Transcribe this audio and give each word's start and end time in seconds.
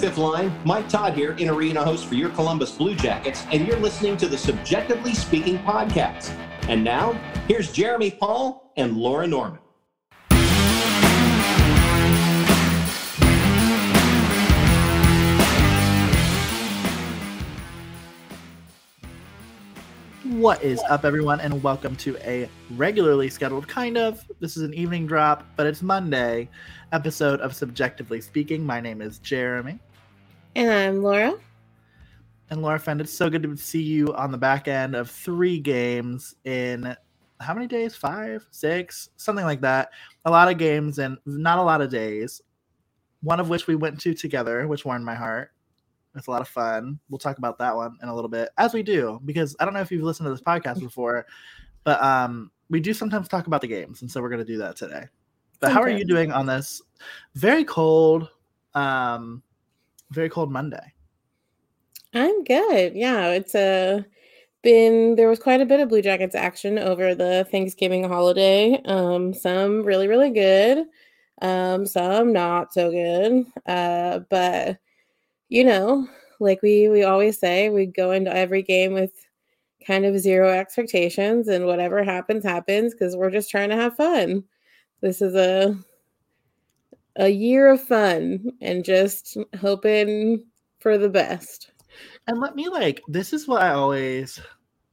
fifth 0.00 0.16
line. 0.16 0.50
Mike 0.64 0.88
Todd 0.88 1.12
here, 1.12 1.32
in 1.32 1.50
arena 1.50 1.84
host 1.84 2.06
for 2.06 2.14
your 2.14 2.30
Columbus 2.30 2.72
Blue 2.72 2.94
Jackets, 2.94 3.44
and 3.52 3.66
you're 3.66 3.78
listening 3.78 4.16
to 4.16 4.28
the 4.28 4.36
CBJectively 4.36 5.14
Speaking 5.14 5.58
podcast. 5.58 6.34
And 6.68 6.82
now, 6.82 7.12
here's 7.46 7.70
Jeremy 7.70 8.10
Paul 8.10 8.72
and 8.78 8.96
Laura 8.96 9.26
Norman. 9.26 9.58
What 20.24 20.62
is 20.62 20.80
up, 20.88 21.04
everyone, 21.04 21.40
and 21.40 21.62
welcome 21.62 21.94
to 21.96 22.16
a 22.26 22.48
regularly 22.70 23.28
scheduled 23.28 23.68
kind 23.68 23.98
of 23.98 24.24
this 24.40 24.56
is 24.56 24.62
an 24.62 24.72
evening 24.72 25.06
drop, 25.06 25.44
but 25.56 25.66
it's 25.66 25.82
Monday 25.82 26.48
episode 26.92 27.40
of 27.40 27.52
CBJectively 27.52 28.22
Speaking. 28.22 28.64
My 28.64 28.80
name 28.80 29.02
is 29.02 29.18
Jeremy. 29.18 29.78
And 30.56 30.68
I'm 30.68 31.02
Laura. 31.02 31.34
And 32.50 32.60
Laura, 32.60 32.80
friend, 32.80 33.00
it's 33.00 33.12
so 33.12 33.30
good 33.30 33.44
to 33.44 33.56
see 33.56 33.82
you 33.82 34.12
on 34.14 34.32
the 34.32 34.38
back 34.38 34.66
end 34.66 34.96
of 34.96 35.08
three 35.08 35.60
games 35.60 36.34
in 36.44 36.96
how 37.38 37.54
many 37.54 37.68
days? 37.68 37.94
Five, 37.94 38.44
six, 38.50 39.10
something 39.16 39.44
like 39.44 39.60
that. 39.60 39.90
A 40.24 40.30
lot 40.30 40.50
of 40.50 40.58
games 40.58 40.98
and 40.98 41.18
not 41.24 41.58
a 41.58 41.62
lot 41.62 41.80
of 41.80 41.90
days. 41.90 42.42
One 43.22 43.38
of 43.38 43.48
which 43.48 43.68
we 43.68 43.76
went 43.76 44.00
to 44.00 44.12
together, 44.12 44.66
which 44.66 44.84
warmed 44.84 45.04
my 45.04 45.14
heart. 45.14 45.52
It's 46.16 46.26
a 46.26 46.30
lot 46.30 46.40
of 46.40 46.48
fun. 46.48 46.98
We'll 47.08 47.18
talk 47.18 47.38
about 47.38 47.58
that 47.58 47.76
one 47.76 47.96
in 48.02 48.08
a 48.08 48.14
little 48.14 48.30
bit, 48.30 48.48
as 48.58 48.74
we 48.74 48.82
do, 48.82 49.20
because 49.24 49.54
I 49.60 49.64
don't 49.64 49.74
know 49.74 49.80
if 49.80 49.92
you've 49.92 50.02
listened 50.02 50.26
to 50.26 50.30
this 50.30 50.40
podcast 50.40 50.80
before, 50.80 51.26
but 51.84 52.02
um, 52.02 52.50
we 52.68 52.80
do 52.80 52.92
sometimes 52.92 53.28
talk 53.28 53.46
about 53.46 53.60
the 53.60 53.68
games, 53.68 54.02
and 54.02 54.10
so 54.10 54.20
we're 54.20 54.30
going 54.30 54.44
to 54.44 54.52
do 54.52 54.58
that 54.58 54.74
today. 54.74 55.04
But 55.60 55.68
okay. 55.68 55.74
how 55.74 55.82
are 55.82 55.90
you 55.90 56.04
doing 56.04 56.32
on 56.32 56.46
this 56.46 56.82
very 57.36 57.62
cold, 57.62 58.28
um, 58.74 59.42
very 60.10 60.28
cold 60.28 60.50
Monday? 60.50 60.92
I'm 62.14 62.44
good. 62.44 62.94
Yeah, 62.94 63.28
it's 63.28 63.54
a 63.54 63.98
uh, 63.98 64.02
been 64.62 65.16
there 65.16 65.28
was 65.28 65.38
quite 65.38 65.60
a 65.60 65.66
bit 65.66 65.80
of 65.80 65.88
Blue 65.88 66.02
Jackets 66.02 66.34
action 66.34 66.78
over 66.78 67.14
the 67.14 67.46
Thanksgiving 67.50 68.04
holiday. 68.04 68.80
Um, 68.84 69.32
some 69.32 69.82
really 69.84 70.08
really 70.08 70.30
good, 70.30 70.86
um, 71.42 71.86
some 71.86 72.32
not 72.32 72.72
so 72.74 72.90
good. 72.90 73.46
Uh, 73.66 74.20
but 74.28 74.78
you 75.48 75.64
know, 75.64 76.08
like 76.40 76.62
we 76.62 76.88
we 76.88 77.04
always 77.04 77.38
say, 77.38 77.68
we 77.70 77.86
go 77.86 78.12
into 78.12 78.34
every 78.34 78.62
game 78.62 78.92
with 78.92 79.12
kind 79.86 80.04
of 80.04 80.18
zero 80.18 80.50
expectations 80.50 81.48
and 81.48 81.66
whatever 81.66 82.04
happens 82.04 82.44
happens 82.44 82.92
because 82.92 83.16
we're 83.16 83.30
just 83.30 83.50
trying 83.50 83.70
to 83.70 83.76
have 83.76 83.96
fun. 83.96 84.44
This 85.00 85.22
is 85.22 85.34
a 85.34 85.78
a 87.16 87.28
year 87.28 87.70
of 87.70 87.80
fun 87.80 88.52
and 88.60 88.84
just 88.84 89.36
hoping 89.60 90.44
for 90.78 90.98
the 90.98 91.08
best. 91.08 91.72
And 92.26 92.40
let 92.40 92.54
me 92.54 92.68
like 92.68 93.02
this 93.08 93.32
is 93.32 93.48
what 93.48 93.62
I 93.62 93.72
always 93.72 94.40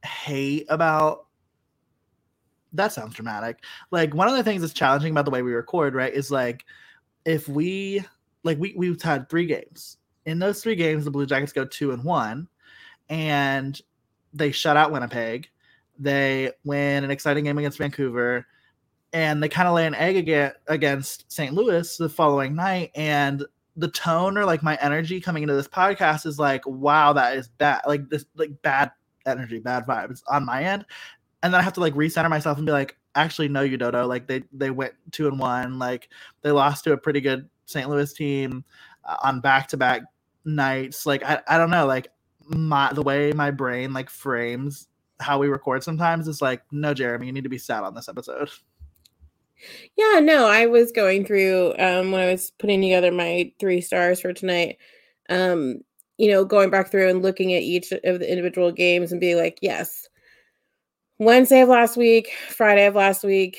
hate 0.04 0.66
about 0.68 1.26
that 2.72 2.92
sounds 2.92 3.14
dramatic. 3.14 3.64
Like 3.90 4.14
one 4.14 4.28
of 4.28 4.34
the 4.34 4.42
things 4.42 4.60
that's 4.60 4.74
challenging 4.74 5.12
about 5.12 5.24
the 5.24 5.30
way 5.30 5.42
we 5.42 5.52
record, 5.52 5.94
right, 5.94 6.12
is 6.12 6.30
like 6.30 6.64
if 7.24 7.48
we 7.48 8.04
like 8.42 8.58
we 8.58 8.74
we've 8.76 9.00
had 9.00 9.28
three 9.28 9.46
games 9.46 9.98
in 10.26 10.38
those 10.38 10.62
three 10.62 10.76
games, 10.76 11.04
the 11.04 11.10
Blue 11.10 11.26
Jackets 11.26 11.52
go 11.52 11.64
two 11.64 11.92
and 11.92 12.04
one, 12.04 12.48
and 13.08 13.80
they 14.34 14.50
shut 14.50 14.76
out 14.76 14.92
Winnipeg. 14.92 15.48
They 15.98 16.52
win 16.64 17.02
an 17.02 17.10
exciting 17.10 17.44
game 17.44 17.58
against 17.58 17.78
Vancouver, 17.78 18.46
and 19.12 19.42
they 19.42 19.48
kind 19.48 19.68
of 19.68 19.74
lay 19.74 19.86
an 19.86 19.94
egg 19.94 20.16
against 20.66 21.30
St. 21.30 21.54
Louis 21.54 21.96
the 21.96 22.08
following 22.08 22.54
night. 22.54 22.90
And 22.94 23.44
the 23.76 23.88
tone 23.88 24.36
or 24.36 24.44
like 24.44 24.62
my 24.62 24.76
energy 24.80 25.20
coming 25.20 25.42
into 25.42 25.54
this 25.54 25.68
podcast 25.68 26.26
is 26.26 26.38
like, 26.38 26.66
wow, 26.66 27.12
that 27.12 27.36
is 27.36 27.48
bad. 27.48 27.82
Like 27.86 28.08
this, 28.08 28.24
like 28.36 28.60
bad 28.62 28.90
energy, 29.26 29.60
bad 29.60 29.86
vibes 29.86 30.22
on 30.28 30.44
my 30.44 30.64
end. 30.64 30.84
And 31.42 31.54
then 31.54 31.60
I 31.60 31.62
have 31.62 31.74
to 31.74 31.80
like 31.80 31.94
recenter 31.94 32.28
myself 32.28 32.58
and 32.58 32.66
be 32.66 32.72
like, 32.72 32.96
actually, 33.14 33.48
no, 33.48 33.62
you 33.62 33.76
Dodo. 33.76 34.06
Like 34.06 34.26
they 34.26 34.42
they 34.52 34.70
went 34.70 34.94
two 35.12 35.28
and 35.28 35.38
one. 35.38 35.78
Like 35.78 36.08
they 36.42 36.50
lost 36.50 36.84
to 36.84 36.92
a 36.92 36.98
pretty 36.98 37.20
good 37.20 37.48
St. 37.66 37.88
Louis 37.88 38.12
team 38.12 38.64
uh, 39.04 39.16
on 39.22 39.40
back 39.40 39.68
to 39.68 39.76
back 39.76 40.02
nights 40.44 41.06
like 41.06 41.22
I, 41.22 41.40
I 41.46 41.58
don't 41.58 41.70
know 41.70 41.86
like 41.86 42.08
my 42.48 42.92
the 42.92 43.02
way 43.02 43.32
my 43.32 43.50
brain 43.50 43.92
like 43.92 44.08
frames 44.08 44.88
how 45.20 45.38
we 45.38 45.48
record 45.48 45.82
sometimes 45.82 46.26
is 46.26 46.40
like 46.40 46.62
no 46.72 46.94
jeremy 46.94 47.26
you 47.26 47.32
need 47.32 47.44
to 47.44 47.50
be 47.50 47.58
sad 47.58 47.84
on 47.84 47.94
this 47.94 48.08
episode 48.08 48.48
yeah 49.96 50.20
no 50.20 50.46
i 50.46 50.66
was 50.66 50.92
going 50.92 51.24
through 51.24 51.74
um 51.78 52.12
when 52.12 52.20
i 52.20 52.30
was 52.30 52.52
putting 52.58 52.80
together 52.80 53.10
my 53.10 53.50
three 53.58 53.80
stars 53.80 54.20
for 54.20 54.32
tonight 54.32 54.76
um 55.28 55.76
you 56.16 56.30
know 56.30 56.44
going 56.44 56.70
back 56.70 56.90
through 56.90 57.08
and 57.08 57.22
looking 57.22 57.54
at 57.54 57.62
each 57.62 57.92
of 57.92 58.18
the 58.18 58.30
individual 58.30 58.72
games 58.72 59.12
and 59.12 59.20
being 59.20 59.36
like 59.36 59.58
yes 59.62 60.08
wednesday 61.18 61.60
of 61.60 61.68
last 61.68 61.96
week 61.96 62.30
friday 62.48 62.86
of 62.86 62.94
last 62.94 63.24
week 63.24 63.58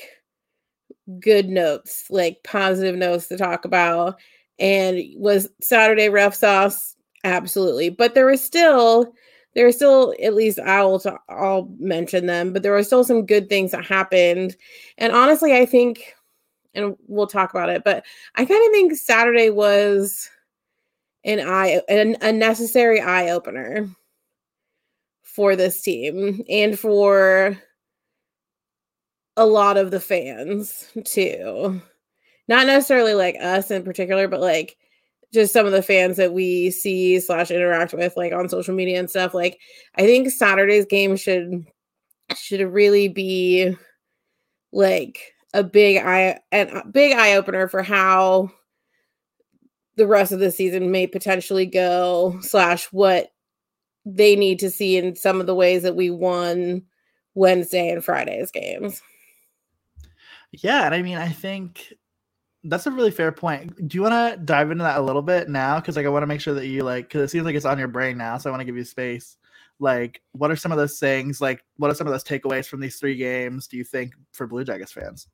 good 1.20 1.48
notes 1.48 2.04
like 2.10 2.38
positive 2.44 2.96
notes 2.96 3.26
to 3.28 3.36
talk 3.36 3.64
about 3.64 4.18
and 4.60 5.02
was 5.16 5.48
Saturday 5.60 6.08
rough 6.08 6.34
sauce? 6.34 6.94
Absolutely. 7.24 7.88
But 7.88 8.14
there 8.14 8.26
was 8.26 8.44
still 8.44 9.12
there 9.54 9.66
was 9.66 9.76
still 9.76 10.14
at 10.22 10.34
least 10.34 10.58
I'll 10.60 11.02
I'll 11.28 11.68
mention 11.78 12.26
them, 12.26 12.52
but 12.52 12.62
there 12.62 12.72
were 12.72 12.82
still 12.82 13.04
some 13.04 13.26
good 13.26 13.48
things 13.48 13.72
that 13.72 13.84
happened. 13.84 14.56
And 14.98 15.12
honestly, 15.12 15.54
I 15.54 15.66
think 15.66 16.14
and 16.74 16.96
we'll 17.08 17.26
talk 17.26 17.50
about 17.50 17.68
it, 17.68 17.82
but 17.84 18.04
I 18.36 18.44
kind 18.44 18.66
of 18.66 18.72
think 18.72 18.94
Saturday 18.96 19.50
was 19.50 20.28
an 21.24 21.40
eye 21.40 21.80
an, 21.88 22.16
a 22.22 22.32
necessary 22.32 23.00
eye 23.00 23.30
opener 23.30 23.88
for 25.22 25.56
this 25.56 25.82
team 25.82 26.42
and 26.48 26.78
for 26.78 27.58
a 29.36 29.46
lot 29.46 29.76
of 29.76 29.90
the 29.90 30.00
fans 30.00 30.90
too 31.04 31.80
not 32.50 32.66
necessarily 32.66 33.14
like 33.14 33.36
us 33.40 33.70
in 33.70 33.84
particular, 33.84 34.26
but 34.26 34.40
like 34.40 34.76
just 35.32 35.52
some 35.52 35.66
of 35.66 35.72
the 35.72 35.82
fans 35.82 36.16
that 36.16 36.32
we 36.32 36.70
see 36.70 37.20
slash 37.20 37.50
interact 37.50 37.92
with 37.92 38.16
like 38.16 38.32
on 38.32 38.48
social 38.48 38.74
media 38.74 38.98
and 38.98 39.08
stuff. 39.08 39.34
Like 39.34 39.58
I 39.96 40.02
think 40.02 40.30
Saturday's 40.30 40.86
game 40.86 41.16
should 41.16 41.64
should 42.36 42.60
really 42.60 43.08
be 43.08 43.76
like 44.72 45.34
a 45.52 45.64
big 45.64 45.98
eye 45.98 46.38
and 46.52 46.82
big 46.92 47.16
eye 47.16 47.34
opener 47.34 47.68
for 47.68 47.82
how 47.82 48.50
the 49.96 50.06
rest 50.06 50.32
of 50.32 50.38
the 50.38 50.50
season 50.50 50.90
may 50.90 51.06
potentially 51.06 51.66
go 51.66 52.38
slash 52.40 52.86
what 52.92 53.32
they 54.06 54.34
need 54.34 54.58
to 54.60 54.70
see 54.70 54.96
in 54.96 55.14
some 55.14 55.40
of 55.40 55.46
the 55.46 55.54
ways 55.54 55.82
that 55.82 55.96
we 55.96 56.10
won 56.10 56.82
Wednesday 57.34 57.90
and 57.90 58.04
Friday's 58.04 58.50
games. 58.50 59.02
Yeah, 60.52 60.86
and 60.86 60.94
I 60.94 61.02
mean 61.02 61.18
I 61.18 61.28
think 61.28 61.92
that's 62.64 62.86
a 62.86 62.90
really 62.90 63.10
fair 63.10 63.32
point. 63.32 63.88
Do 63.88 63.96
you 63.96 64.02
want 64.02 64.14
to 64.14 64.44
dive 64.44 64.70
into 64.70 64.84
that 64.84 64.98
a 64.98 65.02
little 65.02 65.22
bit 65.22 65.48
now? 65.48 65.80
Because 65.80 65.96
like 65.96 66.06
I 66.06 66.10
want 66.10 66.22
to 66.22 66.26
make 66.26 66.40
sure 66.40 66.54
that 66.54 66.66
you 66.66 66.82
like 66.82 67.08
because 67.08 67.22
it 67.22 67.30
seems 67.30 67.44
like 67.44 67.54
it's 67.54 67.64
on 67.64 67.78
your 67.78 67.88
brain 67.88 68.18
now, 68.18 68.38
so 68.38 68.50
I 68.50 68.52
want 68.52 68.60
to 68.60 68.66
give 68.66 68.76
you 68.76 68.84
space. 68.84 69.36
Like, 69.78 70.20
what 70.32 70.50
are 70.50 70.56
some 70.56 70.72
of 70.72 70.78
those 70.78 70.98
things? 70.98 71.40
Like, 71.40 71.64
what 71.78 71.90
are 71.90 71.94
some 71.94 72.06
of 72.06 72.12
those 72.12 72.24
takeaways 72.24 72.66
from 72.66 72.80
these 72.80 72.96
three 72.96 73.16
games? 73.16 73.66
Do 73.66 73.78
you 73.78 73.84
think 73.84 74.12
for 74.32 74.46
Blue 74.46 74.62
Jackets 74.62 74.92
fans? 74.92 75.26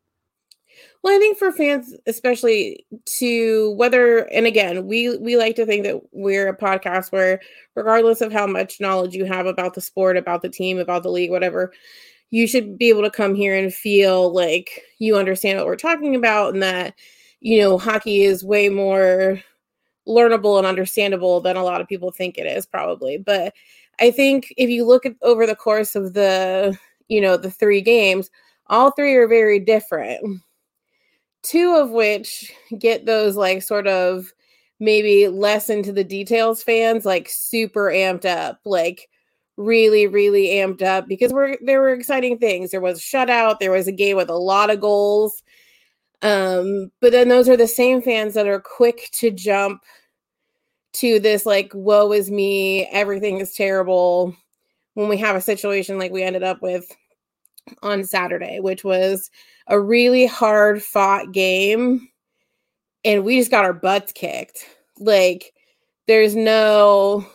Well, 1.03 1.17
I 1.17 1.19
think 1.19 1.39
for 1.39 1.53
fans, 1.53 1.95
especially 2.07 2.87
to 3.19 3.73
whether, 3.73 4.19
and 4.33 4.47
again, 4.47 4.87
we 4.87 5.17
we 5.19 5.37
like 5.37 5.57
to 5.57 5.67
think 5.67 5.85
that 5.85 6.01
we're 6.13 6.49
a 6.49 6.57
podcast 6.57 7.13
where, 7.13 7.41
regardless 7.75 8.21
of 8.21 8.33
how 8.33 8.47
much 8.47 8.81
knowledge 8.81 9.15
you 9.15 9.25
have 9.25 9.47
about 9.47 9.75
the 9.75 9.81
sport, 9.81 10.17
about 10.17 10.43
the 10.43 10.49
team, 10.49 10.79
about 10.79 11.03
the 11.03 11.11
league, 11.11 11.31
whatever, 11.31 11.73
you 12.31 12.47
should 12.47 12.79
be 12.79 12.89
able 12.89 13.03
to 13.03 13.11
come 13.11 13.35
here 13.35 13.57
and 13.57 13.73
feel 13.73 14.33
like 14.33 14.83
you 14.99 15.17
understand 15.17 15.59
what 15.59 15.67
we're 15.67 15.77
talking 15.77 16.15
about, 16.15 16.55
and 16.55 16.63
that 16.63 16.95
you 17.41 17.61
know, 17.61 17.79
hockey 17.79 18.23
is 18.23 18.45
way 18.45 18.69
more 18.69 19.41
learnable 20.09 20.59
and 20.59 20.67
understandable 20.67 21.41
than 21.41 21.57
a 21.57 21.65
lot 21.65 21.81
of 21.81 21.89
people 21.89 22.11
think 22.11 22.39
it 22.39 22.47
is, 22.47 22.67
probably. 22.67 23.19
But 23.19 23.55
I 24.01 24.11
think 24.11 24.53
if 24.57 24.71
you 24.71 24.85
look 24.85 25.07
at 25.07 25.15
over 25.23 25.47
the 25.47 25.57
course 25.57 25.95
of 25.95 26.15
the, 26.15 26.77
you 27.09 27.21
know, 27.21 27.37
the 27.37 27.51
three 27.51 27.81
games, 27.81 28.31
all 28.69 28.91
three 28.91 29.15
are 29.15 29.29
very 29.29 29.59
different. 29.59 30.41
Two 31.43 31.77
of 31.77 31.91
which 31.91 32.53
get 32.79 33.07
those 33.07 33.37
like 33.37 33.63
sort 33.63 33.87
of 33.87 34.33
maybe 34.81 35.29
less 35.29 35.71
into 35.71 35.93
the 35.93 36.05
details 36.05 36.63
fans 36.63 37.05
like 37.05 37.29
super 37.29 37.91
amped 37.91 38.25
up, 38.25 38.61
like 38.65 39.09
really, 39.57 40.07
really 40.07 40.49
amped 40.49 40.83
up 40.83 41.07
because 41.09 41.33
we're 41.33 41.57
there 41.63 41.81
were 41.81 41.95
exciting 41.95 42.39
things. 42.39 42.71
There 42.71 42.81
was 42.81 42.99
a 42.99 43.03
shutout, 43.03 43.59
there 43.59 43.73
was 43.73 43.87
a 43.87 43.93
game 43.93 44.17
with 44.17 44.29
a 44.29 44.37
lot 44.37 44.71
of 44.71 44.81
goals 44.81 45.43
um, 46.23 46.91
but 47.01 47.13
then 47.13 47.29
those 47.29 47.49
are 47.49 47.57
the 47.57 47.67
same 47.67 48.03
fans 48.03 48.35
that 48.35 48.47
are 48.47 48.61
quick 48.61 49.11
to 49.13 49.31
jump 49.31 49.83
to 50.95 51.21
this 51.21 51.45
like 51.45 51.71
woe 51.75 52.13
is 52.13 52.31
me, 52.31 52.87
everything 52.87 53.39
is 53.39 53.55
terrible 53.55 54.35
when 54.95 55.09
we 55.09 55.19
have 55.19 55.37
a 55.37 55.41
situation 55.41 55.99
like 55.99 56.11
we 56.11 56.23
ended 56.23 56.43
up 56.43 56.63
with 56.63 56.91
on 57.83 58.05
Saturday, 58.05 58.61
which 58.61 58.83
was 58.83 59.31
a 59.67 59.79
really 59.79 60.27
hard 60.27 60.83
fought 60.83 61.33
game 61.33 62.09
and 63.05 63.25
we 63.25 63.39
just 63.39 63.51
got 63.51 63.65
our 63.65 63.73
butts 63.73 64.13
kicked. 64.13 64.67
Like 64.99 65.53
there's 66.07 66.35
no 66.35 67.27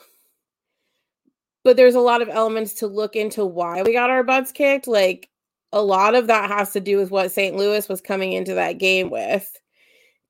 but 1.64 1.78
there's 1.78 1.96
a 1.96 2.00
lot 2.00 2.22
of 2.24 2.30
elements 2.30 2.74
to 2.76 2.88
look 2.88 3.16
into 3.16 3.46
why 3.46 3.84
we 3.84 3.94
got 3.94 4.10
our 4.10 4.24
butts 4.24 4.52
kicked. 4.52 4.88
Like 4.88 5.30
a 5.74 5.82
lot 5.82 6.16
of 6.16 6.28
that 6.28 6.50
has 6.50 6.72
to 6.74 6.80
do 6.80 6.98
with 6.98 7.12
what 7.12 7.32
St. 7.32 7.56
Louis 7.56 7.88
was 7.88 8.02
coming 8.02 8.34
into 8.34 8.54
that 8.56 8.78
game 8.78 9.10
with. 9.10 9.60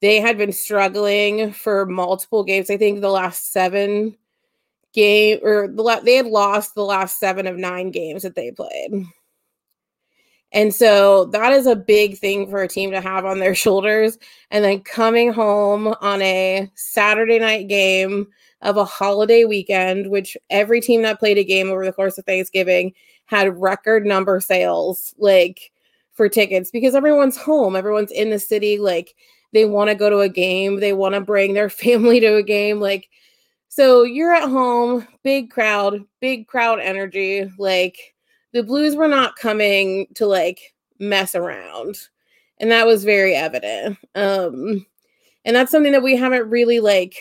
They 0.02 0.20
had 0.20 0.38
been 0.38 0.52
struggling 0.52 1.52
for 1.54 1.86
multiple 1.86 2.44
games. 2.44 2.70
I 2.70 2.78
think 2.78 3.02
the 3.02 3.10
last 3.10 3.52
seven 3.52 4.18
game 4.94 5.40
or 5.44 5.68
the 5.68 6.02
they 6.04 6.16
had 6.16 6.26
lost 6.26 6.76
the 6.76 6.84
last 6.84 7.20
seven 7.20 7.48
of 7.48 7.58
nine 7.58 7.92
games 7.92 8.24
that 8.24 8.36
they 8.36 8.52
played. 8.52 9.06
And 10.54 10.74
so 10.74 11.26
that 11.26 11.54
is 11.54 11.66
a 11.66 11.78
big 11.78 12.18
thing 12.18 12.50
for 12.50 12.62
a 12.62 12.68
team 12.68 12.92
to 12.92 13.00
have 13.00 13.26
on 13.26 13.40
their 13.40 13.56
shoulders. 13.56 14.18
And 14.50 14.64
then 14.64 14.82
coming 14.82 15.32
home 15.32 15.96
on 16.02 16.22
a 16.22 16.70
Saturday 16.76 17.40
night 17.40 17.68
game 17.68 18.28
of 18.62 18.78
a 18.78 18.86
holiday 18.86 19.46
weekend, 19.46 20.10
which 20.10 20.38
every 20.50 20.82
team 20.82 21.02
that 21.04 21.20
played 21.20 21.38
a 21.38 21.44
game 21.44 21.70
over 21.70 21.86
the 21.86 21.94
course 21.94 22.18
of 22.18 22.26
Thanksgiving 22.26 22.94
had 23.31 23.62
record 23.62 24.06
number 24.06 24.42
sales 24.42 25.16
like 25.18 25.72
for 26.12 26.28
tickets 26.28 26.69
because 26.69 26.94
everyone's 26.94 27.38
home, 27.38 27.78
everyone's 27.78 28.12
in 28.12 28.30
the 28.30 28.38
city, 28.38 28.78
like 28.78 29.16
they 29.54 29.63
want 29.63 29.89
to 29.89 29.95
go 29.95 30.10
to 30.10 30.19
a 30.19 30.28
game, 30.28 30.81
they 30.81 30.92
want 30.92 31.16
to 31.16 31.22
bring 31.22 31.54
their 31.54 31.69
family 31.83 32.19
to 32.19 32.36
a 32.36 32.44
game, 32.44 32.81
like 32.81 33.10
so 33.69 34.04
you're 34.04 34.33
at 34.33 34.50
home, 34.50 35.07
big 35.24 35.50
crowd, 35.50 36.01
big 36.19 36.45
crowd 36.45 36.81
energy, 36.81 37.50
like 37.57 38.13
the 38.51 38.63
Blues 38.63 38.98
were 38.98 39.07
not 39.07 39.38
coming 39.38 40.07
to 40.16 40.25
like 40.25 40.75
mess 41.00 41.34
around. 41.34 41.95
And 42.60 42.69
that 42.69 42.86
was 42.86 43.06
very 43.06 43.34
evident. 43.34 43.98
Um 44.13 44.86
and 45.45 45.56
that's 45.56 45.72
something 45.72 45.94
that 45.94 46.04
we 46.04 46.18
haven't 46.18 46.50
really 46.50 46.81
like 46.81 47.16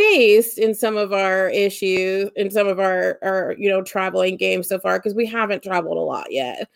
faced 0.00 0.58
in 0.58 0.74
some 0.74 0.96
of 0.96 1.12
our 1.12 1.50
issues 1.50 2.30
in 2.36 2.50
some 2.50 2.66
of 2.66 2.80
our 2.80 3.18
our 3.22 3.54
you 3.58 3.68
know 3.68 3.82
traveling 3.82 4.36
games 4.36 4.68
so 4.68 4.78
far 4.78 4.98
because 4.98 5.14
we 5.14 5.26
haven't 5.26 5.62
traveled 5.62 5.98
a 5.98 6.00
lot 6.00 6.30
yet. 6.30 6.68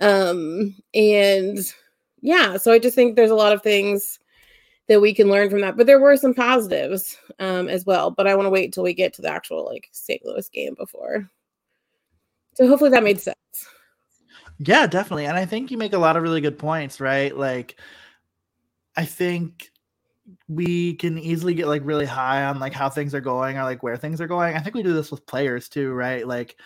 Um 0.00 0.74
and 0.92 1.58
yeah 2.20 2.56
so 2.56 2.72
i 2.72 2.78
just 2.78 2.94
think 2.96 3.14
there's 3.14 3.30
a 3.30 3.34
lot 3.34 3.52
of 3.52 3.62
things 3.62 4.18
that 4.88 5.00
we 5.00 5.14
can 5.14 5.28
learn 5.28 5.50
from 5.50 5.60
that 5.60 5.76
but 5.76 5.86
there 5.86 6.00
were 6.00 6.16
some 6.16 6.34
positives 6.34 7.16
um 7.38 7.68
as 7.68 7.84
well 7.84 8.10
but 8.10 8.26
i 8.26 8.34
want 8.34 8.46
to 8.46 8.50
wait 8.50 8.64
until 8.64 8.82
we 8.82 8.94
get 8.94 9.12
to 9.12 9.22
the 9.22 9.30
actual 9.30 9.64
like 9.66 9.88
st 9.92 10.24
louis 10.24 10.48
game 10.48 10.74
before. 10.74 11.30
So 12.54 12.66
hopefully 12.66 12.90
that 12.90 13.04
made 13.04 13.20
sense. 13.20 13.36
Yeah 14.58 14.86
definitely 14.86 15.26
and 15.26 15.36
i 15.36 15.44
think 15.44 15.70
you 15.70 15.78
make 15.78 15.92
a 15.92 15.98
lot 15.98 16.16
of 16.16 16.22
really 16.22 16.40
good 16.40 16.58
points 16.58 17.00
right? 17.00 17.36
Like 17.36 17.78
i 18.96 19.04
think 19.04 19.70
we 20.48 20.94
can 20.94 21.18
easily 21.18 21.54
get 21.54 21.68
like 21.68 21.82
really 21.84 22.06
high 22.06 22.44
on 22.44 22.58
like 22.58 22.72
how 22.72 22.88
things 22.88 23.14
are 23.14 23.20
going 23.20 23.58
or 23.58 23.64
like 23.64 23.82
where 23.82 23.96
things 23.96 24.20
are 24.20 24.26
going. 24.26 24.56
I 24.56 24.60
think 24.60 24.74
we 24.74 24.82
do 24.82 24.94
this 24.94 25.10
with 25.10 25.26
players 25.26 25.68
too, 25.68 25.92
right? 25.92 26.26
Like 26.26 26.56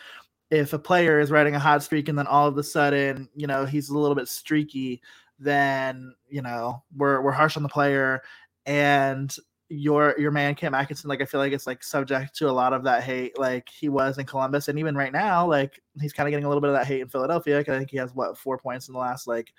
if 0.51 0.73
a 0.73 0.79
player 0.79 1.21
is 1.21 1.31
riding 1.31 1.55
a 1.55 1.59
hot 1.59 1.83
streak 1.83 2.09
and 2.09 2.19
then 2.19 2.27
all 2.27 2.47
of 2.47 2.57
a 2.57 2.63
sudden, 2.63 3.29
you 3.35 3.47
know, 3.47 3.65
he's 3.65 3.89
a 3.91 3.99
little 3.99 4.15
bit 4.15 4.29
streaky, 4.29 5.03
then 5.39 6.15
you 6.29 6.43
know 6.43 6.83
we're 6.97 7.21
we're 7.21 7.33
harsh 7.33 7.57
on 7.57 7.63
the 7.63 7.69
player 7.69 8.23
and 8.67 9.37
your 9.71 10.15
your 10.19 10.31
man 10.31 10.55
Cam 10.55 10.75
Atkinson, 10.75 11.09
like 11.09 11.21
I 11.21 11.27
feel 11.27 11.41
like 11.41 11.53
it's 11.53 11.67
like 11.67 11.83
subject 11.83 12.35
to 12.37 12.49
a 12.49 12.53
lot 12.53 12.73
of 12.73 12.85
that 12.85 13.03
hate, 13.03 13.39
like 13.39 13.69
he 13.69 13.89
was 13.89 14.19
in 14.19 14.27
Columbus, 14.27 14.69
and 14.69 14.79
even 14.79 14.97
right 14.97 15.13
now, 15.13 15.47
like 15.47 15.81
he's 16.01 16.13
kind 16.13 16.27
of 16.27 16.31
getting 16.31 16.47
a 16.47 16.49
little 16.49 16.63
bit 16.63 16.71
of 16.71 16.77
that 16.77 16.87
hate 16.87 17.03
in 17.03 17.09
Philadelphia. 17.09 17.59
I 17.61 17.63
think 17.63 17.91
he 17.91 17.99
has 17.99 18.15
what 18.15 18.39
four 18.39 18.59
points 18.59 18.89
in 18.89 18.95
the 18.95 19.01
last 19.01 19.27
like 19.27 19.53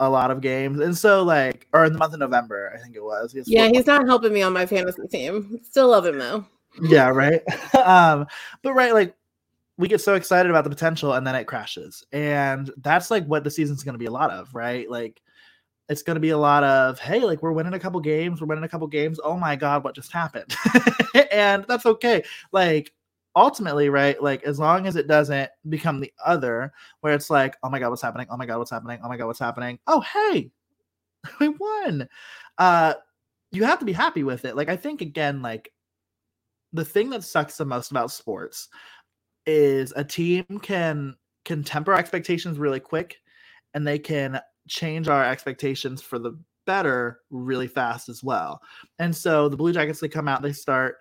a 0.00 0.10
lot 0.10 0.30
of 0.30 0.40
games. 0.40 0.80
And 0.80 0.96
so 0.96 1.22
like 1.22 1.68
or 1.72 1.84
in 1.84 1.92
the 1.92 1.98
month 1.98 2.14
of 2.14 2.20
November, 2.20 2.72
I 2.74 2.78
think 2.78 2.96
it 2.96 3.04
was. 3.04 3.32
He 3.32 3.42
yeah, 3.46 3.68
he's 3.68 3.86
not 3.86 4.06
helping 4.06 4.32
me 4.32 4.42
on 4.42 4.52
my 4.52 4.66
fantasy 4.66 5.06
team. 5.06 5.60
Still 5.62 5.88
love 5.88 6.06
him 6.06 6.18
though. 6.18 6.44
Yeah, 6.82 7.08
right. 7.08 7.42
um, 7.74 8.26
but 8.62 8.74
right, 8.74 8.92
like 8.92 9.14
we 9.76 9.88
get 9.88 10.00
so 10.00 10.14
excited 10.14 10.50
about 10.50 10.64
the 10.64 10.70
potential 10.70 11.14
and 11.14 11.26
then 11.26 11.34
it 11.34 11.44
crashes. 11.44 12.04
And 12.12 12.70
that's 12.78 13.10
like 13.10 13.24
what 13.26 13.44
the 13.44 13.50
season's 13.50 13.84
gonna 13.84 13.98
be 13.98 14.06
a 14.06 14.10
lot 14.10 14.30
of, 14.30 14.54
right? 14.54 14.90
Like 14.90 15.20
it's 15.90 16.02
going 16.02 16.14
to 16.14 16.20
be 16.20 16.30
a 16.30 16.38
lot 16.38 16.62
of 16.62 17.00
hey 17.00 17.18
like 17.18 17.42
we're 17.42 17.50
winning 17.50 17.74
a 17.74 17.78
couple 17.78 17.98
games 17.98 18.40
we're 18.40 18.46
winning 18.46 18.62
a 18.62 18.68
couple 18.68 18.86
games 18.86 19.18
oh 19.24 19.36
my 19.36 19.56
god 19.56 19.82
what 19.82 19.92
just 19.92 20.12
happened 20.12 20.54
and 21.32 21.64
that's 21.68 21.84
okay 21.84 22.22
like 22.52 22.92
ultimately, 23.36 23.88
right, 23.88 24.20
like 24.22 24.42
as 24.44 24.58
long 24.58 24.86
as 24.86 24.96
it 24.96 25.06
doesn't 25.06 25.50
become 25.68 26.00
the 26.00 26.12
other, 26.24 26.72
where 27.00 27.14
it's 27.14 27.30
like, 27.30 27.56
oh 27.62 27.70
my 27.70 27.78
god, 27.78 27.90
what's 27.90 28.02
happening? 28.02 28.26
Oh 28.30 28.36
my 28.36 28.46
god, 28.46 28.58
what's 28.58 28.70
happening? 28.70 29.00
Oh 29.02 29.08
my 29.08 29.16
god, 29.16 29.26
what's 29.26 29.38
happening? 29.38 29.78
Oh 29.86 30.00
hey, 30.00 30.50
we 31.40 31.48
won. 31.48 32.08
Uh, 32.58 32.94
you 33.52 33.64
have 33.64 33.78
to 33.80 33.84
be 33.84 33.92
happy 33.92 34.22
with 34.22 34.44
it. 34.44 34.56
Like 34.56 34.68
I 34.68 34.76
think 34.76 35.00
again, 35.00 35.42
like 35.42 35.72
the 36.72 36.84
thing 36.84 37.10
that 37.10 37.24
sucks 37.24 37.56
the 37.56 37.64
most 37.64 37.90
about 37.90 38.12
sports 38.12 38.68
is 39.46 39.92
a 39.96 40.04
team 40.04 40.44
can 40.62 41.16
can 41.44 41.64
temper 41.64 41.94
expectations 41.94 42.58
really 42.58 42.80
quick, 42.80 43.16
and 43.74 43.86
they 43.86 43.98
can 43.98 44.40
change 44.68 45.08
our 45.08 45.24
expectations 45.24 46.02
for 46.02 46.18
the 46.18 46.38
better 46.66 47.20
really 47.30 47.66
fast 47.66 48.08
as 48.08 48.22
well. 48.22 48.60
And 48.98 49.14
so 49.14 49.48
the 49.48 49.56
Blue 49.56 49.72
Jackets 49.72 50.00
they 50.00 50.08
come 50.08 50.28
out, 50.28 50.42
they 50.42 50.52
start 50.52 50.98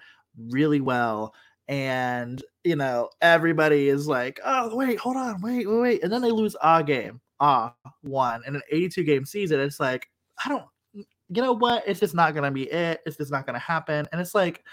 really 0.50 0.81
well 0.81 1.34
and 1.69 2.44
you 2.63 2.75
know 2.75 3.10
everybody 3.21 3.89
is 3.89 4.07
like, 4.07 4.39
"Oh, 4.44 4.75
wait, 4.75 5.00
hold 5.00 5.16
on, 5.16 5.39
wait, 5.42 5.68
wait, 5.68 5.80
wait," 5.80 6.04
and 6.04 6.12
then 6.12 6.21
they 6.21 6.31
lose 6.31 6.56
a 6.62 6.83
game, 6.83 7.21
ah, 7.39 7.74
one 8.01 8.42
in 8.48 8.56
an 8.56 8.62
82 8.71 9.04
game 9.04 9.25
season. 9.25 9.60
It's 9.62 9.80
like 9.80 10.10
I 10.44 10.50
don't, 10.50 10.66
you 10.94 11.06
know 11.42 11.54
what? 11.54 11.83
It's 11.88 12.00
just 12.00 12.16
not 12.16 12.33
gonna 12.33 12.51
be 12.51 12.63
it. 12.63 13.01
It's 13.06 13.18
just 13.18 13.31
not 13.31 13.45
gonna 13.45 13.60
happen. 13.60 14.07
And 14.12 14.19
it's 14.19 14.36
like 14.36 14.63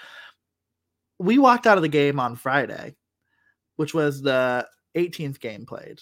we 1.19 1.39
walked 1.39 1.67
out 1.67 1.79
of 1.79 1.83
the 1.83 1.89
game 1.89 2.19
on 2.19 2.35
Friday, 2.35 2.97
which 3.77 3.95
was 3.95 4.23
the 4.23 4.67
18th 4.97 5.39
game 5.41 5.67
played 5.67 6.01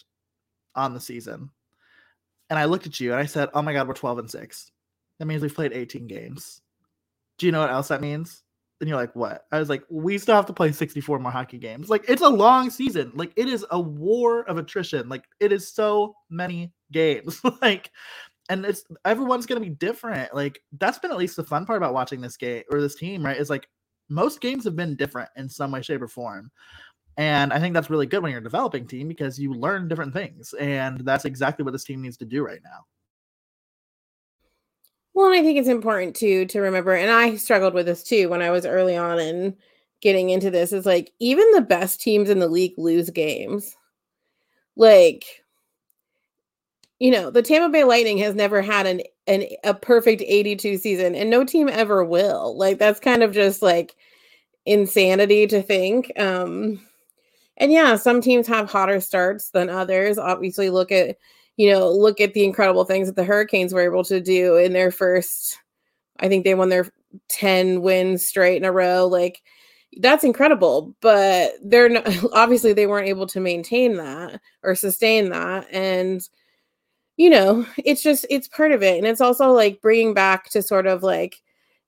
on 0.76 0.94
the 0.94 1.00
season, 1.00 1.50
and 2.50 2.58
I 2.58 2.66
looked 2.66 2.86
at 2.86 3.00
you 3.00 3.12
and 3.12 3.20
I 3.20 3.26
said, 3.26 3.48
"Oh 3.54 3.62
my 3.62 3.72
god, 3.72 3.88
we're 3.88 3.94
12 3.94 4.18
and 4.20 4.30
six. 4.30 4.70
That 5.18 5.26
means 5.26 5.42
we've 5.42 5.54
played 5.54 5.72
18 5.72 6.06
games." 6.06 6.60
Do 7.38 7.46
you 7.46 7.52
know 7.52 7.60
what 7.60 7.70
else 7.70 7.88
that 7.88 8.00
means? 8.00 8.43
And 8.80 8.88
you're 8.88 8.98
like, 8.98 9.14
what? 9.14 9.46
I 9.52 9.58
was 9.58 9.68
like, 9.68 9.84
we 9.88 10.18
still 10.18 10.34
have 10.34 10.46
to 10.46 10.52
play 10.52 10.72
64 10.72 11.18
more 11.18 11.30
hockey 11.30 11.58
games. 11.58 11.88
Like, 11.88 12.04
it's 12.08 12.22
a 12.22 12.28
long 12.28 12.70
season. 12.70 13.12
Like, 13.14 13.32
it 13.36 13.48
is 13.48 13.64
a 13.70 13.80
war 13.80 14.42
of 14.42 14.58
attrition. 14.58 15.08
Like, 15.08 15.24
it 15.40 15.52
is 15.52 15.72
so 15.72 16.16
many 16.28 16.72
games. 16.92 17.40
like, 17.62 17.90
and 18.48 18.64
it's 18.66 18.84
everyone's 19.04 19.46
gonna 19.46 19.60
be 19.60 19.70
different. 19.70 20.34
Like, 20.34 20.60
that's 20.78 20.98
been 20.98 21.10
at 21.10 21.16
least 21.16 21.36
the 21.36 21.44
fun 21.44 21.66
part 21.66 21.78
about 21.78 21.94
watching 21.94 22.20
this 22.20 22.36
game 22.36 22.62
or 22.70 22.80
this 22.80 22.96
team, 22.96 23.24
right? 23.24 23.36
Is 23.38 23.50
like 23.50 23.68
most 24.08 24.40
games 24.40 24.64
have 24.64 24.76
been 24.76 24.96
different 24.96 25.30
in 25.36 25.48
some 25.48 25.70
way, 25.70 25.82
shape, 25.82 26.02
or 26.02 26.08
form. 26.08 26.50
And 27.16 27.52
I 27.52 27.60
think 27.60 27.74
that's 27.74 27.90
really 27.90 28.06
good 28.06 28.22
when 28.22 28.32
you're 28.32 28.40
developing 28.40 28.86
team 28.86 29.08
because 29.08 29.38
you 29.38 29.54
learn 29.54 29.88
different 29.88 30.12
things. 30.12 30.52
And 30.54 31.00
that's 31.00 31.24
exactly 31.24 31.64
what 31.64 31.72
this 31.72 31.84
team 31.84 32.02
needs 32.02 32.16
to 32.18 32.24
do 32.24 32.44
right 32.44 32.60
now. 32.64 32.84
Well, 35.14 35.26
and 35.26 35.34
I 35.34 35.42
think 35.42 35.58
it's 35.58 35.68
important 35.68 36.16
too 36.16 36.44
to 36.46 36.60
remember, 36.60 36.92
and 36.94 37.10
I 37.10 37.36
struggled 37.36 37.74
with 37.74 37.86
this 37.86 38.02
too 38.02 38.28
when 38.28 38.42
I 38.42 38.50
was 38.50 38.66
early 38.66 38.96
on 38.96 39.18
and 39.18 39.56
getting 40.00 40.30
into 40.30 40.50
this, 40.50 40.72
is 40.72 40.86
like 40.86 41.12
even 41.20 41.50
the 41.52 41.60
best 41.62 42.00
teams 42.00 42.28
in 42.30 42.40
the 42.40 42.48
league 42.48 42.74
lose 42.76 43.10
games. 43.10 43.76
Like, 44.76 45.44
you 46.98 47.10
know, 47.10 47.30
the 47.30 47.42
Tampa 47.42 47.70
Bay 47.70 47.84
Lightning 47.84 48.18
has 48.18 48.34
never 48.34 48.62
had 48.62 48.86
an, 48.86 49.02
an 49.26 49.44
a 49.64 49.74
perfect 49.74 50.22
82 50.24 50.78
season, 50.78 51.14
and 51.14 51.28
no 51.30 51.44
team 51.44 51.68
ever 51.68 52.04
will. 52.04 52.56
Like, 52.56 52.78
that's 52.78 53.00
kind 53.00 53.22
of 53.22 53.32
just 53.32 53.62
like 53.62 53.94
insanity 54.66 55.46
to 55.48 55.62
think. 55.62 56.12
Um, 56.18 56.80
and 57.58 57.72
yeah, 57.72 57.96
some 57.96 58.20
teams 58.20 58.46
have 58.48 58.70
hotter 58.70 59.00
starts 59.00 59.50
than 59.50 59.70
others. 59.70 60.18
Obviously, 60.18 60.70
look 60.70 60.92
at 60.92 61.18
you 61.56 61.70
know, 61.70 61.90
look 61.90 62.20
at 62.20 62.34
the 62.34 62.44
incredible 62.44 62.84
things 62.84 63.06
that 63.06 63.16
the 63.16 63.24
Hurricanes 63.24 63.72
were 63.72 63.80
able 63.82 64.04
to 64.04 64.20
do 64.20 64.56
in 64.56 64.72
their 64.72 64.90
first, 64.90 65.58
I 66.20 66.28
think 66.28 66.44
they 66.44 66.54
won 66.54 66.68
their 66.68 66.86
10 67.28 67.82
wins 67.82 68.26
straight 68.26 68.56
in 68.56 68.64
a 68.64 68.72
row. 68.72 69.06
Like, 69.06 69.42
that's 70.00 70.24
incredible, 70.24 70.94
but 71.00 71.52
they're 71.62 71.88
not, 71.88 72.08
obviously 72.32 72.72
they 72.72 72.86
weren't 72.86 73.08
able 73.08 73.26
to 73.28 73.40
maintain 73.40 73.96
that 73.96 74.40
or 74.62 74.74
sustain 74.74 75.30
that. 75.30 75.66
And, 75.72 76.28
you 77.16 77.30
know, 77.30 77.64
it's 77.78 78.02
just, 78.02 78.26
it's 78.30 78.48
part 78.48 78.72
of 78.72 78.82
it. 78.82 78.98
And 78.98 79.06
it's 79.06 79.20
also 79.20 79.52
like 79.52 79.80
bringing 79.80 80.14
back 80.14 80.50
to 80.50 80.62
sort 80.62 80.86
of 80.86 81.02
like, 81.04 81.40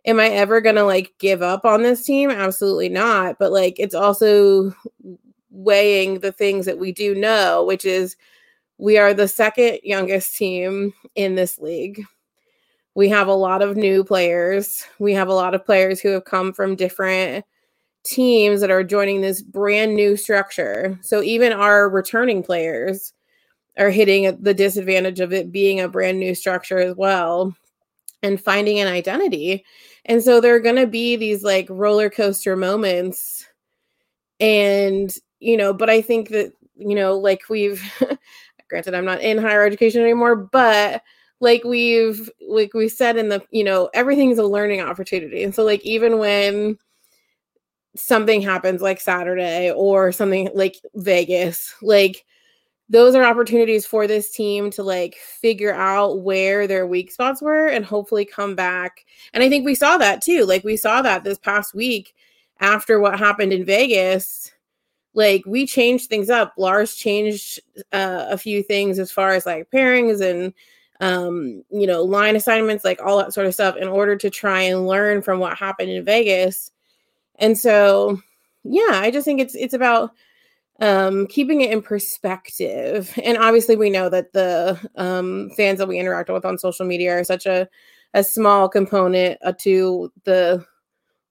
am 0.05 0.21
I 0.21 0.29
ever 0.29 0.61
going 0.61 0.77
to 0.77 0.85
like 0.85 1.13
give 1.19 1.43
up 1.43 1.65
on 1.65 1.83
this 1.83 2.05
team? 2.05 2.31
Absolutely 2.31 2.89
not. 2.89 3.37
But 3.41 3.51
like, 3.51 3.81
it's 3.81 3.95
also 3.95 4.73
weighing 5.51 6.21
the 6.21 6.31
things 6.31 6.67
that 6.67 6.79
we 6.79 6.93
do 6.93 7.17
know, 7.17 7.65
which 7.65 7.85
is, 7.85 8.17
we 8.79 8.99
are 8.99 9.15
the 9.15 9.29
second 9.29 9.81
youngest 9.83 10.37
team 10.37 10.93
in 11.15 11.35
this 11.35 11.59
league. 11.59 12.03
We 12.95 13.09
have 13.11 13.29
a 13.29 13.35
lot 13.35 13.63
of 13.63 13.77
new 13.77 14.05
players. 14.05 14.87
We 14.99 15.13
have 15.15 15.29
a 15.29 15.35
lot 15.35 15.55
of 15.55 15.65
players 15.67 16.01
who 16.01 16.11
have 16.11 16.25
come 16.25 16.53
from 16.53 16.77
different 16.77 17.45
teams 18.05 18.61
that 18.61 18.71
are 18.71 18.85
joining 18.85 19.21
this 19.21 19.43
brand 19.43 19.95
new 19.95 20.17
structure. 20.17 20.99
So 21.03 21.23
even 21.23 21.53
our 21.53 21.89
returning 21.91 22.43
players 22.43 23.13
are 23.79 23.91
hitting 23.91 24.39
the 24.43 24.55
disadvantage 24.55 25.21
of 25.21 25.33
it 25.33 25.53
being 25.53 25.81
a 25.81 25.89
brand 25.89 26.19
new 26.21 26.35
structure 26.35 26.79
as 26.79 26.97
well. 26.97 27.55
and 28.23 28.41
finding 28.41 28.81
an 28.81 28.89
identity. 28.89 29.65
And 30.07 30.23
so 30.23 30.41
there 30.41 30.55
are 30.55 30.61
going 30.61 30.77
to 30.77 30.87
be 30.87 31.17
these 31.17 31.43
like 31.45 31.67
roller 31.71 32.11
coaster 32.11 32.57
moments. 32.57 33.47
And, 34.41 35.15
you 35.41 35.57
know, 35.57 35.73
but 35.73 35.91
I 35.91 36.01
think 36.03 36.31
that, 36.31 36.53
you 36.77 36.95
know, 36.95 37.19
like 37.19 37.43
we've, 37.49 37.83
granted, 38.69 38.95
I'm 38.95 39.05
not 39.05 39.21
in 39.21 39.39
higher 39.39 39.65
education 39.65 40.03
anymore, 40.03 40.37
but 40.37 41.03
like 41.41 41.65
we've, 41.65 42.31
like 42.49 42.75
we 42.75 42.89
said 42.89 43.17
in 43.17 43.29
the, 43.29 43.43
you 43.51 43.65
know, 43.65 43.91
everything's 43.95 44.39
a 44.39 44.45
learning 44.45 44.81
opportunity. 44.81 45.43
And 45.43 45.55
so, 45.55 45.65
like, 45.65 45.85
even 45.85 46.19
when, 46.19 46.79
something 47.99 48.43
happens 48.43 48.83
like 48.83 49.01
Saturday 49.01 49.71
or 49.71 50.13
something 50.13 50.51
like 50.55 50.77
Vegas, 50.95 51.75
like 51.83 52.25
those 52.89 53.15
are 53.15 53.25
opportunities 53.25 53.85
for 53.85 54.07
this 54.07 54.31
team 54.31 54.71
to 54.71 54.83
like 54.83 55.17
figure 55.17 55.75
out 55.75 56.21
where 56.21 56.67
their 56.67 56.87
weak 56.87 57.11
spots 57.11 57.43
were 57.43 57.67
and 57.67 57.85
hopefully 57.85 58.25
come 58.25 58.55
back. 58.55 59.05
And 59.33 59.43
I 59.43 59.49
think 59.49 59.65
we 59.65 59.75
saw 59.75 59.99
that 59.99 60.23
too. 60.23 60.45
Like 60.45 60.63
we 60.63 60.77
saw 60.77 61.03
that 61.03 61.25
this 61.25 61.39
past 61.39 61.75
week 61.75 62.15
after 62.61 63.01
what 63.01 63.19
happened 63.19 63.53
in 63.53 63.65
Vegas. 63.65 64.53
Like 65.17 65.43
we 65.47 65.67
changed 65.67 66.09
things 66.09 66.31
up. 66.31 66.53
Lars 66.59 66.95
changed 66.95 67.59
uh, 67.93 68.27
a 68.29 68.39
few 68.39 68.63
things 68.63 68.99
as 69.01 69.11
far 69.11 69.31
as 69.31 69.47
like 69.47 69.71
pairings 69.71 70.21
and 70.21 70.53
um, 71.01 71.65
you 71.71 71.87
know, 71.87 72.03
line 72.03 72.37
assignments, 72.37 72.85
like 72.85 73.01
all 73.03 73.19
that 73.19 73.33
sort 73.35 73.47
of 73.47 73.55
stuff 73.55 73.77
in 73.77 73.89
order 73.89 74.17
to 74.17 74.31
try 74.31 74.61
and 74.61 74.87
learn 74.87 75.23
from 75.23 75.39
what 75.41 75.59
happened 75.59 75.91
in 75.91 76.05
Vegas. 76.05 76.71
And 77.37 77.59
so, 77.59 78.21
yeah, 78.63 78.93
I 78.93 79.11
just 79.11 79.25
think 79.25 79.41
it's 79.41 79.55
it's 79.55 79.75
about 79.75 80.13
um, 80.81 81.27
keeping 81.29 81.63
it 81.63 81.71
in 81.71 81.83
perspective. 81.83 83.13
And 83.23 83.39
obviously, 83.39 83.77
we 83.77 83.91
know 83.91 84.09
that 84.09 84.33
the 84.33 84.79
um, 84.97 85.51
fans 85.57 85.79
that 85.79 85.89
we 85.89 85.99
interact 85.99 86.31
with 86.31 86.45
on 86.45 86.59
social 86.59 86.87
media 86.87 87.19
are 87.19 87.25
such 87.25 87.47
a, 87.47 87.69
a 88.15 88.23
small 88.23 88.69
component 88.69 89.39
uh, 89.43 89.53
to 89.61 90.13
the 90.25 90.65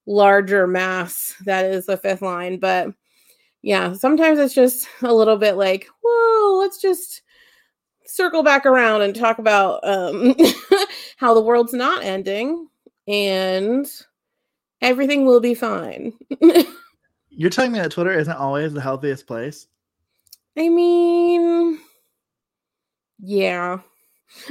larger 0.07 0.67
mass 0.67 1.35
that 1.45 1.65
is 1.65 1.85
the 1.85 1.97
fifth 1.97 2.21
line. 2.21 2.59
But 2.59 2.89
yeah, 3.65 3.93
sometimes 3.93 4.37
it's 4.37 4.53
just 4.53 4.87
a 5.01 5.11
little 5.11 5.37
bit 5.37 5.55
like, 5.55 5.87
whoa, 6.03 6.59
let's 6.59 6.79
just 6.79 7.23
circle 8.05 8.43
back 8.43 8.63
around 8.63 9.01
and 9.01 9.15
talk 9.15 9.39
about 9.39 9.79
um, 9.83 10.35
how 11.17 11.33
the 11.33 11.41
world's 11.41 11.73
not 11.73 12.03
ending 12.03 12.67
and 13.07 13.87
everything 14.83 15.25
will 15.25 15.39
be 15.39 15.55
fine. 15.55 16.13
You're 17.31 17.49
telling 17.49 17.71
me 17.71 17.79
that 17.79 17.91
Twitter 17.91 18.11
isn't 18.11 18.37
always 18.37 18.71
the 18.71 18.81
healthiest 18.81 19.25
place? 19.25 19.65
I 20.55 20.69
mean, 20.69 21.79
yeah. 23.17 23.79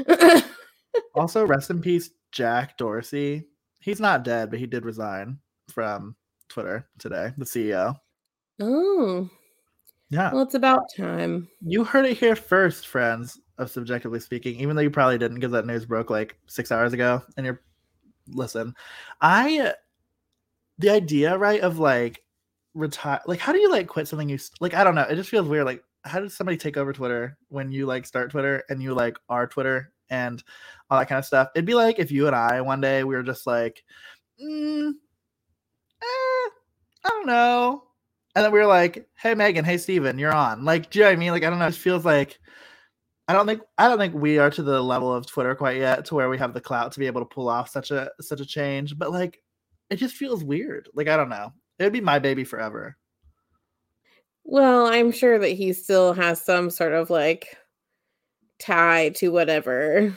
also, 1.14 1.46
rest 1.46 1.70
in 1.70 1.80
peace, 1.80 2.10
Jack 2.32 2.76
Dorsey. 2.78 3.46
He's 3.78 4.00
not 4.00 4.24
dead, 4.24 4.50
but 4.50 4.58
he 4.58 4.66
did 4.66 4.84
resign 4.84 5.38
from 5.68 6.16
Twitter 6.48 6.88
today, 6.98 7.30
the 7.38 7.44
CEO. 7.44 7.96
Oh. 8.60 9.28
Yeah. 10.10 10.32
Well, 10.32 10.42
it's 10.42 10.54
about 10.54 10.84
time. 10.96 11.48
You 11.60 11.84
heard 11.84 12.06
it 12.06 12.16
here 12.16 12.36
first, 12.36 12.86
friends 12.86 13.40
of 13.58 13.70
CBJectively 13.70 14.22
Speaking, 14.22 14.60
even 14.60 14.76
though 14.76 14.82
you 14.82 14.90
probably 14.90 15.18
didn't 15.18 15.36
because 15.36 15.52
that 15.52 15.66
news 15.66 15.86
broke 15.86 16.10
like 16.10 16.36
six 16.46 16.70
hours 16.70 16.92
ago. 16.92 17.22
And 17.36 17.46
you're, 17.46 17.62
listen, 18.28 18.74
I, 19.20 19.74
the 20.78 20.90
idea, 20.90 21.36
right, 21.36 21.60
of 21.60 21.78
like 21.78 22.24
retire 22.74 23.20
like 23.26 23.38
how 23.38 23.52
do 23.52 23.60
you 23.60 23.70
like 23.70 23.86
quit 23.86 24.08
something 24.08 24.28
you 24.28 24.38
like 24.60 24.74
i 24.74 24.82
don't 24.82 24.96
know 24.96 25.02
it 25.02 25.14
just 25.14 25.30
feels 25.30 25.48
weird 25.48 25.64
like 25.64 25.82
how 26.04 26.18
does 26.18 26.36
somebody 26.36 26.56
take 26.56 26.76
over 26.76 26.92
twitter 26.92 27.38
when 27.48 27.70
you 27.70 27.86
like 27.86 28.04
start 28.04 28.30
twitter 28.30 28.64
and 28.68 28.82
you 28.82 28.92
like 28.92 29.16
are 29.28 29.46
twitter 29.46 29.92
and 30.10 30.42
all 30.90 30.98
that 30.98 31.08
kind 31.08 31.20
of 31.20 31.24
stuff 31.24 31.48
it'd 31.54 31.64
be 31.64 31.74
like 31.74 32.00
if 32.00 32.10
you 32.10 32.26
and 32.26 32.34
i 32.34 32.60
one 32.60 32.80
day 32.80 33.04
we 33.04 33.14
were 33.14 33.22
just 33.22 33.46
like 33.46 33.84
mm, 34.42 34.90
eh, 34.90 36.50
i 37.04 37.08
don't 37.08 37.26
know 37.26 37.84
and 38.34 38.44
then 38.44 38.52
we 38.52 38.58
were 38.58 38.66
like 38.66 39.08
hey 39.16 39.34
megan 39.34 39.64
hey 39.64 39.78
steven 39.78 40.18
you're 40.18 40.34
on 40.34 40.64
like 40.64 40.90
do 40.90 40.98
you 40.98 41.04
know 41.04 41.10
what 41.10 41.16
i 41.16 41.18
mean 41.18 41.30
like 41.30 41.44
i 41.44 41.50
don't 41.50 41.58
know 41.58 41.66
it 41.66 41.74
feels 41.74 42.04
like 42.04 42.38
i 43.28 43.32
don't 43.32 43.46
think 43.46 43.60
i 43.78 43.88
don't 43.88 43.98
think 43.98 44.14
we 44.14 44.38
are 44.38 44.50
to 44.50 44.62
the 44.62 44.82
level 44.82 45.12
of 45.12 45.26
twitter 45.26 45.54
quite 45.54 45.78
yet 45.78 46.04
to 46.04 46.14
where 46.14 46.28
we 46.28 46.38
have 46.38 46.54
the 46.54 46.60
clout 46.60 46.92
to 46.92 47.00
be 47.00 47.06
able 47.06 47.20
to 47.20 47.34
pull 47.34 47.48
off 47.48 47.68
such 47.68 47.90
a 47.90 48.10
such 48.20 48.40
a 48.40 48.46
change 48.46 48.98
but 48.98 49.10
like 49.10 49.42
it 49.90 49.96
just 49.96 50.14
feels 50.16 50.42
weird 50.44 50.88
like 50.94 51.08
i 51.08 51.16
don't 51.16 51.28
know 51.28 51.52
It'd 51.78 51.92
be 51.92 52.00
my 52.00 52.18
baby 52.18 52.44
forever. 52.44 52.96
Well, 54.44 54.86
I'm 54.86 55.10
sure 55.10 55.38
that 55.38 55.48
he 55.48 55.72
still 55.72 56.12
has 56.12 56.40
some 56.40 56.70
sort 56.70 56.92
of 56.92 57.10
like 57.10 57.56
tie 58.58 59.10
to 59.16 59.30
whatever. 59.30 60.16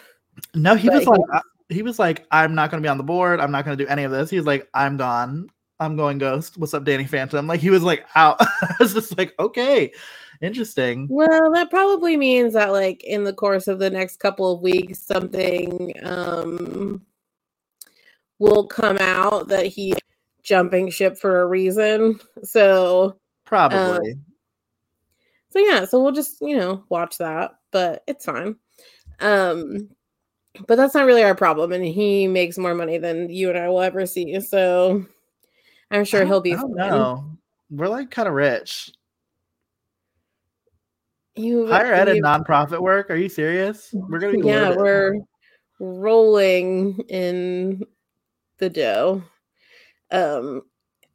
No, 0.53 0.75
he 0.75 0.87
but 0.87 0.99
was 0.99 1.07
like 1.07 1.19
uh, 1.33 1.41
he 1.69 1.81
was 1.81 1.97
like, 1.97 2.25
I'm 2.31 2.53
not 2.53 2.69
gonna 2.69 2.81
be 2.81 2.89
on 2.89 2.97
the 2.97 3.03
board. 3.03 3.39
I'm 3.39 3.51
not 3.51 3.65
gonna 3.65 3.77
do 3.77 3.87
any 3.87 4.03
of 4.03 4.11
this. 4.11 4.29
He's 4.29 4.45
like, 4.45 4.67
I'm 4.73 4.97
gone. 4.97 5.47
I'm 5.79 5.95
going 5.95 6.17
ghost. 6.17 6.57
What's 6.57 6.73
up, 6.73 6.83
Danny 6.83 7.05
Phantom? 7.05 7.45
Like 7.45 7.59
he 7.59 7.69
was 7.69 7.83
like 7.83 8.05
out. 8.15 8.37
I 8.41 8.75
was 8.79 8.93
just 8.93 9.17
like, 9.17 9.33
okay, 9.39 9.91
interesting. 10.41 11.07
Well, 11.09 11.51
that 11.53 11.69
probably 11.69 12.17
means 12.17 12.53
that 12.53 12.71
like 12.71 13.03
in 13.03 13.23
the 13.23 13.33
course 13.33 13.67
of 13.67 13.79
the 13.79 13.89
next 13.89 14.17
couple 14.17 14.51
of 14.51 14.61
weeks, 14.61 14.99
something 14.99 15.93
um 16.03 17.01
will 18.39 18.67
come 18.67 18.97
out 18.99 19.47
that 19.49 19.67
he 19.67 19.93
jumping 20.43 20.89
ship 20.89 21.17
for 21.17 21.41
a 21.41 21.45
reason. 21.45 22.19
So 22.43 23.19
probably. 23.45 24.11
Um, 24.13 24.25
so 25.49 25.59
yeah, 25.59 25.85
so 25.85 26.01
we'll 26.01 26.11
just, 26.11 26.37
you 26.41 26.57
know, 26.57 26.83
watch 26.89 27.17
that, 27.19 27.51
but 27.71 28.03
it's 28.07 28.25
fine. 28.25 28.55
Um 29.19 29.89
but 30.65 30.75
that's 30.75 30.95
not 30.95 31.05
really 31.05 31.23
our 31.23 31.35
problem 31.35 31.71
and 31.71 31.85
he 31.85 32.27
makes 32.27 32.57
more 32.57 32.73
money 32.73 32.97
than 32.97 33.29
you 33.29 33.49
and 33.49 33.59
I 33.59 33.69
will 33.69 33.81
ever 33.81 34.07
see. 34.07 34.39
So 34.41 35.05
I'm 35.91 36.05
sure 36.05 36.25
he'll 36.25 36.41
be 36.41 36.55
No. 36.69 37.37
We're 37.69 37.87
like 37.87 38.11
kind 38.11 38.27
of 38.27 38.33
rich. 38.33 38.91
You 41.35 41.67
higher 41.67 41.93
ed 41.93 42.07
and 42.07 42.23
nonprofit 42.23 42.81
work? 42.81 43.11
Are 43.11 43.15
you 43.15 43.29
serious? 43.29 43.89
We're 43.93 44.19
gonna 44.19 44.33
be 44.33 44.47
Yeah, 44.47 44.75
we're 44.75 45.15
rolling 45.79 46.99
in 47.09 47.85
the 48.57 48.69
dough 48.69 49.23
um 50.11 50.61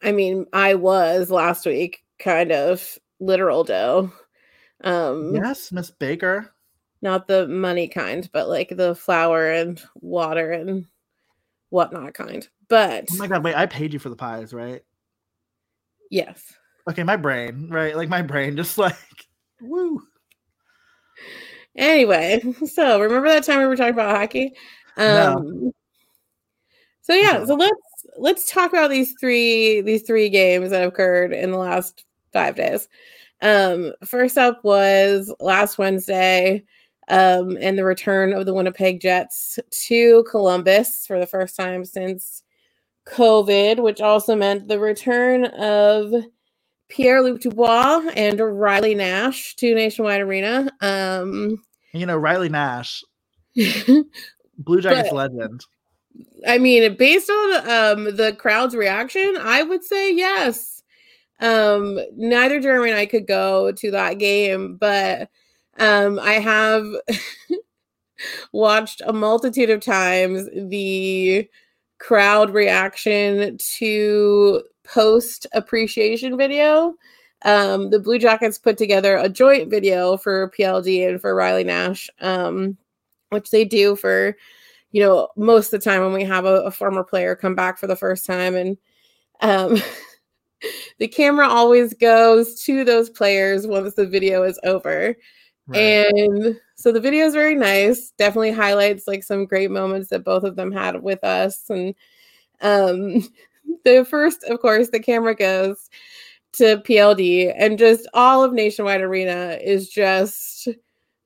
i 0.02 0.12
mean 0.12 0.46
i 0.52 0.74
was 0.74 1.30
last 1.30 1.66
week 1.66 2.04
kind 2.18 2.52
of 2.52 2.98
literal 3.20 3.64
dough 3.64 4.12
um 4.84 5.34
yes 5.34 5.72
miss 5.72 5.90
baker 5.90 6.52
not 7.00 7.26
the 7.26 7.48
money 7.48 7.88
kind 7.88 8.28
but 8.32 8.48
like 8.48 8.68
the 8.68 8.94
flour 8.94 9.50
and 9.50 9.82
water 9.96 10.52
and 10.52 10.86
whatnot 11.70 12.14
kind 12.14 12.48
but 12.72 13.04
oh 13.12 13.16
my 13.18 13.26
god 13.26 13.44
wait 13.44 13.54
i 13.54 13.66
paid 13.66 13.92
you 13.92 13.98
for 13.98 14.08
the 14.08 14.16
pies 14.16 14.54
right? 14.54 14.82
Yes. 16.10 16.54
Okay 16.88 17.02
my 17.02 17.16
brain 17.16 17.68
right? 17.68 17.94
Like 17.94 18.08
my 18.08 18.22
brain 18.22 18.56
just 18.56 18.78
like 18.86 18.96
woo. 19.60 20.02
Anyway 21.76 22.40
so 22.72 22.98
remember 22.98 23.28
that 23.28 23.44
time 23.44 23.58
we 23.58 23.66
were 23.66 23.76
talking 23.76 23.92
about 23.92 24.16
hockey? 24.16 24.54
Um 24.96 25.04
no. 25.04 25.72
so 27.02 27.12
yeah 27.12 27.44
so 27.44 27.56
let's 27.56 28.06
let's 28.16 28.50
talk 28.50 28.72
about 28.72 28.88
these 28.88 29.14
three 29.20 29.82
these 29.82 30.02
three 30.04 30.30
games 30.30 30.70
that 30.70 30.80
have 30.80 30.88
occurred 30.88 31.34
in 31.34 31.50
the 31.50 31.58
last 31.58 32.06
five 32.32 32.56
days. 32.56 32.88
Um, 33.42 33.92
first 34.02 34.38
up 34.38 34.64
was 34.64 35.34
last 35.40 35.76
Wednesday, 35.76 36.62
um, 37.08 37.58
and 37.60 37.76
the 37.76 37.84
return 37.84 38.32
of 38.32 38.46
the 38.46 38.54
Winnipeg 38.54 39.00
Jets 39.00 39.58
to 39.88 40.24
Columbus 40.30 41.06
for 41.06 41.18
the 41.18 41.26
first 41.26 41.56
time 41.56 41.84
since 41.84 42.44
COVID, 43.08 43.82
which 43.82 44.00
also 44.00 44.36
meant 44.36 44.68
the 44.68 44.78
return 44.78 45.44
of 45.46 46.12
Pierre 46.88 47.22
Luc 47.22 47.40
Dubois 47.40 48.06
and 48.14 48.38
Riley 48.38 48.94
Nash 48.94 49.56
to 49.56 49.74
Nationwide 49.74 50.20
Arena. 50.20 50.70
Um, 50.80 51.62
you 51.92 52.06
know, 52.06 52.16
Riley 52.16 52.48
Nash, 52.48 53.02
Blue 53.54 54.80
Jackets 54.80 55.10
but, 55.10 55.14
legend. 55.14 55.64
I 56.46 56.58
mean, 56.58 56.94
based 56.96 57.30
on 57.30 57.54
um, 57.68 58.16
the 58.16 58.36
crowd's 58.38 58.74
reaction, 58.74 59.36
I 59.40 59.62
would 59.62 59.84
say 59.84 60.14
yes. 60.14 60.82
Um, 61.40 61.98
neither 62.16 62.60
Jeremy 62.60 62.90
and 62.90 62.98
I 62.98 63.06
could 63.06 63.26
go 63.26 63.72
to 63.72 63.90
that 63.90 64.18
game, 64.18 64.76
but 64.76 65.28
um, 65.78 66.18
I 66.18 66.34
have 66.34 66.86
watched 68.52 69.02
a 69.04 69.12
multitude 69.12 69.70
of 69.70 69.80
times 69.80 70.48
the 70.54 71.48
crowd 72.02 72.50
reaction 72.50 73.56
to 73.78 74.62
post 74.82 75.46
appreciation 75.52 76.36
video. 76.36 76.94
Um, 77.44 77.90
the 77.90 78.00
Blue 78.00 78.18
Jackets 78.18 78.58
put 78.58 78.76
together 78.76 79.16
a 79.16 79.28
joint 79.28 79.70
video 79.70 80.16
for 80.16 80.50
PLD 80.50 81.08
and 81.08 81.20
for 81.20 81.34
Riley 81.34 81.64
Nash, 81.64 82.10
um, 82.20 82.76
which 83.30 83.50
they 83.50 83.64
do 83.64 83.94
for 83.94 84.36
you 84.90 85.02
know, 85.02 85.28
most 85.36 85.72
of 85.72 85.80
the 85.80 85.90
time 85.90 86.02
when 86.02 86.12
we 86.12 86.24
have 86.24 86.44
a, 86.44 86.62
a 86.62 86.70
former 86.70 87.02
player 87.02 87.34
come 87.34 87.54
back 87.54 87.78
for 87.78 87.86
the 87.86 87.96
first 87.96 88.26
time 88.26 88.54
and 88.54 88.76
um, 89.40 89.78
the 90.98 91.08
camera 91.08 91.48
always 91.48 91.94
goes 91.94 92.62
to 92.62 92.84
those 92.84 93.08
players 93.08 93.66
once 93.66 93.94
the 93.94 94.06
video 94.06 94.42
is 94.42 94.60
over. 94.64 95.16
Right. 95.66 95.78
And 95.78 96.60
so 96.74 96.92
the 96.92 97.00
video 97.00 97.24
is 97.26 97.34
very 97.34 97.54
nice. 97.54 98.12
Definitely 98.18 98.52
highlights 98.52 99.06
like 99.06 99.22
some 99.22 99.46
great 99.46 99.70
moments 99.70 100.08
that 100.08 100.24
both 100.24 100.44
of 100.44 100.56
them 100.56 100.72
had 100.72 101.02
with 101.02 101.22
us. 101.24 101.70
And 101.70 101.94
um 102.60 103.28
the 103.84 104.04
first, 104.08 104.44
of 104.44 104.60
course, 104.60 104.88
the 104.90 105.00
camera 105.00 105.34
goes 105.34 105.90
to 106.54 106.78
PLD, 106.78 107.54
and 107.56 107.78
just 107.78 108.08
all 108.14 108.44
of 108.44 108.52
Nationwide 108.52 109.00
Arena 109.00 109.58
is 109.62 109.88
just 109.88 110.68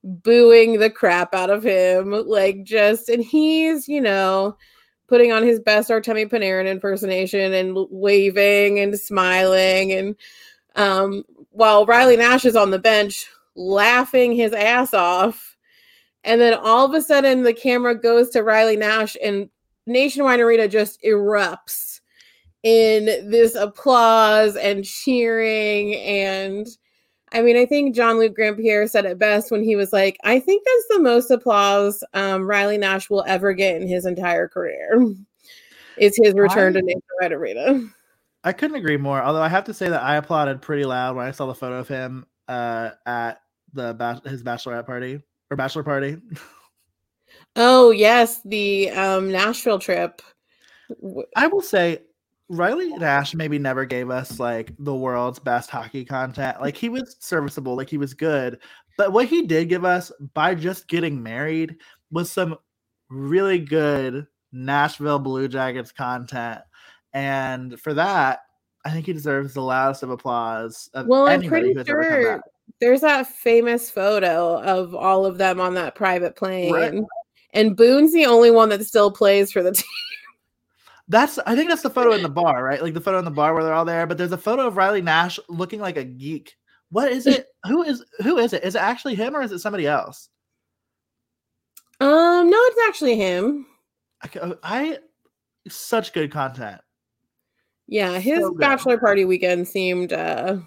booing 0.03 0.79
the 0.79 0.89
crap 0.89 1.33
out 1.35 1.49
of 1.49 1.63
him. 1.63 2.11
Like, 2.11 2.63
just, 2.63 3.09
and 3.09 3.23
he's, 3.23 3.87
you 3.89 4.01
know, 4.01 4.57
putting 5.07 5.31
on 5.31 5.43
his 5.43 5.59
best 5.59 5.89
Artemi 5.89 6.29
Panarin 6.29 6.67
impersonation 6.67 7.53
and 7.53 7.77
waving 7.91 8.79
and 8.79 8.97
smiling. 8.99 9.91
And 9.93 10.15
um, 10.75 11.23
while 11.51 11.85
Riley 11.85 12.17
Nash 12.17 12.45
is 12.45 12.55
on 12.55 12.71
the 12.71 12.79
bench 12.79 13.27
laughing 13.57 14.33
his 14.33 14.53
ass 14.53 14.93
off. 14.93 15.57
And 16.23 16.39
then 16.39 16.53
all 16.53 16.85
of 16.85 16.93
a 16.93 17.01
sudden, 17.01 17.43
the 17.43 17.53
camera 17.53 17.99
goes 17.99 18.29
to 18.29 18.43
Riley 18.43 18.77
Nash, 18.77 19.17
and 19.21 19.49
Nationwide 19.85 20.39
Arena 20.39 20.67
just 20.67 21.01
erupts 21.03 22.01
in 22.63 23.05
this 23.29 23.55
applause 23.55 24.55
and 24.55 24.83
cheering 24.83 25.95
and 25.95 26.67
I 27.33 27.41
mean, 27.41 27.57
I 27.57 27.65
think 27.65 27.93
Jean 27.93 28.17
Luc 28.17 28.37
Grandpierre 28.37 28.89
said 28.89 29.05
it 29.05 29.19
best 29.19 29.51
when 29.51 29.63
he 29.63 29.75
was 29.75 29.91
like, 29.91 30.17
I 30.23 30.39
think 30.39 30.63
that's 30.65 30.97
the 30.97 31.03
most 31.03 31.29
applause 31.29 32.03
um, 32.13 32.47
Riley 32.47 32.77
Nash 32.77 33.09
will 33.09 33.23
ever 33.27 33.53
get 33.53 33.81
in 33.81 33.87
his 33.87 34.05
entire 34.05 34.47
career. 34.47 35.13
Is 35.97 36.15
his 36.15 36.35
return 36.35 36.77
I, 36.77 36.79
to 36.79 36.85
Nationwide 36.85 37.31
Arena. 37.33 37.81
I 38.43 38.53
couldn't 38.53 38.77
agree 38.77 38.97
more. 38.97 39.21
Although 39.21 39.41
I 39.41 39.49
have 39.49 39.63
to 39.65 39.73
say 39.73 39.89
that 39.89 40.03
I 40.03 40.17
applauded 40.17 40.61
pretty 40.61 40.85
loud 40.85 41.15
when 41.15 41.25
I 41.25 41.31
saw 41.31 41.47
the 41.47 41.55
photo 41.55 41.79
of 41.79 41.87
him 41.87 42.25
uh, 42.47 42.91
at 43.05 43.41
the 43.73 44.21
his 44.25 44.43
bachelorette 44.43 44.85
party 44.85 45.21
or 45.49 45.57
bachelor 45.57 45.83
party. 45.83 46.17
oh 47.55 47.91
yes, 47.91 48.41
the 48.45 48.89
um, 48.91 49.31
Nashville 49.31 49.79
trip. 49.79 50.21
I 51.35 51.47
will 51.47 51.61
say 51.61 51.99
Riley 52.49 52.89
Nash 52.93 53.33
maybe 53.35 53.59
never 53.59 53.85
gave 53.85 54.09
us 54.09 54.39
like 54.39 54.71
the 54.79 54.95
world's 54.95 55.39
best 55.39 55.69
hockey 55.69 56.05
content. 56.05 56.61
Like 56.61 56.77
he 56.77 56.89
was 56.89 57.17
serviceable, 57.19 57.75
like 57.75 57.89
he 57.89 57.97
was 57.97 58.13
good. 58.13 58.59
But 58.97 59.11
what 59.11 59.27
he 59.27 59.45
did 59.45 59.69
give 59.69 59.85
us 59.85 60.11
by 60.33 60.55
just 60.55 60.87
getting 60.87 61.21
married 61.21 61.75
was 62.11 62.31
some 62.31 62.55
really 63.09 63.59
good 63.59 64.27
Nashville 64.51 65.19
Blue 65.19 65.47
Jackets 65.47 65.91
content. 65.91 66.61
And 67.13 67.79
for 67.79 67.93
that, 67.93 68.39
I 68.85 68.91
think 68.91 69.05
he 69.05 69.13
deserves 69.13 69.53
the 69.53 69.61
loudest 69.61 70.03
of 70.03 70.09
applause. 70.09 70.89
Of 70.93 71.07
well, 71.07 71.27
I'm 71.27 71.43
pretty 71.43 71.73
sure 71.85 72.41
there's 72.79 73.01
that 73.01 73.27
famous 73.27 73.89
photo 73.89 74.61
of 74.61 74.93
all 74.93 75.25
of 75.25 75.37
them 75.37 75.59
on 75.59 75.73
that 75.75 75.95
private 75.95 76.35
plane. 76.35 76.73
Right. 76.73 77.03
And 77.53 77.75
Boone's 77.75 78.13
the 78.13 78.25
only 78.25 78.51
one 78.51 78.69
that 78.69 78.85
still 78.85 79.11
plays 79.11 79.51
for 79.51 79.63
the 79.63 79.71
team. 79.73 79.85
That's 81.09 81.39
I 81.39 81.55
think 81.55 81.69
that's 81.69 81.81
the 81.81 81.89
photo 81.89 82.11
in 82.11 82.21
the 82.21 82.29
bar, 82.29 82.63
right? 82.63 82.81
Like 82.81 82.93
the 82.93 83.01
photo 83.01 83.19
in 83.19 83.25
the 83.25 83.31
bar 83.31 83.53
where 83.53 83.63
they're 83.63 83.73
all 83.73 83.85
there. 83.85 84.05
But 84.05 84.17
there's 84.17 84.33
a 84.33 84.37
photo 84.37 84.67
of 84.67 84.75
Riley 84.75 85.01
Nash 85.01 85.39
looking 85.47 85.79
like 85.79 85.95
a 85.95 86.03
geek. 86.03 86.55
What 86.89 87.11
is 87.11 87.27
it? 87.27 87.47
who 87.65 87.83
is 87.83 88.03
who 88.19 88.37
is 88.37 88.53
it? 88.53 88.63
Is 88.63 88.75
it 88.75 88.81
actually 88.81 89.15
him 89.15 89.35
or 89.35 89.41
is 89.41 89.51
it 89.51 89.59
somebody 89.59 89.87
else? 89.87 90.29
Um, 91.99 92.49
no, 92.49 92.57
it's 92.57 92.87
actually 92.87 93.15
him. 93.15 93.65
I, 94.21 94.29
oh, 94.41 94.57
I 94.61 94.97
such 95.69 96.13
good 96.13 96.31
content. 96.31 96.81
Yeah, 97.87 98.19
his 98.19 98.39
so 98.39 98.53
bachelor 98.53 98.97
party 98.97 99.23
weekend 99.23 99.67
seemed 99.67 100.11
uh 100.11 100.57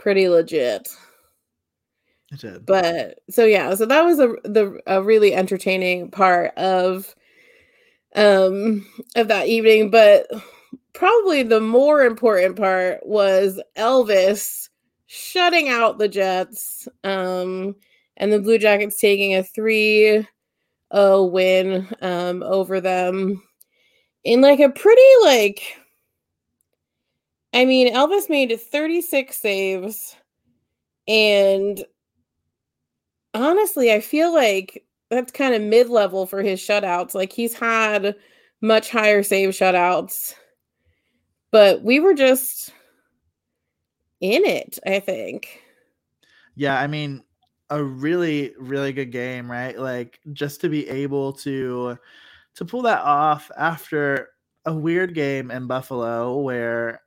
pretty 0.00 0.28
legit. 0.28 0.88
It 2.32 2.40
did. 2.40 2.66
But 2.66 3.20
so 3.28 3.44
yeah, 3.44 3.74
so 3.74 3.86
that 3.86 4.02
was 4.04 4.18
a 4.20 4.34
the 4.44 4.80
a 4.86 5.02
really 5.02 5.34
entertaining 5.34 6.10
part 6.10 6.56
of 6.56 7.14
um 8.16 8.84
of 9.14 9.28
that 9.28 9.46
evening 9.46 9.90
but 9.90 10.26
probably 10.94 11.42
the 11.42 11.60
more 11.60 12.02
important 12.02 12.56
part 12.56 13.06
was 13.06 13.60
elvis 13.76 14.68
shutting 15.06 15.68
out 15.68 15.98
the 15.98 16.08
jets 16.08 16.88
um 17.04 17.74
and 18.16 18.32
the 18.32 18.40
blue 18.40 18.58
jackets 18.58 18.98
taking 19.00 19.34
a 19.36 19.44
3 19.44 20.26
0 20.94 21.24
win 21.26 21.86
um 22.02 22.42
over 22.42 22.80
them 22.80 23.40
in 24.24 24.40
like 24.40 24.60
a 24.60 24.70
pretty 24.70 25.02
like 25.24 25.62
i 27.52 27.64
mean 27.64 27.92
elvis 27.92 28.28
made 28.28 28.58
36 28.60 29.36
saves 29.36 30.16
and 31.08 31.84
honestly 33.34 33.92
i 33.92 34.00
feel 34.00 34.32
like 34.34 34.84
that's 35.10 35.32
kind 35.32 35.54
of 35.54 35.60
mid 35.60 35.90
level 35.90 36.24
for 36.24 36.40
his 36.40 36.60
shutouts. 36.60 37.14
Like 37.14 37.32
he's 37.32 37.52
had 37.52 38.14
much 38.60 38.90
higher 38.90 39.22
save 39.22 39.50
shutouts, 39.50 40.34
but 41.50 41.82
we 41.82 42.00
were 42.00 42.14
just 42.14 42.72
in 44.20 44.44
it, 44.44 44.78
I 44.86 45.00
think. 45.00 45.62
Yeah, 46.54 46.78
I 46.78 46.86
mean, 46.86 47.22
a 47.70 47.82
really, 47.82 48.54
really 48.58 48.92
good 48.92 49.12
game, 49.12 49.50
right? 49.50 49.78
Like 49.78 50.20
just 50.32 50.60
to 50.62 50.68
be 50.68 50.88
able 50.88 51.32
to 51.34 51.98
to 52.54 52.64
pull 52.64 52.82
that 52.82 53.00
off 53.00 53.50
after 53.56 54.30
a 54.66 54.74
weird 54.74 55.14
game 55.14 55.50
in 55.50 55.66
Buffalo 55.66 56.38
where 56.38 57.00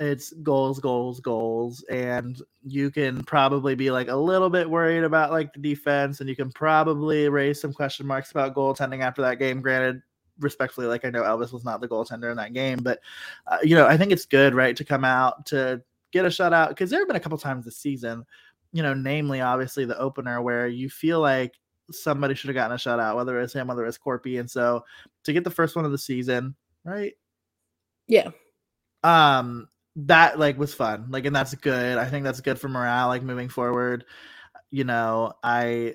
it's 0.00 0.32
goals, 0.42 0.80
goals, 0.80 1.20
goals, 1.20 1.84
and 1.90 2.40
you 2.64 2.90
can 2.90 3.22
probably 3.22 3.74
be 3.74 3.90
like 3.90 4.08
a 4.08 4.16
little 4.16 4.48
bit 4.48 4.68
worried 4.68 5.04
about 5.04 5.30
like 5.30 5.52
the 5.52 5.60
defense, 5.60 6.20
and 6.20 6.28
you 6.28 6.34
can 6.34 6.50
probably 6.50 7.28
raise 7.28 7.60
some 7.60 7.74
question 7.74 8.06
marks 8.06 8.30
about 8.30 8.54
goaltending 8.54 9.02
after 9.02 9.20
that 9.20 9.38
game. 9.38 9.60
Granted, 9.60 10.00
respectfully, 10.38 10.86
like 10.86 11.04
I 11.04 11.10
know 11.10 11.22
Elvis 11.22 11.52
was 11.52 11.66
not 11.66 11.82
the 11.82 11.88
goaltender 11.88 12.30
in 12.30 12.38
that 12.38 12.54
game, 12.54 12.78
but 12.82 13.00
uh, 13.46 13.58
you 13.62 13.76
know 13.76 13.86
I 13.86 13.98
think 13.98 14.10
it's 14.10 14.24
good, 14.24 14.54
right, 14.54 14.74
to 14.74 14.84
come 14.84 15.04
out 15.04 15.44
to 15.46 15.82
get 16.12 16.24
a 16.24 16.28
shutout 16.28 16.70
because 16.70 16.88
there 16.88 17.00
have 17.00 17.08
been 17.08 17.16
a 17.16 17.20
couple 17.20 17.36
times 17.36 17.66
this 17.66 17.76
season, 17.76 18.24
you 18.72 18.82
know, 18.82 18.94
namely 18.94 19.42
obviously 19.42 19.84
the 19.84 19.98
opener 19.98 20.40
where 20.40 20.66
you 20.66 20.88
feel 20.88 21.20
like 21.20 21.52
somebody 21.92 22.34
should 22.34 22.48
have 22.48 22.54
gotten 22.54 22.74
a 22.74 22.78
shutout, 22.78 23.16
whether 23.16 23.38
it's 23.38 23.52
him, 23.52 23.66
whether 23.66 23.84
it's 23.84 23.98
Korpi, 23.98 24.40
and 24.40 24.50
so 24.50 24.82
to 25.24 25.34
get 25.34 25.44
the 25.44 25.50
first 25.50 25.76
one 25.76 25.84
of 25.84 25.92
the 25.92 25.98
season, 25.98 26.54
right? 26.84 27.12
Yeah. 28.08 28.30
Um, 29.02 29.68
that 30.06 30.38
like 30.38 30.58
was 30.58 30.74
fun. 30.74 31.06
Like 31.10 31.24
and 31.26 31.34
that's 31.34 31.54
good. 31.54 31.98
I 31.98 32.06
think 32.06 32.24
that's 32.24 32.40
good 32.40 32.58
for 32.58 32.68
morale 32.68 33.08
like 33.08 33.22
moving 33.22 33.48
forward. 33.48 34.04
You 34.70 34.84
know 34.84 35.32
i 35.42 35.94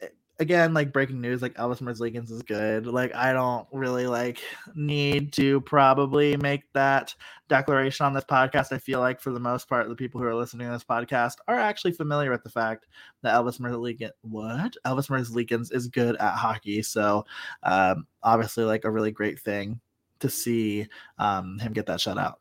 eh, 0.00 0.08
again 0.40 0.74
like 0.74 0.92
breaking 0.92 1.20
news 1.20 1.40
like 1.40 1.54
elvis 1.54 1.80
merzlikins 1.80 2.30
is 2.32 2.42
good. 2.42 2.86
Like 2.86 3.14
i 3.14 3.32
don't 3.32 3.66
really 3.72 4.06
like 4.06 4.40
need 4.74 5.32
to 5.34 5.60
probably 5.62 6.36
make 6.38 6.64
that 6.72 7.14
declaration 7.48 8.06
on 8.06 8.12
this 8.12 8.24
podcast. 8.24 8.72
I 8.72 8.78
feel 8.78 8.98
like 9.00 9.20
for 9.20 9.30
the 9.32 9.40
most 9.40 9.68
part 9.68 9.88
the 9.88 9.94
people 9.94 10.20
who 10.20 10.26
are 10.26 10.34
listening 10.34 10.66
to 10.66 10.72
this 10.72 10.84
podcast 10.84 11.36
are 11.46 11.58
actually 11.58 11.92
familiar 11.92 12.30
with 12.30 12.42
the 12.42 12.50
fact 12.50 12.86
that 13.22 13.34
elvis 13.34 13.60
merzlikins 13.60 14.10
what? 14.22 14.74
Elvis 14.84 15.08
merzlikins 15.08 15.72
is 15.72 15.86
good 15.86 16.16
at 16.16 16.34
hockey. 16.34 16.82
So 16.82 17.24
um 17.62 18.06
obviously 18.22 18.64
like 18.64 18.84
a 18.84 18.90
really 18.90 19.12
great 19.12 19.38
thing 19.38 19.80
to 20.18 20.28
see 20.28 20.86
um 21.18 21.58
him 21.60 21.72
get 21.72 21.86
that 21.86 22.00
shutout 22.00 22.34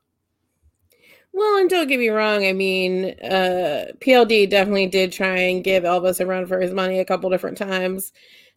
well, 1.33 1.57
and 1.57 1.69
don't 1.69 1.87
get 1.87 1.99
me 1.99 2.09
wrong. 2.09 2.45
I 2.45 2.53
mean, 2.53 3.15
uh, 3.21 3.87
PLD 3.99 4.49
definitely 4.49 4.87
did 4.87 5.11
try 5.11 5.37
and 5.37 5.63
give 5.63 5.83
Elvis 5.83 6.19
a 6.19 6.25
run 6.25 6.45
for 6.47 6.59
his 6.59 6.73
money 6.73 6.99
a 6.99 7.05
couple 7.05 7.29
different 7.29 7.57
times 7.57 8.11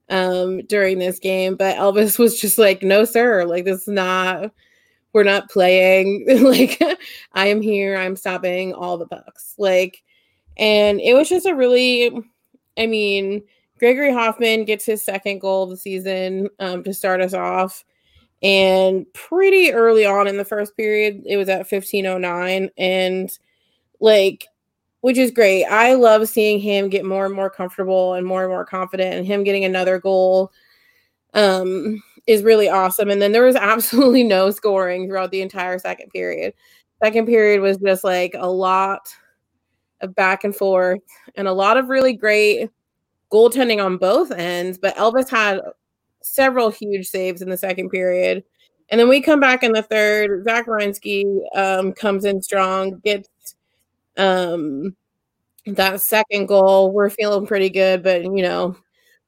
um, 0.09 0.61
during 0.67 0.99
this 0.99 1.19
game, 1.19 1.57
but 1.57 1.77
Elvis 1.77 2.19
was 2.19 2.41
just 2.41 2.59
like, 2.59 2.83
"No, 2.83 3.05
sir. 3.05 3.45
Like 3.45 3.65
this 3.65 3.83
is 3.83 3.89
not. 3.89 4.53
We're 5.13 5.25
not 5.25 5.51
playing. 5.51 6.27
like 6.43 6.81
I 7.35 7.49
am 7.49 7.63
here. 7.63 7.97
I'm 7.97 8.17
stopping 8.17 8.75
all 8.75 8.99
the 8.99 9.07
pucks. 9.07 9.55
Like." 9.59 10.03
And 10.59 11.01
it 11.01 11.15
was 11.15 11.29
just 11.29 11.47
a 11.47 11.55
really, 11.55 12.11
I 12.79 12.87
mean, 12.87 13.43
Gregory 13.79 14.13
Hofmann 14.13 14.65
gets 14.65 14.85
his 14.85 15.03
second 15.03 15.41
goal 15.41 15.65
of 15.65 15.71
the 15.71 15.77
season 15.77 16.49
um, 16.59 16.85
to 16.85 16.93
start 16.95 17.21
us 17.21 17.35
off. 17.35 17.85
And 18.43 19.07
pretty 19.15 19.73
early 19.73 20.05
on 20.05 20.27
in 20.27 20.37
the 20.37 20.45
first 20.45 20.77
period, 20.77 21.23
it 21.27 21.37
was 21.37 21.49
at 21.49 21.71
1509. 21.71 22.71
And 22.77 23.31
like, 24.01 24.49
which 25.03 25.19
is 25.19 25.31
great. 25.31 25.65
I 25.65 25.95
love 25.95 26.29
seeing 26.29 26.61
him 26.61 26.89
get 26.89 27.05
more 27.05 27.27
and 27.27 27.35
more 27.35 27.51
comfortable 27.51 28.15
and 28.15 28.27
more 28.27 28.43
and 28.43 28.51
more 28.51 28.65
confident, 28.65 29.15
and 29.15 29.27
him 29.27 29.45
getting 29.45 29.65
another 29.65 29.99
goal 29.99 30.53
um, 31.35 32.03
is 32.27 32.43
really 32.43 32.69
awesome. 32.69 33.11
And 33.11 33.21
then 33.21 33.33
there 33.33 33.45
was 33.45 33.57
absolutely 33.57 34.23
no 34.23 34.51
scoring 34.51 35.07
throughout 35.07 35.31
the 35.31 35.43
entire 35.43 35.79
second 35.79 36.11
period. 36.11 36.55
Second 37.03 37.27
period 37.27 37.61
was 37.61 37.79
just 37.79 38.05
like 38.05 38.35
a 38.39 38.49
lot 38.49 39.09
of 40.01 40.15
back 40.15 40.45
and 40.45 40.55
forth 40.55 41.01
and 41.37 41.49
a 41.49 41.53
lot 41.53 41.77
of 41.77 41.89
really 41.89 42.13
great 42.13 42.71
goaltending 43.33 43.85
on 43.85 43.97
both 43.97 44.31
ends. 44.31 44.79
But 44.79 44.97
Elvis 44.97 45.29
had 45.29 45.61
several 46.25 46.71
huge 46.71 47.07
saves 47.07 47.43
in 47.43 47.51
the 47.51 47.57
second 47.57 47.91
period. 47.91 48.45
And 48.89 49.01
then 49.01 49.09
we 49.09 49.21
come 49.21 49.41
back 49.41 49.63
in 49.63 49.73
the 49.73 49.83
third. 49.83 50.45
Zach 50.45 50.67
Werenski 50.67 51.25
um, 51.55 51.93
comes 51.93 52.25
in 52.25 52.43
strong, 52.43 53.01
gets 53.05 53.29
um, 54.17 54.95
that 55.67 56.01
second 56.01 56.47
goal, 56.47 56.93
we're 56.93 57.11
feeling 57.11 57.47
pretty 57.47 57.71
good, 57.71 58.03
but 58.03 58.23
you 58.23 58.43
know, 58.43 58.77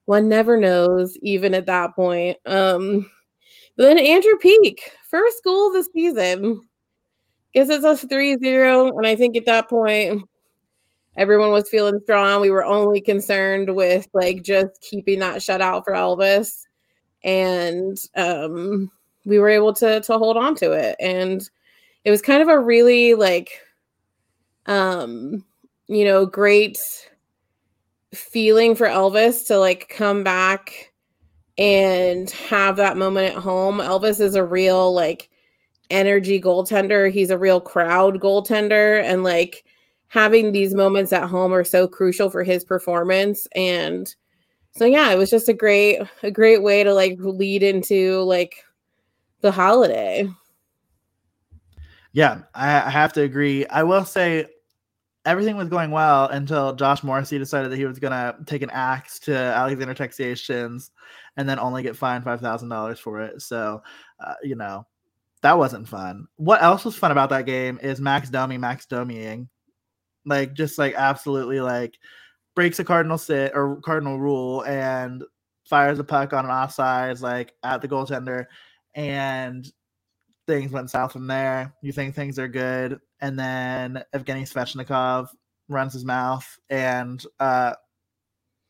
one 0.05 0.29
never 0.29 0.57
knows, 0.57 1.17
even 1.21 1.53
at 1.53 1.65
that 1.65 1.95
point. 1.95 2.37
Um, 2.45 3.09
then 3.77 3.97
Andrew 3.97 4.37
Peeke, 4.37 4.91
first 5.09 5.43
goal 5.43 5.67
of 5.67 5.73
the 5.73 5.89
season. 5.93 6.61
gives 7.53 7.69
us 7.69 8.03
a 8.03 8.07
3 8.07 8.37
0. 8.37 8.97
And 8.97 9.07
I 9.07 9.15
think 9.15 9.35
at 9.35 9.45
that 9.45 9.69
point, 9.69 10.23
everyone 11.17 11.51
was 11.51 11.69
feeling 11.69 11.99
strong. 12.03 12.41
We 12.41 12.51
were 12.51 12.65
only 12.65 13.01
concerned 13.01 13.73
with 13.75 14.07
like 14.13 14.43
just 14.43 14.81
keeping 14.81 15.19
that 15.19 15.37
shutout 15.37 15.83
for 15.85 15.93
Elvis. 15.93 16.64
And 17.25 17.97
um, 18.15 18.89
we 19.25 19.39
were 19.39 19.49
able 19.49 19.73
to 19.73 19.99
to 20.01 20.17
hold 20.17 20.37
on 20.37 20.55
to 20.55 20.71
it. 20.71 20.95
And 20.99 21.47
it 22.05 22.11
was 22.11 22.21
kind 22.21 22.41
of 22.41 22.47
a 22.47 22.59
really 22.59 23.15
like 23.15 23.49
um 24.67 25.43
you 25.87 26.03
know, 26.03 26.25
great 26.25 26.79
feeling 28.13 28.75
for 28.75 28.87
Elvis 28.87 29.45
to 29.47 29.57
like 29.59 29.89
come 29.89 30.23
back 30.23 30.91
and 31.57 32.29
have 32.31 32.75
that 32.77 32.97
moment 32.97 33.35
at 33.35 33.41
home. 33.41 33.77
Elvis 33.77 34.19
is 34.19 34.35
a 34.35 34.43
real 34.43 34.93
like 34.93 35.29
energy 35.89 36.41
goaltender. 36.41 37.11
He's 37.11 37.29
a 37.29 37.37
real 37.37 37.61
crowd 37.61 38.19
goaltender 38.19 39.01
and 39.03 39.23
like 39.23 39.63
having 40.07 40.51
these 40.51 40.73
moments 40.73 41.13
at 41.13 41.29
home 41.29 41.53
are 41.53 41.63
so 41.63 41.87
crucial 41.87 42.29
for 42.29 42.43
his 42.43 42.63
performance 42.63 43.47
and 43.55 44.15
so 44.75 44.85
yeah, 44.85 45.11
it 45.11 45.17
was 45.17 45.29
just 45.29 45.49
a 45.49 45.53
great 45.53 46.01
a 46.23 46.31
great 46.31 46.61
way 46.61 46.83
to 46.83 46.93
like 46.93 47.17
lead 47.19 47.63
into 47.63 48.21
like 48.21 48.65
the 49.41 49.51
holiday. 49.51 50.27
Yeah, 52.11 52.43
I, 52.53 52.89
have 52.89 53.11
to 53.13 53.23
agree. 53.23 53.65
I 53.67 53.83
will 53.83 54.05
say 54.05 54.45
everything 55.25 55.57
was 55.57 55.67
going 55.67 55.91
well 55.91 56.27
until 56.27 56.73
Josh 56.73 57.03
Morrissey 57.03 57.37
decided 57.37 57.71
that 57.71 57.77
he 57.77 57.85
was 57.85 57.99
gonna 57.99 58.35
take 58.45 58.61
an 58.61 58.69
axe 58.69 59.19
to 59.19 59.35
Alexander 59.35 59.93
Texiation's 59.93 60.91
and 61.35 61.47
then 61.47 61.59
only 61.59 61.83
get 61.83 61.97
fined 61.97 62.23
five 62.23 62.41
thousand 62.41 62.69
dollars 62.69 62.99
for 62.99 63.21
it. 63.21 63.41
So, 63.41 63.81
uh, 64.19 64.35
you 64.43 64.55
know, 64.55 64.85
that 65.41 65.57
wasn't 65.57 65.87
fun. 65.87 66.27
What 66.37 66.61
else 66.61 66.85
was 66.85 66.95
fun 66.95 67.11
about 67.11 67.29
that 67.29 67.45
game 67.45 67.79
is 67.81 68.01
Max 68.01 68.29
Domi, 68.29 68.57
Max 68.57 68.85
Domiing, 68.85 69.47
like 70.25 70.53
just 70.53 70.77
like 70.77 70.95
absolutely 70.95 71.59
like 71.61 71.97
breaks 72.55 72.79
a 72.79 72.83
cardinal 72.83 73.17
sit 73.17 73.51
or 73.53 73.77
cardinal 73.81 74.19
rule 74.19 74.63
and 74.63 75.23
fires 75.65 75.99
a 75.99 76.03
puck 76.03 76.33
on 76.33 76.45
an 76.45 76.51
offsides 76.51 77.21
like 77.21 77.53
at 77.63 77.81
the 77.81 77.87
goaltender 77.87 78.45
and 78.95 79.71
things 80.47 80.71
went 80.71 80.89
south 80.89 81.11
from 81.11 81.27
there. 81.27 81.73
You 81.81 81.91
think 81.91 82.15
things 82.15 82.39
are 82.39 82.47
good, 82.47 82.99
and 83.19 83.37
then 83.37 84.03
Evgeny 84.13 84.43
Svechnikov 84.43 85.27
runs 85.67 85.93
his 85.93 86.05
mouth, 86.05 86.45
and 86.69 87.23
uh, 87.39 87.73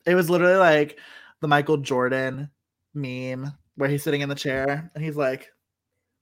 it 0.06 0.16
was 0.16 0.30
literally 0.30 0.58
like 0.58 1.00
the 1.42 1.48
Michael 1.48 1.78
Jordan 1.78 2.50
meme 2.94 3.52
where 3.76 3.90
he's 3.90 4.04
sitting 4.04 4.22
in 4.22 4.30
the 4.30 4.36
chair 4.36 4.90
and 4.96 5.04
he's 5.04 5.18
like, 5.18 5.52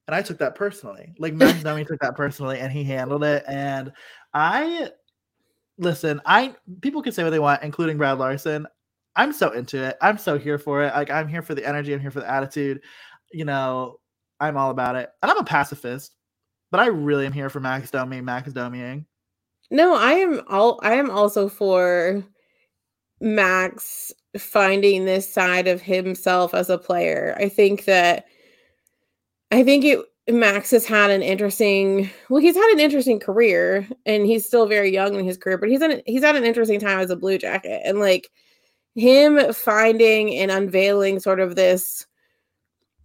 and 0.07 0.15
I 0.15 0.21
took 0.21 0.39
that 0.39 0.55
personally. 0.55 1.13
Like 1.19 1.33
Max 1.33 1.61
Domi 1.63 1.85
took 1.85 1.99
that 2.01 2.15
personally, 2.15 2.59
and 2.59 2.71
he 2.71 2.83
handled 2.83 3.23
it. 3.23 3.43
And 3.47 3.93
I 4.33 4.89
listen. 5.77 6.21
I 6.25 6.55
people 6.81 7.01
can 7.01 7.13
say 7.13 7.23
what 7.23 7.31
they 7.31 7.39
want, 7.39 7.63
including 7.63 7.97
Brad 7.97 8.17
Larsen. 8.17 8.67
I'm 9.15 9.31
so 9.31 9.51
into 9.51 9.83
it. 9.83 9.97
I'm 10.01 10.17
so 10.17 10.37
here 10.37 10.57
for 10.57 10.83
it. 10.83 10.93
Like 10.93 11.11
I'm 11.11 11.27
here 11.27 11.41
for 11.41 11.55
the 11.55 11.65
energy. 11.65 11.93
I'm 11.93 11.99
here 11.99 12.11
for 12.11 12.19
the 12.19 12.29
attitude. 12.29 12.81
You 13.31 13.45
know, 13.45 13.99
I'm 14.39 14.57
all 14.57 14.71
about 14.71 14.95
it. 14.95 15.09
And 15.21 15.31
I'm 15.31 15.37
a 15.37 15.43
pacifist, 15.43 16.15
but 16.71 16.79
I 16.79 16.87
really 16.87 17.25
am 17.25 17.33
here 17.33 17.49
for 17.49 17.59
Max 17.59 17.91
Domi, 17.91 18.21
Max 18.21 18.51
Domiing. 18.51 19.05
No, 19.71 19.95
I 19.95 20.13
am 20.13 20.41
all 20.49 20.79
I 20.83 20.93
am 20.93 21.09
also 21.09 21.49
for 21.49 22.23
Max 23.21 24.11
finding 24.37 25.05
this 25.05 25.31
side 25.31 25.67
of 25.67 25.81
himself 25.81 26.53
as 26.53 26.69
a 26.69 26.77
player. 26.77 27.35
I 27.39 27.49
think 27.49 27.85
that 27.85 28.25
I 29.51 29.63
think 29.63 29.85
it 29.85 29.99
Max 30.29 30.71
has 30.71 30.85
had 30.85 31.11
an 31.11 31.21
interesting 31.21 32.09
well, 32.29 32.41
he's 32.41 32.55
had 32.55 32.71
an 32.71 32.79
interesting 32.79 33.19
career 33.19 33.87
and 34.05 34.25
he's 34.25 34.45
still 34.45 34.67
very 34.67 34.91
young 34.91 35.15
in 35.15 35.25
his 35.25 35.37
career, 35.37 35.57
but 35.57 35.69
he's 35.69 35.81
in 35.81 36.01
he's 36.05 36.23
had 36.23 36.35
an 36.35 36.45
interesting 36.45 36.79
time 36.79 36.99
as 36.99 37.09
a 37.09 37.15
blue 37.15 37.37
jacket. 37.37 37.81
And 37.83 37.99
like 37.99 38.29
him 38.95 39.53
finding 39.53 40.35
and 40.35 40.51
unveiling 40.51 41.19
sort 41.19 41.39
of 41.39 41.55
this 41.55 42.05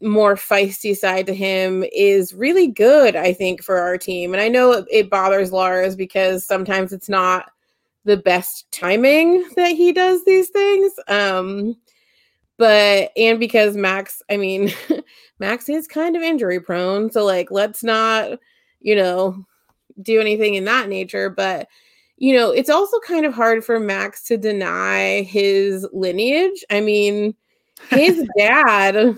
more 0.01 0.37
feisty 0.37 0.97
side 0.97 1.27
to 1.27 1.35
him 1.35 1.85
is 1.93 2.35
really 2.35 2.69
good, 2.69 3.17
I 3.17 3.33
think, 3.33 3.63
for 3.63 3.79
our 3.79 3.99
team. 3.99 4.33
And 4.33 4.41
I 4.41 4.49
know 4.49 4.73
it, 4.73 4.87
it, 4.91 5.11
bothers 5.11 5.51
Lars 5.51 5.97
because 5.97 6.47
sometimes 6.47 6.93
it's 6.93 7.09
not 7.09 7.51
the 8.05 8.17
best 8.17 8.71
timing 8.71 9.45
that 9.57 9.73
he 9.73 9.93
does 9.93 10.25
these 10.25 10.51
things. 10.51 10.93
Um, 11.09 11.77
but 12.59 13.11
and 13.17 13.41
because 13.41 13.77
Max, 13.77 14.23
I 14.31 14.37
mean, 14.37 14.73
Max 15.39 15.69
is 15.69 15.87
kind 15.87 16.17
of 16.17 16.23
injury 16.23 16.61
prone, 16.61 17.11
so 17.11 17.25
like 17.25 17.51
let's 17.51 17.85
not, 17.85 18.39
you 18.81 18.97
know, 18.97 19.45
do 20.03 20.21
anything 20.21 20.55
in 20.55 20.65
that 20.65 20.89
nature. 20.89 21.31
But 21.31 21.69
you 22.17 22.35
know, 22.35 22.51
it's 22.51 22.71
also 22.71 22.99
kind 23.01 23.25
of 23.25 23.35
hard 23.35 23.65
for 23.65 23.79
Max 23.79 24.25
to 24.25 24.37
deny 24.37 25.23
his 25.23 25.87
lineage. 25.93 26.65
I 26.71 26.81
mean, 26.81 27.35
his 27.91 28.27
dad 28.39 29.17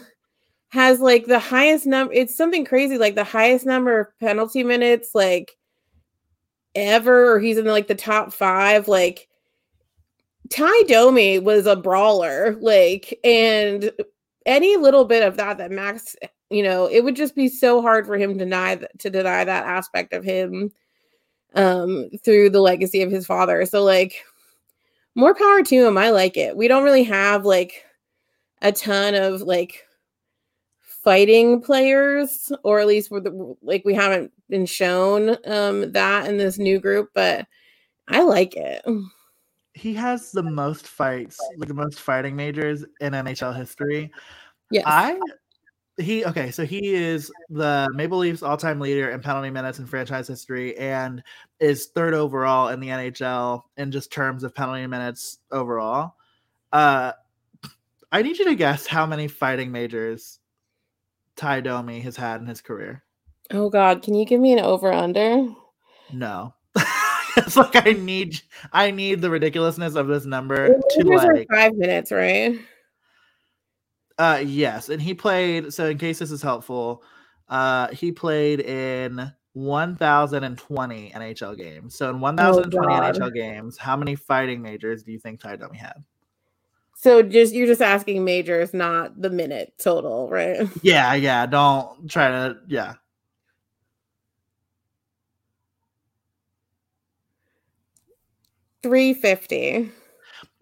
has 0.68 1.00
like 1.00 1.26
the 1.26 1.38
highest 1.38 1.86
number. 1.86 2.12
It's 2.12 2.36
something 2.36 2.64
crazy, 2.64 2.98
like 2.98 3.14
the 3.14 3.24
highest 3.24 3.64
number 3.64 4.00
of 4.00 4.18
penalty 4.20 4.62
minutes, 4.62 5.14
like 5.14 5.56
ever. 6.74 7.32
Or 7.32 7.40
he's 7.40 7.58
in 7.58 7.64
like 7.64 7.88
the 7.88 7.94
top 7.94 8.32
five. 8.32 8.86
Like 8.86 9.28
Ty 10.50 10.82
Domi 10.88 11.38
was 11.38 11.66
a 11.66 11.76
brawler, 11.76 12.56
like, 12.60 13.18
and 13.24 13.90
any 14.46 14.76
little 14.76 15.04
bit 15.04 15.22
of 15.22 15.36
that 15.36 15.58
that 15.58 15.70
Max, 15.70 16.16
you 16.50 16.62
know, 16.62 16.86
it 16.86 17.02
would 17.04 17.16
just 17.16 17.34
be 17.34 17.48
so 17.48 17.82
hard 17.82 18.06
for 18.06 18.16
him 18.16 18.32
to 18.32 18.38
deny 18.38 18.76
to 18.98 19.10
deny 19.10 19.44
that 19.44 19.66
aspect 19.66 20.12
of 20.12 20.24
him 20.24 20.70
um 21.54 22.08
through 22.24 22.48
the 22.50 22.60
legacy 22.60 23.02
of 23.02 23.10
his 23.10 23.26
father. 23.26 23.64
So 23.66 23.82
like 23.82 24.24
more 25.14 25.34
power 25.34 25.62
to 25.62 25.86
him. 25.86 25.98
I 25.98 26.10
like 26.10 26.36
it. 26.36 26.56
We 26.56 26.68
don't 26.68 26.84
really 26.84 27.02
have 27.04 27.44
like 27.44 27.84
a 28.62 28.72
ton 28.72 29.14
of 29.14 29.42
like 29.42 29.84
fighting 30.80 31.60
players, 31.62 32.52
or 32.62 32.80
at 32.80 32.86
least 32.86 33.10
we're 33.10 33.20
the, 33.20 33.56
like 33.62 33.84
we 33.84 33.94
haven't 33.94 34.32
been 34.48 34.66
shown 34.66 35.36
um, 35.46 35.92
that 35.92 36.28
in 36.28 36.36
this 36.36 36.58
new 36.58 36.78
group, 36.78 37.10
but 37.14 37.46
I 38.08 38.22
like 38.22 38.56
it. 38.56 38.84
He 39.74 39.94
has 39.94 40.32
the 40.32 40.42
most 40.42 40.86
fights, 40.86 41.38
like 41.56 41.68
the 41.68 41.74
most 41.74 42.00
fighting 42.00 42.34
majors 42.34 42.84
in 43.00 43.12
NHL 43.12 43.56
history. 43.56 44.10
Yeah, 44.70 44.82
I 44.86 45.18
he 46.00 46.24
okay, 46.24 46.50
so 46.50 46.64
he 46.64 46.94
is 46.94 47.30
the 47.48 47.88
Maple 47.94 48.18
Leafs 48.18 48.42
all-time 48.42 48.80
leader 48.80 49.10
in 49.10 49.20
penalty 49.20 49.50
minutes 49.50 49.78
in 49.78 49.86
franchise 49.86 50.26
history 50.26 50.76
and 50.78 51.22
is 51.58 51.86
third 51.88 52.14
overall 52.14 52.68
in 52.68 52.80
the 52.80 52.88
NHL 52.88 53.62
in 53.76 53.92
just 53.92 54.12
terms 54.12 54.42
of 54.42 54.54
penalty 54.54 54.86
minutes 54.86 55.38
overall. 55.50 56.14
Uh 56.72 57.12
I 58.12 58.22
need 58.22 58.38
you 58.38 58.44
to 58.46 58.56
guess 58.56 58.86
how 58.86 59.06
many 59.06 59.28
fighting 59.28 59.70
majors 59.70 60.40
Ty 61.36 61.60
Domi 61.60 62.00
has 62.00 62.16
had 62.16 62.40
in 62.40 62.46
his 62.46 62.60
career? 62.60 63.04
Oh 63.52 63.70
God, 63.70 64.02
can 64.02 64.14
you 64.14 64.24
give 64.24 64.40
me 64.40 64.52
an 64.52 64.60
over 64.60 64.92
under? 64.92 65.48
No. 66.12 66.54
It's 67.46 67.56
like 67.56 67.86
I 67.86 67.92
need 67.92 68.40
I 68.72 68.90
need 68.90 69.20
the 69.20 69.30
ridiculousness 69.30 69.94
of 69.94 70.06
this 70.06 70.24
number 70.24 70.68
to 70.68 71.04
like 71.04 71.46
five 71.50 71.74
minutes, 71.74 72.12
right? 72.12 72.58
Uh 74.18 74.42
yes, 74.44 74.88
and 74.88 75.00
he 75.00 75.14
played. 75.14 75.72
So 75.72 75.86
in 75.88 75.98
case 75.98 76.18
this 76.18 76.30
is 76.30 76.42
helpful, 76.42 77.02
uh 77.48 77.88
he 77.88 78.12
played 78.12 78.60
in 78.60 79.32
1020 79.54 81.12
NHL 81.14 81.56
games. 81.56 81.96
So 81.96 82.10
in 82.10 82.20
1020 82.20 82.94
oh, 82.94 83.00
NHL 83.00 83.34
games, 83.34 83.76
how 83.76 83.96
many 83.96 84.14
fighting 84.14 84.62
majors 84.62 85.02
do 85.02 85.12
you 85.12 85.18
think 85.18 85.40
Ty 85.40 85.56
Domi 85.56 85.78
had? 85.78 86.04
So 86.96 87.22
just 87.22 87.54
you're 87.54 87.66
just 87.66 87.80
asking 87.80 88.24
majors, 88.24 88.74
not 88.74 89.20
the 89.20 89.30
minute 89.30 89.72
total, 89.78 90.28
right? 90.28 90.68
Yeah, 90.82 91.14
yeah. 91.14 91.46
Don't 91.46 92.10
try 92.10 92.28
to 92.28 92.58
yeah. 92.68 92.94
Three 98.82 99.14
fifty. 99.14 99.90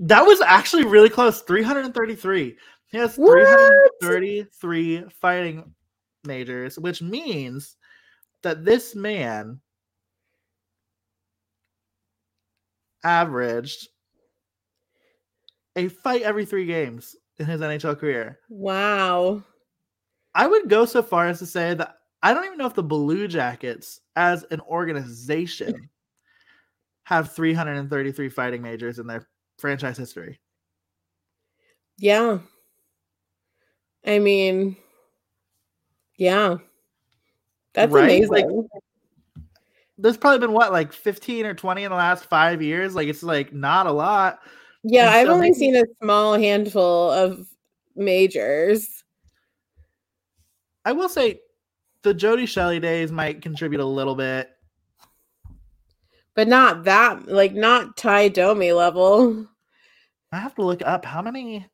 That 0.00 0.24
was 0.24 0.40
actually 0.40 0.84
really 0.84 1.08
close. 1.08 1.42
Three 1.42 1.62
hundred 1.62 1.84
and 1.84 1.94
thirty-three. 1.94 2.56
He 2.88 2.98
has 2.98 3.16
hundred 3.16 3.90
thirty-three 4.00 5.04
fighting 5.20 5.74
majors, 6.24 6.78
which 6.78 7.02
means 7.02 7.76
that 8.42 8.64
this 8.64 8.94
man 8.94 9.60
averaged 13.04 13.88
a 15.76 15.88
fight 15.88 16.22
every 16.22 16.44
three 16.44 16.66
games 16.66 17.14
in 17.38 17.46
his 17.46 17.60
NHL 17.60 17.98
career. 17.98 18.40
Wow. 18.48 19.42
I 20.34 20.46
would 20.46 20.68
go 20.68 20.84
so 20.84 21.02
far 21.02 21.26
as 21.26 21.38
to 21.38 21.46
say 21.46 21.74
that 21.74 21.96
I 22.22 22.34
don't 22.34 22.44
even 22.44 22.58
know 22.58 22.66
if 22.66 22.74
the 22.74 22.82
Blue 22.82 23.28
Jackets, 23.28 24.00
as 24.16 24.44
an 24.50 24.60
organization, 24.62 25.88
have 27.08 27.32
333 27.32 28.28
fighting 28.28 28.60
majors 28.60 28.98
in 28.98 29.06
their 29.06 29.26
franchise 29.58 29.96
history. 29.96 30.38
Yeah. 31.96 32.40
I 34.06 34.18
mean, 34.18 34.76
yeah. 36.18 36.56
That's 37.72 37.90
Right? 37.90 38.04
amazing. 38.04 38.28
Like, 38.30 38.46
There's 39.96 40.18
probably 40.18 40.38
been 40.40 40.52
what, 40.52 40.70
like 40.70 40.92
15 40.92 41.46
or 41.46 41.54
20 41.54 41.84
in 41.84 41.90
the 41.90 41.96
last 41.96 42.26
five 42.26 42.60
years. 42.60 42.94
Like 42.94 43.08
it's 43.08 43.22
like 43.22 43.54
not 43.54 43.86
a 43.86 43.92
lot. 43.92 44.40
yeah, 44.84 45.06
and 45.08 45.16
I've 45.16 45.26
so 45.28 45.32
only 45.32 45.46
maybe- 45.50 45.58
seen 45.58 45.76
a 45.76 45.84
small 46.02 46.34
handful 46.38 47.10
of 47.10 47.48
majors. 47.96 49.02
I 50.84 50.92
will 50.92 51.08
say 51.08 51.40
the 52.02 52.12
Jody 52.12 52.44
Shelley 52.44 52.80
days 52.80 53.10
might 53.10 53.40
contribute 53.40 53.80
a 53.80 53.84
little 53.86 54.14
bit. 54.14 54.50
But 56.38 56.46
not 56.46 56.84
that 56.84 57.26
like 57.26 57.52
not 57.52 57.96
Ty 57.96 58.28
Domi 58.28 58.72
level. 58.72 59.44
I 60.30 60.38
have 60.38 60.54
to 60.54 60.62
look 60.62 60.82
up 60.86 61.04
how 61.04 61.20
many 61.20 61.66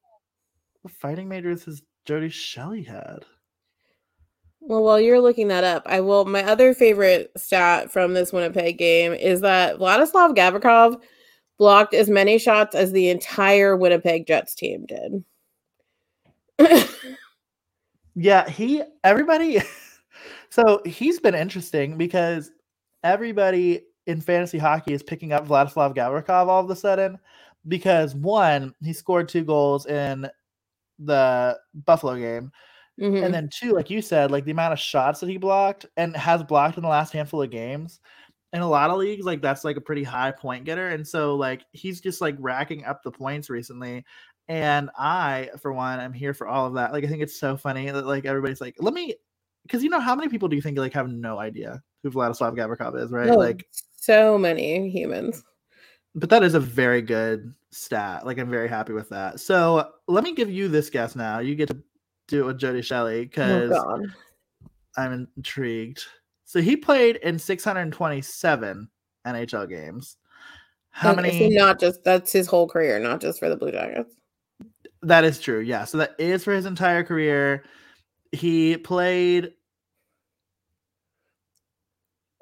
fighting 0.89 1.29
majors 1.29 1.65
has 1.65 1.83
Jody 2.07 2.31
Shelley 2.31 2.83
had. 2.83 3.27
Well, 4.61 4.83
while 4.83 4.99
you're 4.99 5.21
looking 5.21 5.49
that 5.49 5.65
up, 5.65 5.83
I 5.85 6.01
will. 6.01 6.25
My 6.25 6.43
other 6.45 6.73
favorite 6.73 7.31
stat 7.37 7.93
from 7.93 8.15
this 8.15 8.33
Winnipeg 8.33 8.79
game 8.79 9.13
is 9.13 9.43
that 9.43 9.77
Vladislav 9.77 10.35
Gavrikov 10.35 10.99
blocked 11.59 11.93
as 11.93 12.09
many 12.09 12.39
shots 12.39 12.75
as 12.75 12.91
the 12.91 13.11
entire 13.11 13.77
Winnipeg 13.77 14.27
Jets 14.27 14.55
team 14.55 14.87
did. 16.59 16.89
Yeah, 18.15 18.49
he 18.49 18.83
everybody 19.03 19.61
so 20.49 20.81
he's 20.87 21.21
been 21.21 21.35
interesting 21.35 21.99
because 21.99 22.51
everybody 23.03 23.83
in 24.07 24.21
fantasy 24.21 24.59
hockey 24.59 24.93
is 24.93 25.03
picking 25.03 25.33
up 25.33 25.47
Vladislav 25.49 25.95
Gavrikov 25.95 26.49
all 26.49 26.63
of 26.63 26.71
a 26.71 26.77
sudden 26.77 27.19
because 27.69 28.15
one, 28.15 28.75
he 28.83 28.93
scored 28.93 29.29
two 29.29 29.45
goals 29.45 29.87
in 29.87 30.29
the 30.99 31.59
Buffalo 31.75 32.17
game. 32.17 32.53
Mhm. 33.01 33.25
And 33.25 33.35
then 33.35 33.49
two, 33.53 33.73
like 33.73 33.91
you 33.91 34.01
said, 34.01 34.31
like 34.31 34.45
the 34.45 34.53
amount 34.53 34.73
of 34.73 34.79
shots 34.79 35.21
that 35.21 35.29
he 35.29 35.37
blocked 35.37 35.87
and 35.97 36.17
has 36.17 36.43
blocked 36.43 36.77
in 36.77 36.83
the 36.83 36.89
last 36.89 37.13
handful 37.13 37.43
of 37.43 37.51
games. 37.51 38.01
In 38.53 38.61
a 38.61 38.69
lot 38.69 38.91
of 38.91 38.99
leagues, 38.99 39.25
like 39.25 39.43
that's 39.43 39.65
like 39.65 39.77
a 39.77 39.81
pretty 39.81 40.05
high 40.05 40.31
point 40.31 40.65
getter. 40.65 40.91
And 40.91 41.07
so 41.07 41.35
like 41.35 41.65
he's 41.73 42.01
just 42.01 42.21
like 42.21 42.37
racking 42.39 42.85
up 42.85 43.03
the 43.03 43.11
points 43.11 43.51
recently. 43.51 44.05
And 44.47 44.91
I, 44.97 45.51
for 45.61 45.73
one, 45.73 45.99
am 45.99 46.13
here 46.13 46.35
for 46.35 46.47
all 46.47 46.67
of 46.67 46.75
that. 46.75 46.93
Like 46.93 47.03
I 47.03 47.09
think 47.09 47.23
it's 47.23 47.41
so 47.41 47.57
funny 47.57 47.91
that 47.91 48.07
like 48.07 48.27
everybody's 48.27 48.61
like, 48.61 48.77
let 48.79 48.95
me 48.95 49.15
because 49.65 49.83
you 49.83 49.91
know 49.91 49.99
how 49.99 50.15
many 50.15 50.29
people 50.29 50.49
do 50.49 50.55
you 50.57 50.63
think 50.63 50.79
like 50.79 50.93
have 50.93 51.09
no 51.09 51.39
idea 51.39 51.83
who 52.03 52.11
Vladislav 52.11 52.55
Gavrikov 52.57 53.03
is, 53.03 53.11
right? 53.11 53.31
Oh, 53.31 53.35
Like 53.37 53.67
so 54.05 54.39
many 54.39 54.91
humans. 54.91 55.45
but 56.15 56.31
that 56.31 56.43
is 56.43 56.55
a 56.55 56.61
very 56.61 57.03
good 57.03 57.53
stat. 57.71 58.25
Like 58.25 58.39
I'm 58.39 58.51
very 58.51 58.69
happy 58.69 58.93
with 58.93 59.09
that. 59.09 59.41
So 59.41 59.91
let 60.07 60.25
me 60.25 60.33
give 60.35 60.51
you 60.51 60.69
this 60.69 60.91
guess 60.91 61.17
now. 61.17 61.41
You 61.41 61.55
get 61.55 61.69
to 61.69 61.79
do 62.29 62.43
it 62.43 62.47
with 62.47 62.59
Jody 62.59 62.83
Shelley 62.83 63.21
Oh 63.21 63.25
because 63.25 63.71
God. 63.71 64.03
I'm 64.97 65.29
intrigued. 65.37 66.05
So 66.45 66.61
he 66.61 66.77
played 66.77 67.17
in 67.17 67.39
627 67.39 68.89
NHL 69.27 69.69
games. 69.69 70.17
How 70.91 71.13
many? 71.13 71.49
not 71.49 71.81
just 71.81 72.05
that's 72.05 72.31
his 72.31 72.47
whole 72.47 72.69
career, 72.69 73.01
not 73.01 73.21
just 73.21 73.41
for 73.41 73.49
the 73.49 73.57
Blue 73.57 73.73
Jackets. 73.73 74.15
That 75.03 75.25
is 75.25 75.41
true. 75.41 75.59
Yeah. 75.59 75.85
So 75.85 75.99
that 75.99 76.15
is 76.19 76.45
for 76.45 76.53
his 76.53 76.67
entire 76.67 77.03
career. 77.03 77.65
He 78.31 78.77
played 78.77 79.53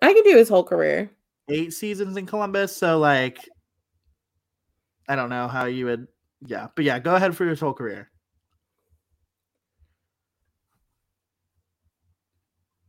I 0.03 0.13
could 0.13 0.25
do 0.25 0.37
his 0.37 0.49
whole 0.49 0.65
career. 0.65 1.11
Eight 1.49 1.73
seasons 1.73 2.17
in 2.17 2.27
Columbus. 2.27 2.77
So 2.77 2.99
like, 2.99 3.39
I 5.09 5.17
don't 5.17 5.31
know 5.31 5.49
how 5.49 5.67
you 5.67 5.87
would. 5.87 6.09
Yeah, 6.45 6.69
but 6.75 6.85
yeah, 6.85 6.99
go 6.99 7.15
ahead 7.15 7.37
for 7.37 7.45
your 7.45 7.55
whole 7.55 7.73
career. 7.75 8.11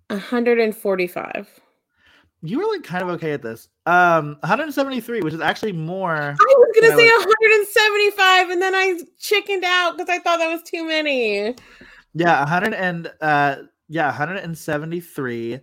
145. 0.09 1.59
You 2.45 2.59
were 2.59 2.65
like 2.65 2.83
kind 2.83 3.03
of 3.03 3.09
okay 3.09 3.31
at 3.31 3.41
this. 3.41 3.69
Um, 3.85 4.37
173, 4.41 5.21
which 5.21 5.33
is 5.33 5.39
actually 5.39 5.71
more. 5.71 6.15
I 6.15 6.31
was 6.33 6.71
gonna 6.75 6.95
say 6.97 7.09
like- 7.09 7.25
175, 7.27 8.49
and 8.49 8.61
then 8.61 8.75
I 8.75 8.99
chickened 9.17 9.63
out 9.63 9.97
because 9.97 10.09
I 10.09 10.19
thought 10.19 10.37
that 10.39 10.51
was 10.51 10.61
too 10.63 10.85
many. 10.85 11.55
Yeah, 12.13 12.39
100 12.39 12.73
and 12.73 13.11
uh 13.21 13.55
yeah, 13.87 14.07
173 14.07 15.59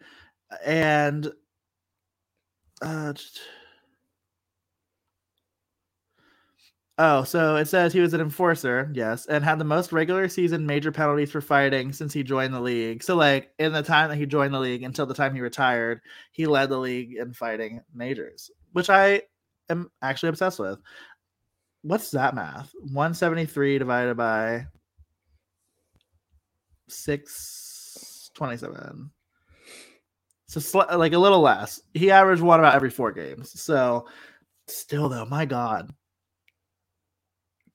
and 0.64 1.30
uh 2.80 3.12
Oh, 6.98 7.24
so 7.24 7.56
it 7.56 7.66
says 7.66 7.94
he 7.94 8.00
was 8.00 8.12
an 8.12 8.20
enforcer, 8.20 8.90
yes, 8.92 9.24
and 9.24 9.42
had 9.42 9.58
the 9.58 9.64
most 9.64 9.90
regular 9.90 10.28
season 10.28 10.66
major 10.66 10.92
penalties 10.92 11.30
for 11.30 11.40
fighting 11.40 11.92
since 11.94 12.12
he 12.12 12.22
joined 12.22 12.52
the 12.52 12.60
league. 12.60 13.02
So 13.02 13.16
like 13.16 13.52
in 13.58 13.72
the 13.72 13.82
time 13.82 14.10
that 14.10 14.16
he 14.16 14.26
joined 14.26 14.52
the 14.52 14.60
league 14.60 14.82
until 14.82 15.06
the 15.06 15.14
time 15.14 15.34
he 15.34 15.40
retired, 15.40 16.02
he 16.32 16.46
led 16.46 16.68
the 16.68 16.78
league 16.78 17.16
in 17.16 17.32
fighting 17.32 17.80
majors, 17.94 18.50
which 18.72 18.90
I 18.90 19.22
am 19.70 19.90
actually 20.02 20.28
obsessed 20.28 20.58
with. 20.58 20.78
What's 21.82 22.10
that 22.12 22.34
math? 22.34 22.72
173 22.80 23.78
divided 23.78 24.16
by 24.16 24.66
627. 26.88 29.10
So 30.50 30.58
sli- 30.58 30.98
like 30.98 31.12
a 31.12 31.18
little 31.18 31.38
less. 31.40 31.80
He 31.94 32.10
averaged 32.10 32.42
one 32.42 32.58
about 32.58 32.74
every 32.74 32.90
four 32.90 33.12
games. 33.12 33.60
So 33.60 34.08
still 34.66 35.08
though, 35.08 35.24
my 35.24 35.44
god. 35.44 35.94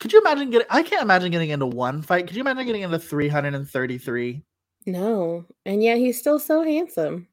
Could 0.02 0.12
you 0.12 0.20
imagine 0.20 0.50
getting 0.50 0.68
I 0.70 0.84
can't 0.84 1.02
imagine 1.02 1.32
getting 1.32 1.52
into 1.52 1.68
one 1.68 2.02
fight. 2.02 2.28
Could 2.28 2.36
you 2.36 2.42
imagine 2.42 2.66
getting 2.66 2.82
into 2.82 3.00
333 3.00 4.44
No, 4.88 5.46
and 5.66 5.82
yet 5.82 6.00
he's 6.00 6.20
still 6.20 6.38
so 6.38 6.64
handsome. 6.64 7.30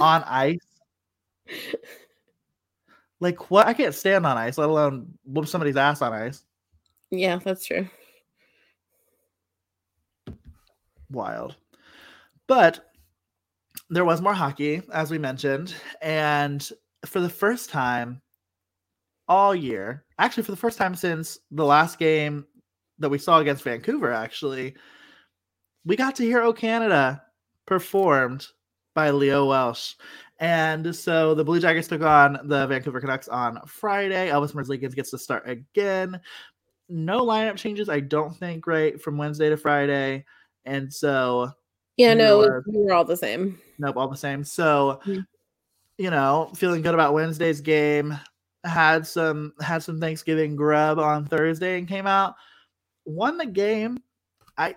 on 0.00 0.24
ice? 0.24 0.58
Like 3.20 3.50
what? 3.50 3.66
I 3.68 3.74
can't 3.74 3.94
stand 3.94 4.24
on 4.26 4.36
ice, 4.36 4.58
let 4.58 4.68
alone 4.68 5.12
whoop 5.24 5.46
somebody's 5.48 5.76
ass 5.76 6.02
on 6.02 6.12
ice. 6.12 6.44
Yeah, 7.10 7.36
that's 7.42 7.64
true. 7.64 7.88
wild. 11.10 11.56
But 12.46 12.87
there 13.90 14.04
was 14.04 14.20
more 14.20 14.34
hockey, 14.34 14.82
as 14.92 15.10
we 15.10 15.18
mentioned, 15.18 15.74
and 16.02 16.68
for 17.06 17.20
the 17.20 17.28
first 17.28 17.70
time 17.70 18.20
all 19.28 19.54
year, 19.54 20.04
actually 20.18 20.42
for 20.42 20.52
the 20.52 20.56
first 20.56 20.78
time 20.78 20.94
since 20.94 21.38
the 21.50 21.64
last 21.64 21.98
game 21.98 22.46
that 22.98 23.08
we 23.08 23.18
saw 23.18 23.38
against 23.38 23.64
Vancouver, 23.64 24.12
actually, 24.12 24.74
we 25.84 25.96
got 25.96 26.14
to 26.16 26.24
hear 26.24 26.42
"O 26.42 26.52
Canada" 26.52 27.22
performed 27.66 28.46
by 28.94 29.10
Leo 29.10 29.46
Welsh. 29.46 29.94
And 30.40 30.94
so 30.94 31.34
the 31.34 31.44
Blue 31.44 31.60
Jackets 31.60 31.88
took 31.88 32.02
on 32.02 32.38
the 32.44 32.66
Vancouver 32.66 33.00
Canucks 33.00 33.28
on 33.28 33.60
Friday. 33.66 34.28
Elvis 34.28 34.54
Merzlikins 34.54 34.94
gets 34.94 35.10
to 35.10 35.18
start 35.18 35.48
again. 35.48 36.20
No 36.88 37.24
lineup 37.24 37.56
changes, 37.56 37.88
I 37.88 38.00
don't 38.00 38.36
think, 38.36 38.66
right 38.66 39.00
from 39.00 39.18
Wednesday 39.18 39.50
to 39.50 39.56
Friday. 39.56 40.24
And 40.64 40.92
so, 40.92 41.50
Yeah, 41.98 42.14
no, 42.14 42.42
You're- 42.42 42.62
we 42.66 42.78
were 42.78 42.94
all 42.94 43.04
the 43.04 43.16
same. 43.16 43.60
nope, 43.78 43.96
all 43.96 44.08
the 44.08 44.16
same. 44.16 44.44
So, 44.44 45.00
Mm. 45.04 45.26
you 45.98 46.10
know, 46.10 46.50
feeling 46.56 46.80
good 46.80 46.94
about 46.94 47.12
Wednesday's 47.12 47.60
game. 47.60 48.18
Had 48.64 49.06
some 49.06 49.52
had 49.60 49.82
some 49.82 50.00
Thanksgiving 50.00 50.56
grub 50.56 50.98
on 50.98 51.24
Thursday 51.26 51.78
and 51.78 51.86
came 51.88 52.06
out. 52.06 52.34
Won 53.04 53.36
the 53.36 53.46
game. 53.46 53.98
I 54.56 54.76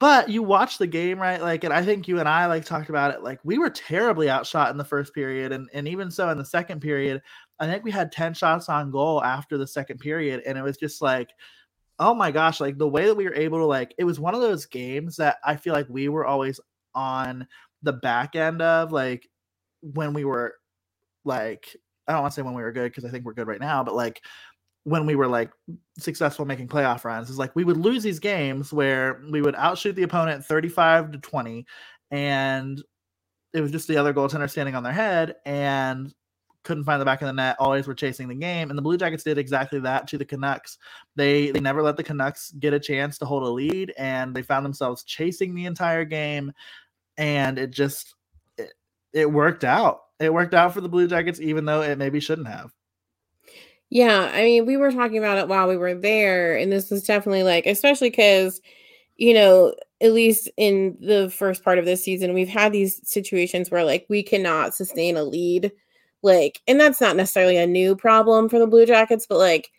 but 0.00 0.28
you 0.28 0.42
watched 0.42 0.78
the 0.80 0.86
game, 0.86 1.18
right? 1.20 1.40
Like, 1.40 1.62
and 1.64 1.72
I 1.72 1.82
think 1.82 2.08
you 2.08 2.18
and 2.18 2.28
I 2.28 2.46
like 2.46 2.64
talked 2.64 2.88
about 2.88 3.14
it. 3.14 3.22
Like, 3.22 3.38
we 3.44 3.56
were 3.56 3.70
terribly 3.70 4.28
outshot 4.28 4.70
in 4.70 4.76
the 4.76 4.84
first 4.84 5.14
period, 5.14 5.52
and 5.52 5.68
and 5.72 5.86
even 5.88 6.10
so 6.10 6.28
in 6.30 6.38
the 6.38 6.44
second 6.44 6.80
period, 6.80 7.22
I 7.60 7.66
think 7.66 7.84
we 7.84 7.90
had 7.90 8.10
10 8.12 8.34
shots 8.34 8.68
on 8.68 8.90
goal 8.90 9.22
after 9.22 9.56
the 9.58 9.66
second 9.66 9.98
period, 9.98 10.42
and 10.46 10.58
it 10.58 10.62
was 10.62 10.76
just 10.76 11.00
like 11.02 11.30
oh 11.98 12.14
my 12.14 12.30
gosh, 12.30 12.60
like 12.60 12.78
the 12.78 12.88
way 12.88 13.06
that 13.06 13.16
we 13.16 13.24
were 13.24 13.34
able 13.34 13.58
to 13.58 13.66
like 13.66 13.94
it 13.98 14.04
was 14.04 14.20
one 14.20 14.34
of 14.34 14.40
those 14.40 14.66
games 14.66 15.16
that 15.16 15.38
I 15.44 15.56
feel 15.56 15.72
like 15.72 15.86
we 15.88 16.08
were 16.08 16.26
always 16.26 16.60
on 16.94 17.46
the 17.82 17.92
back 17.92 18.36
end 18.36 18.62
of 18.62 18.92
like 18.92 19.28
when 19.80 20.12
we 20.12 20.24
were 20.24 20.54
like 21.24 21.66
I 22.08 22.12
don't 22.12 22.22
want 22.22 22.32
to 22.32 22.36
say 22.36 22.42
when 22.42 22.54
we 22.54 22.62
were 22.62 22.72
good 22.72 22.90
because 22.90 23.04
I 23.04 23.10
think 23.10 23.24
we're 23.24 23.34
good 23.34 23.48
right 23.48 23.60
now, 23.60 23.82
but 23.82 23.94
like 23.94 24.22
when 24.84 25.04
we 25.04 25.16
were 25.16 25.26
like 25.26 25.50
successful 25.98 26.44
making 26.44 26.68
playoff 26.68 27.04
runs 27.04 27.28
is 27.28 27.38
like 27.38 27.54
we 27.56 27.64
would 27.64 27.76
lose 27.76 28.04
these 28.04 28.20
games 28.20 28.72
where 28.72 29.20
we 29.32 29.42
would 29.42 29.56
outshoot 29.56 29.96
the 29.96 30.04
opponent 30.04 30.44
35 30.44 31.10
to 31.10 31.18
20 31.18 31.66
and 32.12 32.82
it 33.52 33.60
was 33.60 33.72
just 33.72 33.88
the 33.88 33.96
other 33.96 34.14
goaltender 34.14 34.48
standing 34.48 34.76
on 34.76 34.84
their 34.84 34.92
head 34.92 35.34
and 35.44 36.14
couldn't 36.66 36.84
find 36.84 37.00
the 37.00 37.04
back 37.04 37.22
of 37.22 37.26
the 37.26 37.32
net 37.32 37.56
always 37.58 37.86
were 37.86 37.94
chasing 37.94 38.28
the 38.28 38.34
game 38.34 38.68
and 38.68 38.76
the 38.76 38.82
blue 38.82 38.98
jackets 38.98 39.22
did 39.22 39.38
exactly 39.38 39.78
that 39.78 40.06
to 40.08 40.18
the 40.18 40.24
canucks 40.24 40.78
they 41.14 41.50
they 41.52 41.60
never 41.60 41.80
let 41.80 41.96
the 41.96 42.02
canucks 42.02 42.50
get 42.52 42.74
a 42.74 42.80
chance 42.80 43.16
to 43.16 43.24
hold 43.24 43.44
a 43.44 43.48
lead 43.48 43.94
and 43.96 44.34
they 44.34 44.42
found 44.42 44.64
themselves 44.64 45.04
chasing 45.04 45.54
the 45.54 45.64
entire 45.64 46.04
game 46.04 46.52
and 47.16 47.58
it 47.58 47.70
just 47.70 48.14
it, 48.58 48.72
it 49.12 49.30
worked 49.30 49.64
out 49.64 50.00
it 50.18 50.32
worked 50.32 50.54
out 50.54 50.74
for 50.74 50.80
the 50.80 50.88
blue 50.88 51.06
jackets 51.06 51.40
even 51.40 51.64
though 51.64 51.82
it 51.82 51.98
maybe 51.98 52.20
shouldn't 52.20 52.48
have 52.48 52.72
Yeah, 53.88 54.30
I 54.34 54.42
mean, 54.42 54.66
we 54.66 54.76
were 54.76 54.90
talking 54.90 55.18
about 55.18 55.38
it 55.38 55.48
while 55.48 55.68
we 55.68 55.76
were 55.76 55.94
there, 55.94 56.56
and 56.56 56.72
this 56.72 56.90
was 56.90 57.04
definitely 57.04 57.44
like, 57.44 57.66
especially 57.66 58.10
because, 58.10 58.60
you 59.16 59.32
know, 59.32 59.74
at 60.00 60.12
least 60.12 60.50
in 60.56 60.96
the 61.00 61.30
first 61.30 61.62
part 61.62 61.78
of 61.78 61.84
this 61.84 62.02
season, 62.02 62.34
we've 62.34 62.48
had 62.48 62.72
these 62.72 63.00
situations 63.08 63.70
where 63.70 63.84
like 63.84 64.04
we 64.08 64.22
cannot 64.22 64.74
sustain 64.74 65.16
a 65.16 65.22
lead. 65.22 65.70
Like, 66.26 66.60
and 66.66 66.80
that's 66.80 67.00
not 67.00 67.14
necessarily 67.14 67.56
a 67.56 67.68
new 67.68 67.94
problem 67.94 68.48
for 68.48 68.58
the 68.58 68.66
Blue 68.66 68.84
Jackets, 68.84 69.26
but 69.28 69.38
like 69.38 69.70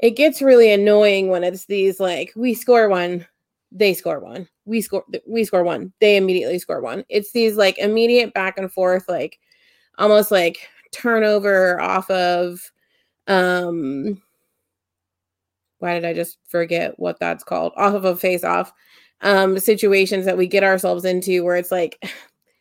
it 0.00 0.10
gets 0.16 0.42
really 0.42 0.72
annoying 0.72 1.28
when 1.28 1.44
it's 1.44 1.66
these 1.66 2.00
like 2.00 2.32
we 2.34 2.52
score 2.52 2.88
one, 2.88 3.24
they 3.70 3.94
score 3.94 4.18
one, 4.18 4.48
we 4.64 4.80
score 4.80 5.04
we 5.26 5.44
score 5.44 5.62
one, 5.62 5.92
they 6.00 6.16
immediately 6.16 6.58
score 6.58 6.80
one. 6.80 7.04
It's 7.08 7.30
these 7.30 7.56
like 7.56 7.78
immediate 7.78 8.34
back 8.34 8.58
and 8.58 8.70
forth, 8.72 9.08
like 9.08 9.38
almost 9.98 10.32
like 10.32 10.68
turnover 10.92 11.80
off 11.80 12.10
of 12.10 12.72
um 13.28 14.20
why 15.78 15.94
did 15.94 16.04
I 16.04 16.12
just 16.12 16.38
forget 16.48 16.98
what 16.98 17.20
that's 17.20 17.44
called? 17.44 17.72
Off 17.76 17.94
of 17.94 18.04
a 18.04 18.16
face 18.16 18.42
off 18.44 18.72
um 19.20 19.60
situations 19.60 20.24
that 20.24 20.36
we 20.36 20.48
get 20.48 20.64
ourselves 20.64 21.04
into 21.04 21.44
where 21.44 21.56
it's 21.56 21.70
like 21.70 22.04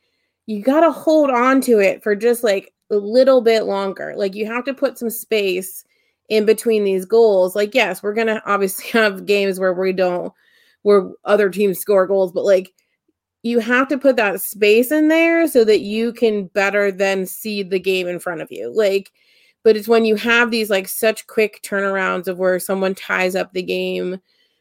you 0.46 0.62
got 0.62 0.82
to 0.82 0.92
hold 0.92 1.30
on 1.32 1.62
to 1.62 1.80
it 1.80 2.04
for 2.04 2.16
just 2.16 2.44
like 2.44 2.74
a 2.92 2.98
little 2.98 3.42
bit 3.42 3.64
longer. 3.64 4.14
Like 4.16 4.36
you 4.36 4.46
have 4.46 4.66
to 4.66 4.74
put 4.74 4.98
some 4.98 5.10
space 5.10 5.84
in 6.30 6.46
between 6.46 6.84
these 6.84 7.06
goals. 7.06 7.56
Like 7.56 7.74
yes, 7.74 8.04
we're 8.04 8.14
to 8.16 8.42
obviously 8.50 8.90
have 8.92 9.26
games 9.26 9.60
where 9.60 9.74
we 9.74 9.94
don't 9.94 10.34
where 10.84 11.10
other 11.26 11.50
teams 11.50 11.80
score 11.80 12.08
goals, 12.08 12.32
but 12.32 12.44
like 12.44 12.74
you 13.44 13.60
have 13.60 13.88
to 13.88 13.98
put 13.98 14.18
that 14.18 14.42
space 14.42 14.92
in 14.92 15.08
there 15.08 15.48
so 15.48 15.64
that 15.64 15.82
you 15.82 16.14
can 16.14 16.46
better 16.48 16.92
then 16.92 17.26
see 17.26 17.64
the 17.64 17.80
game 17.80 18.08
in 18.08 18.20
front 18.20 18.42
of 18.42 18.52
you. 18.52 18.72
Like 18.76 19.12
but 19.64 19.76
it's 19.78 19.88
when 19.88 20.06
you 20.06 20.16
have 20.16 20.52
these 20.52 20.70
like 20.70 20.88
such 20.88 21.28
quick 21.28 21.62
turnarounds 21.64 22.28
of 22.28 22.40
where 22.40 22.60
someone 22.60 22.96
ties 22.96 23.36
up 23.36 23.54
the 23.54 23.62
game 23.62 24.20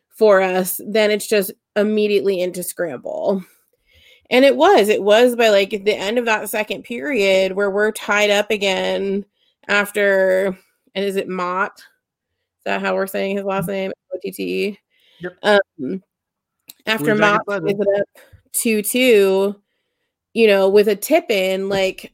for 0.08 0.42
us, 0.42 0.80
then 0.86 1.10
it's 1.10 1.26
just 1.26 1.50
immediately 1.76 2.40
into 2.40 2.62
scramble. 2.62 3.42
And 4.30 4.44
it 4.44 4.56
was, 4.56 4.88
it 4.88 5.02
was 5.02 5.34
by 5.34 5.48
like 5.48 5.70
the 5.70 5.94
end 5.94 6.18
of 6.18 6.24
that 6.26 6.48
second 6.48 6.84
period 6.84 7.52
where 7.52 7.70
we're 7.70 7.92
tied 7.92 8.30
up 8.30 8.50
again 8.50 9.24
after, 9.68 10.56
and 10.94 11.04
is 11.04 11.16
it 11.16 11.28
Motte? 11.28 11.78
Is 11.78 12.64
that 12.64 12.80
how 12.80 12.94
we're 12.94 13.06
saying 13.06 13.36
his 13.36 13.44
last 13.44 13.66
name? 13.66 13.92
O-T-T-E. 14.14 14.78
Yep. 15.20 15.36
Um, 15.42 16.02
after 16.86 17.14
Motte 17.14 17.42
is 17.66 17.78
it 17.78 18.00
up 18.00 18.22
2 18.52 18.82
2, 18.82 19.60
you 20.34 20.46
know, 20.46 20.68
with 20.68 20.88
a 20.88 20.96
tip 20.96 21.30
in, 21.30 21.68
like 21.68 22.12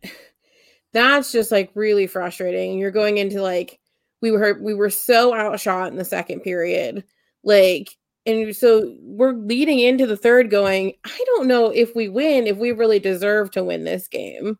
that's 0.93 1.33
just 1.33 1.53
like 1.53 1.71
really 1.75 2.07
frustrating. 2.07 2.79
You're 2.79 2.91
going 2.91 3.19
into 3.19 3.43
like 3.43 3.79
we 4.23 4.31
were 4.31 4.59
we 4.61 4.75
were 4.75 4.91
so 4.91 5.35
outshot 5.35 5.89
in 5.89 5.97
the 5.97 6.05
second 6.05 6.41
period. 6.41 7.05
Like 7.45 7.97
and 8.27 8.55
so 8.55 8.95
we're 9.01 9.33
leading 9.33 9.79
into 9.79 10.07
the 10.07 10.17
third 10.17 10.51
going, 10.51 10.93
I 11.05 11.25
don't 11.27 11.47
know 11.47 11.71
if 11.71 11.95
we 11.95 12.09
win 12.09 12.47
if 12.47 12.57
we 12.57 12.73
really 12.73 12.99
deserve 12.99 13.51
to 13.53 13.65
win 13.65 13.85
this 13.85 14.09
game. 14.09 14.59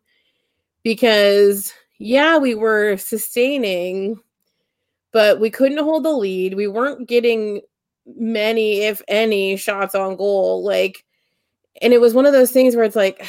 Because 0.83 1.73
yeah, 1.99 2.37
we 2.37 2.55
were 2.55 2.97
sustaining 2.97 4.21
but 5.17 5.39
we 5.39 5.49
couldn't 5.49 5.83
hold 5.83 6.03
the 6.03 6.11
lead. 6.11 6.53
We 6.53 6.67
weren't 6.67 7.07
getting 7.07 7.61
many 8.05 8.81
if 8.81 9.01
any 9.07 9.57
shots 9.57 9.95
on 9.95 10.15
goal 10.15 10.63
like 10.63 11.03
and 11.81 11.91
it 11.91 11.99
was 11.99 12.13
one 12.13 12.25
of 12.25 12.33
those 12.33 12.51
things 12.51 12.75
where 12.75 12.85
it's 12.85 12.95
like 12.95 13.25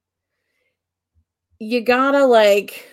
you 1.58 1.80
gotta 1.80 2.26
like 2.26 2.86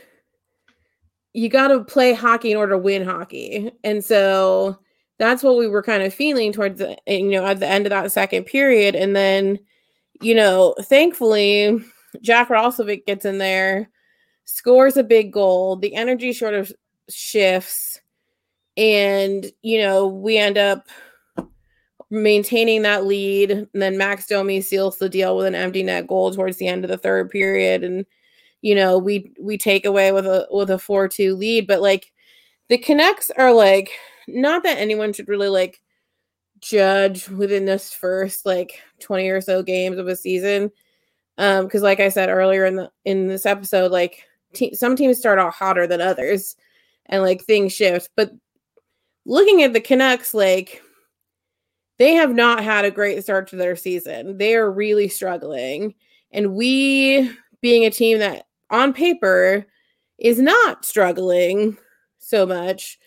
you 1.33 1.49
gotta 1.49 1.83
play 1.83 2.13
hockey 2.13 2.51
in 2.51 2.57
order 2.57 2.73
to 2.73 2.77
win 2.77 3.03
hockey. 3.03 3.71
And 3.83 4.05
so 4.05 4.77
that's 5.19 5.43
what 5.43 5.57
we 5.57 5.67
were 5.67 5.83
kind 5.83 6.03
of 6.03 6.13
feeling 6.13 6.51
towards 6.51 6.79
the 6.79 6.97
you 7.07 7.29
know 7.29 7.45
at 7.45 7.59
the 7.59 7.67
end 7.67 7.85
of 7.85 7.91
that 7.91 8.11
second 8.11 8.45
period. 8.45 8.95
And 8.95 9.15
then, 9.15 9.59
you 10.21 10.35
know, 10.35 10.75
thankfully 10.81 11.79
Jack 12.21 12.49
Roslovic 12.49 13.05
gets 13.05 13.25
in 13.25 13.37
there, 13.37 13.89
scores 14.45 14.97
a 14.97 15.03
big 15.03 15.31
goal. 15.31 15.75
The 15.75 15.95
energy 15.95 16.33
sort 16.33 16.53
of 16.53 16.71
shifts, 17.09 17.99
and 18.77 19.45
you 19.61 19.79
know, 19.79 20.07
we 20.07 20.37
end 20.37 20.57
up 20.57 20.87
maintaining 22.09 22.83
that 22.83 23.05
lead. 23.05 23.51
And 23.51 23.67
then 23.73 23.97
Max 23.97 24.27
Domi 24.27 24.61
seals 24.61 24.97
the 24.97 25.09
deal 25.09 25.35
with 25.35 25.47
an 25.47 25.55
empty 25.55 25.83
net 25.83 26.07
goal 26.07 26.31
towards 26.31 26.57
the 26.57 26.67
end 26.67 26.83
of 26.83 26.89
the 26.89 26.97
third 26.97 27.29
period. 27.29 27.83
And 27.83 28.05
you 28.63 28.73
know 28.73 28.97
we 28.97 29.31
we 29.39 29.57
take 29.57 29.85
away 29.85 30.11
with 30.11 30.25
a 30.25 30.47
with 30.49 30.71
a 30.71 30.75
4-2 30.75 31.37
lead 31.37 31.67
but 31.67 31.81
like 31.81 32.11
the 32.69 32.77
Canucks 32.79 33.29
are 33.37 33.53
like 33.53 33.91
not 34.27 34.63
that 34.63 34.77
anyone 34.77 35.13
should 35.13 35.29
really 35.29 35.49
like 35.49 35.81
judge 36.59 37.27
within 37.29 37.65
this 37.65 37.93
first 37.93 38.45
like 38.45 38.81
20 38.99 39.27
or 39.29 39.41
so 39.41 39.61
games 39.63 39.97
of 39.97 40.07
a 40.07 40.15
season. 40.15 40.71
Um 41.37 41.65
because 41.65 41.81
like 41.81 41.99
i 41.99 42.09
said 42.09 42.29
earlier 42.29 42.65
in 42.65 42.75
the 42.75 42.91
in 43.05 43.27
this 43.27 43.45
episode 43.45 43.91
like 43.91 44.23
te- 44.53 44.75
some 44.75 44.95
teams 44.95 45.17
start 45.17 45.39
out 45.39 45.53
hotter 45.53 45.87
than 45.87 45.99
others 46.01 46.55
and 47.07 47.23
like 47.23 47.43
things 47.43 47.73
shift. 47.73 48.09
But 48.15 48.31
looking 49.25 49.63
at 49.63 49.73
the 49.73 49.81
canucks 49.81 50.33
like 50.33 50.81
they 51.99 52.13
have 52.13 52.33
not 52.33 52.63
had 52.63 52.85
a 52.85 52.91
great 52.91 53.21
start 53.23 53.47
to 53.49 53.55
their 53.55 53.75
season. 53.75 54.37
They 54.37 54.55
are 54.55 54.71
really 54.71 55.07
struggling. 55.07 55.93
And 56.31 56.53
we 56.53 57.31
being 57.61 57.85
a 57.85 57.91
team 57.91 58.19
that 58.19 58.47
on 58.69 58.93
paper 58.93 59.65
is 60.17 60.39
not 60.39 60.85
struggling 60.85 61.77
so 62.19 62.45
much 62.45 62.97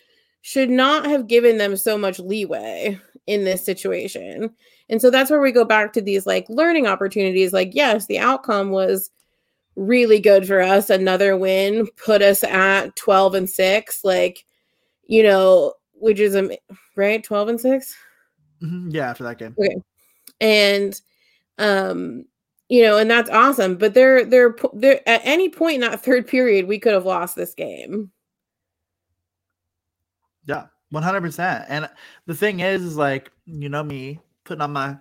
should 0.41 0.69
not 0.69 1.05
have 1.05 1.27
given 1.27 1.57
them 1.57 1.75
so 1.75 1.97
much 1.97 2.19
leeway 2.19 2.99
in 3.25 3.43
this 3.43 3.63
situation. 3.65 4.49
And 4.89 5.01
so 5.01 5.09
that's 5.11 5.29
where 5.29 5.41
we 5.41 5.51
go 5.51 5.65
back 5.65 5.93
to 5.93 6.01
these 6.01 6.25
like 6.25 6.45
learning 6.49 6.87
opportunities. 6.87 7.53
Like, 7.53 7.71
yes, 7.73 8.05
the 8.05 8.19
outcome 8.19 8.69
was 8.69 9.11
really 9.75 10.19
good 10.19 10.47
for 10.47 10.61
us. 10.61 10.89
Another 10.89 11.37
win 11.37 11.87
put 12.03 12.21
us 12.21 12.43
at 12.43 12.95
12 12.95 13.35
and 13.35 13.49
6. 13.49 14.03
Like, 14.03 14.45
you 15.03 15.23
know, 15.23 15.73
which 15.93 16.19
is 16.19 16.35
a 16.35 16.57
right 16.95 17.23
12 17.23 17.49
and 17.49 17.61
6. 17.61 17.95
Mm-hmm. 18.61 18.89
Yeah, 18.91 19.09
after 19.09 19.23
that 19.23 19.37
game. 19.37 19.55
Okay. 19.59 19.75
And 20.39 20.99
um 21.57 22.25
you 22.69 22.83
know, 22.83 22.97
and 22.97 23.09
that's 23.09 23.29
awesome. 23.29 23.75
But 23.75 23.93
they're 23.93 24.25
they're 24.25 24.55
they're 24.73 25.07
at 25.07 25.21
any 25.23 25.49
point 25.49 25.75
in 25.75 25.81
that 25.81 26.03
third 26.03 26.27
period, 26.27 26.67
we 26.67 26.79
could 26.79 26.93
have 26.93 27.05
lost 27.05 27.35
this 27.35 27.53
game. 27.53 28.11
Yeah, 30.47 30.65
one 30.89 31.03
hundred 31.03 31.21
percent. 31.21 31.65
And 31.69 31.89
the 32.25 32.35
thing 32.35 32.61
is, 32.61 32.83
is 32.83 32.97
like 32.97 33.31
you 33.45 33.69
know 33.69 33.83
me 33.83 34.19
putting 34.43 34.61
on 34.61 34.73
my 34.73 34.97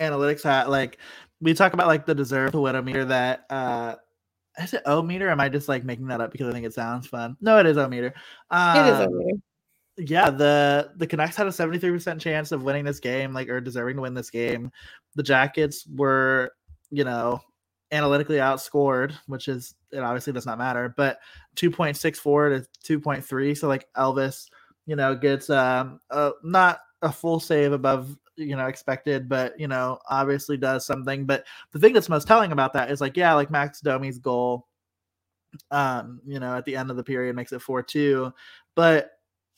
analytics 0.00 0.42
hat. 0.42 0.70
Like 0.70 0.98
we 1.40 1.54
talk 1.54 1.74
about 1.74 1.86
like 1.86 2.06
the 2.06 2.14
deserve 2.14 2.52
to 2.52 2.60
win 2.60 2.82
meter 2.84 3.04
that 3.04 3.44
uh 3.50 3.96
is 4.60 4.74
it 4.74 4.82
O 4.86 5.02
meter? 5.02 5.28
Am 5.30 5.40
I 5.40 5.48
just 5.48 5.68
like 5.68 5.84
making 5.84 6.08
that 6.08 6.20
up 6.20 6.32
because 6.32 6.48
I 6.48 6.52
think 6.52 6.66
it 6.66 6.74
sounds 6.74 7.06
fun? 7.06 7.36
No, 7.40 7.58
it 7.58 7.66
is 7.66 7.76
O 7.76 7.86
meter. 7.88 8.14
Um, 8.50 8.76
it 8.76 8.92
is 8.92 9.00
O 9.00 9.04
um, 9.04 9.18
meter. 9.18 9.40
Yeah, 9.98 10.30
the 10.30 10.92
the 10.96 11.06
Canucks 11.06 11.36
had 11.36 11.46
a 11.46 11.50
73% 11.50 12.20
chance 12.20 12.52
of 12.52 12.62
winning 12.62 12.84
this 12.84 13.00
game, 13.00 13.32
like 13.32 13.48
or 13.48 13.60
deserving 13.60 13.96
to 13.96 14.02
win 14.02 14.14
this 14.14 14.30
game 14.30 14.70
the 15.18 15.22
Jackets 15.22 15.86
were, 15.94 16.52
you 16.90 17.04
know, 17.04 17.40
analytically 17.92 18.36
outscored, 18.36 19.12
which 19.26 19.48
is 19.48 19.74
it 19.92 20.00
obviously 20.00 20.32
does 20.32 20.46
not 20.46 20.58
matter, 20.58 20.92
but 20.96 21.18
2.64 21.56 22.66
to 22.82 22.98
2.3. 23.00 23.56
So 23.56 23.68
like 23.68 23.88
Elvis, 23.96 24.48
you 24.86 24.96
know, 24.96 25.14
gets 25.14 25.50
um 25.50 26.00
uh, 26.10 26.32
not 26.42 26.80
a 27.02 27.12
full 27.12 27.40
save 27.40 27.72
above 27.72 28.16
you 28.36 28.56
know 28.56 28.66
expected, 28.66 29.28
but 29.28 29.58
you 29.58 29.68
know, 29.68 29.98
obviously 30.08 30.56
does 30.56 30.86
something. 30.86 31.26
But 31.26 31.44
the 31.72 31.78
thing 31.78 31.92
that's 31.92 32.08
most 32.08 32.26
telling 32.26 32.52
about 32.52 32.72
that 32.74 32.90
is 32.90 33.00
like, 33.00 33.16
yeah, 33.16 33.34
like 33.34 33.50
Max 33.50 33.80
Domi's 33.80 34.18
goal, 34.18 34.66
um, 35.70 36.20
you 36.26 36.40
know, 36.40 36.56
at 36.56 36.64
the 36.64 36.76
end 36.76 36.90
of 36.90 36.96
the 36.96 37.04
period 37.04 37.36
makes 37.36 37.52
it 37.52 37.60
4-2. 37.60 38.32
But 38.74 39.10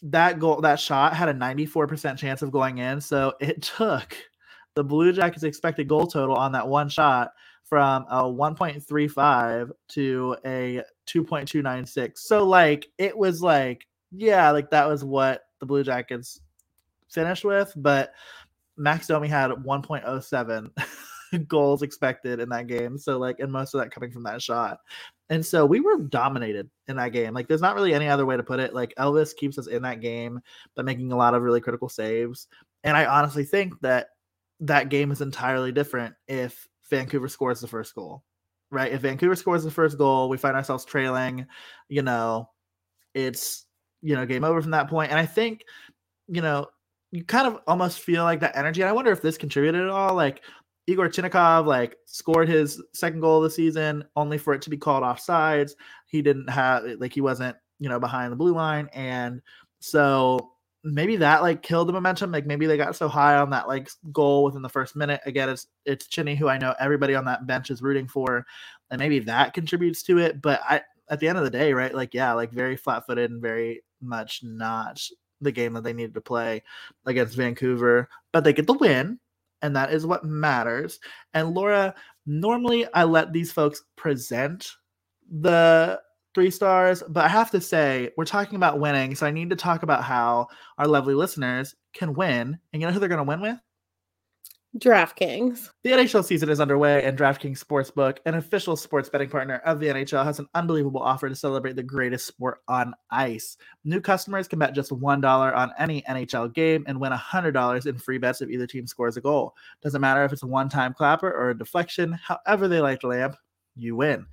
that 0.03 0.39
goal, 0.39 0.61
that 0.63 0.81
shot 0.81 1.15
had 1.15 1.29
a 1.29 1.35
94% 1.35 2.17
chance 2.17 2.43
of 2.43 2.51
going 2.51 2.79
in. 2.79 3.01
So 3.01 3.35
it 3.41 3.63
took 3.77 4.17
the 4.75 4.85
Blue 4.85 5.13
Jackets 5.13 5.45
expected 5.45 5.89
goal 5.89 6.07
total 6.07 6.37
on 6.37 6.53
that 6.53 6.67
one 6.67 6.89
shot 6.89 7.33
from 7.71 8.05
a 8.11 8.25
1.35 8.25 9.71
to 9.89 10.37
a 10.45 10.83
2.296. 11.07 12.19
So 12.19 12.45
like 12.45 12.89
it 12.99 13.17
was 13.17 13.41
like 13.41 13.87
yeah, 14.13 14.51
like 14.51 14.71
that 14.71 14.89
was 14.89 15.05
what 15.05 15.45
the 15.61 15.67
Blue 15.67 15.85
Jackets 15.85 16.41
finished 17.09 17.45
with, 17.45 17.73
but 17.77 18.13
Max 18.77 19.07
Domi 19.07 19.29
had 19.29 19.53
1.07 19.53 21.47
goals 21.49 21.83
expected 21.83 22.41
in 22.41 22.49
that 22.49 22.67
game. 22.67 22.99
So 22.99 23.19
like 23.19 23.39
and 23.39 23.53
most 23.53 23.73
of 23.73 23.81
that 23.81 23.93
coming 23.93 24.11
from 24.11 24.25
that 24.25 24.43
shot. 24.43 24.79
And 25.29 25.47
so 25.47 25.65
we 25.65 25.79
were 25.79 25.97
dominated 25.97 26.69
in 26.89 26.97
that 26.97 27.13
game. 27.13 27.35
Like 27.35 27.47
there's 27.47 27.61
not 27.61 27.77
really 27.77 27.95
any 27.95 28.09
other 28.09 28.27
way 28.27 28.37
to 28.37 28.43
put 28.43 28.59
it. 28.59 28.75
Like 28.75 28.93
Elvis 28.99 29.35
keeps 29.35 29.59
us 29.59 29.69
in 29.69 29.83
that 29.83 30.01
game 30.01 30.41
by 30.75 30.83
making 30.83 31.13
a 31.13 31.17
lot 31.17 31.35
of 31.35 31.43
really 31.43 31.61
critical 31.61 31.89
saves. 31.89 32.49
And 32.83 32.97
I 32.97 33.05
honestly 33.05 33.45
think 33.45 33.81
that 33.83 34.09
that 34.59 34.89
game 34.89 35.13
is 35.13 35.21
entirely 35.21 35.71
different 35.71 36.17
if 36.27 36.67
Vancouver 36.91 37.29
scores 37.29 37.61
the 37.61 37.69
first 37.69 37.95
goal, 37.95 38.25
right? 38.71 38.93
If 38.93 39.03
Vancouver 39.03 39.37
scores 39.37 39.65
the 39.65 39.71
first 39.71 39.99
goal, 39.99 40.29
we 40.29 40.37
find 40.37 40.57
ourselves 40.57 40.85
trailing, 40.85 41.47
you 41.89 42.03
know, 42.03 42.51
it's 43.15 43.67
you 44.03 44.15
know 44.15 44.27
game 44.27 44.45
over 44.45 44.61
from 44.61 44.73
that 44.73 44.89
point. 44.89 45.11
And 45.11 45.19
I 45.19 45.27
think 45.27 45.65
you 46.29 46.43
know 46.43 46.67
you 47.13 47.25
kind 47.25 47.47
of 47.47 47.59
almost 47.67 48.01
feel 48.01 48.25
like 48.25 48.41
that 48.41 48.57
energy. 48.57 48.83
And 48.83 48.89
I 48.89 48.93
wonder 48.93 49.11
if 49.11 49.23
this 49.23 49.39
contributed 49.39 49.83
at 49.83 49.89
all. 49.89 50.15
Like 50.15 50.43
Yegor 50.87 51.09
Chinakhov 51.09 51.67
like 51.67 51.97
scored 52.07 52.49
his 52.49 52.83
second 52.93 53.21
goal 53.21 53.39
of 53.39 53.45
the 53.45 53.51
season 53.51 54.05
only 54.17 54.39
for 54.39 54.55
it 54.55 54.63
to 54.63 54.71
be 54.71 54.77
called 54.77 55.03
offsides. 55.03 55.73
He 56.07 56.23
didn't 56.23 56.49
have 56.49 56.85
like 56.99 57.13
he 57.13 57.21
wasn't 57.21 57.57
you 57.79 57.89
know 57.89 58.01
behind 58.01 58.33
the 58.33 58.37
blue 58.37 58.55
line, 58.55 58.89
and 58.93 59.41
so 59.81 60.50
maybe 60.85 61.17
that 61.17 61.43
like 61.43 61.63
killed 61.63 61.89
the 61.89 61.93
momentum. 61.93 62.33
Like 62.33 62.47
maybe 62.47 62.67
they 62.67 62.77
got 62.77 62.97
so 62.97 63.09
high 63.09 63.37
on 63.37 63.51
that 63.51 63.69
like 63.69 63.91
goal 64.13 64.45
within 64.45 64.63
the 64.63 64.69
first 64.69 64.97
minute. 64.97 65.21
Again, 65.27 65.49
it's 65.49 65.67
it's 65.85 66.07
Chinny 66.07 66.35
who 66.35 66.49
I 66.49 66.59
know 66.59 66.75
everybody 66.79 67.15
on 67.15 67.25
that 67.27 67.47
bench 67.47 67.71
is 67.71 67.83
rooting 67.83 68.09
for, 68.09 68.47
and 68.91 68.99
maybe 68.99 69.19
that 69.21 69.55
contributes 69.55 70.03
to 70.05 70.19
it. 70.19 70.41
But 70.41 70.61
I 70.69 70.83
at 71.09 71.21
the 71.21 71.29
end 71.29 71.39
of 71.39 71.45
the 71.45 71.51
day, 71.51 71.73
right? 71.73 71.95
Like 71.95 72.15
yeah, 72.15 72.33
like 72.33 72.53
very 72.53 72.77
flat 72.77 73.07
footed 73.07 73.31
and 73.31 73.43
very 73.43 73.83
much 74.01 74.41
not 74.43 75.01
the 75.41 75.53
game 75.53 75.73
that 75.75 75.85
they 75.85 75.93
needed 75.93 76.15
to 76.15 76.21
play 76.21 76.63
against 77.07 77.37
Vancouver, 77.37 78.09
but 78.33 78.45
they 78.45 78.53
get 78.53 78.67
the 78.67 78.75
win, 78.75 79.19
and 79.63 79.77
that 79.77 79.93
is 79.93 80.07
what 80.07 80.25
matters. 80.25 81.01
And 81.35 81.55
Laura, 81.55 81.95
normally 82.27 82.87
I 82.95 83.05
let 83.05 83.33
these 83.33 83.53
folks 83.53 83.83
present 83.97 84.71
the 85.31 86.01
three 86.35 86.51
stars, 86.51 87.03
but 87.09 87.25
I 87.25 87.29
have 87.29 87.51
to 87.53 87.61
say, 87.61 88.11
we're 88.17 88.25
talking 88.25 88.57
about 88.57 88.81
winning, 88.81 89.15
so 89.15 89.27
I 89.27 89.31
need 89.31 89.51
to 89.51 89.57
talk 89.57 89.83
about 89.83 90.05
how 90.05 90.49
our 90.79 90.87
lovely 90.87 91.15
listeners 91.15 91.75
can 91.93 92.15
win. 92.15 92.59
And 92.73 92.81
you 92.81 92.87
know 92.87 92.93
who 92.93 93.01
they're 93.01 93.09
going 93.09 93.19
to 93.19 93.25
win 93.25 93.41
with? 93.41 93.59
DraftKings. 94.79 95.71
The 95.83 95.91
NHL 95.91 96.25
season 96.25 96.49
is 96.49 96.61
underway, 96.61 97.03
and 97.03 97.19
DraftKings 97.19 97.59
Sportsbook, 97.59 98.19
an 98.25 98.37
official 98.37 98.77
sports 98.77 99.09
betting 99.09 99.29
partner 99.29 99.57
of 99.65 99.81
the 99.81 99.89
NHL, 99.89 100.25
has 100.25 100.39
an 100.39 100.47
unbelievable 100.55 101.03
offer 101.03 101.29
to 101.29 101.35
celebrate 101.35 101.75
the 101.75 101.83
greatest 101.83 102.29
sport 102.29 102.59
on 102.69 102.95
ice. 103.11 103.57
New 103.83 104.01
customers 104.01 104.47
can 104.47 104.61
bet 104.61 104.73
just 104.73 104.93
$1 104.93 105.57
on 105.57 105.73
any 105.77 106.03
NHL 106.03 106.55
game 106.55 106.85
and 106.87 107.01
win 107.01 107.11
$100 107.11 107.87
in 107.87 107.99
free 107.99 108.19
bets 108.19 108.43
if 108.43 108.49
either 108.49 108.69
team 108.69 108.87
scores 108.87 109.17
a 109.17 109.21
goal. 109.21 109.55
Doesn't 109.83 110.01
matter 110.01 110.25
if 110.25 110.33
it's 110.33 110.45
a 110.45 110.47
one 110.47 110.69
time 110.69 110.95
clapper 110.95 111.33
or 111.33 111.51
a 111.51 111.59
deflection, 111.59 112.13
however 112.13 112.69
they 112.69 112.81
light 112.81 113.01
the 113.01 113.09
lamp, 113.09 113.35
you 113.75 113.97
win. 113.97 114.25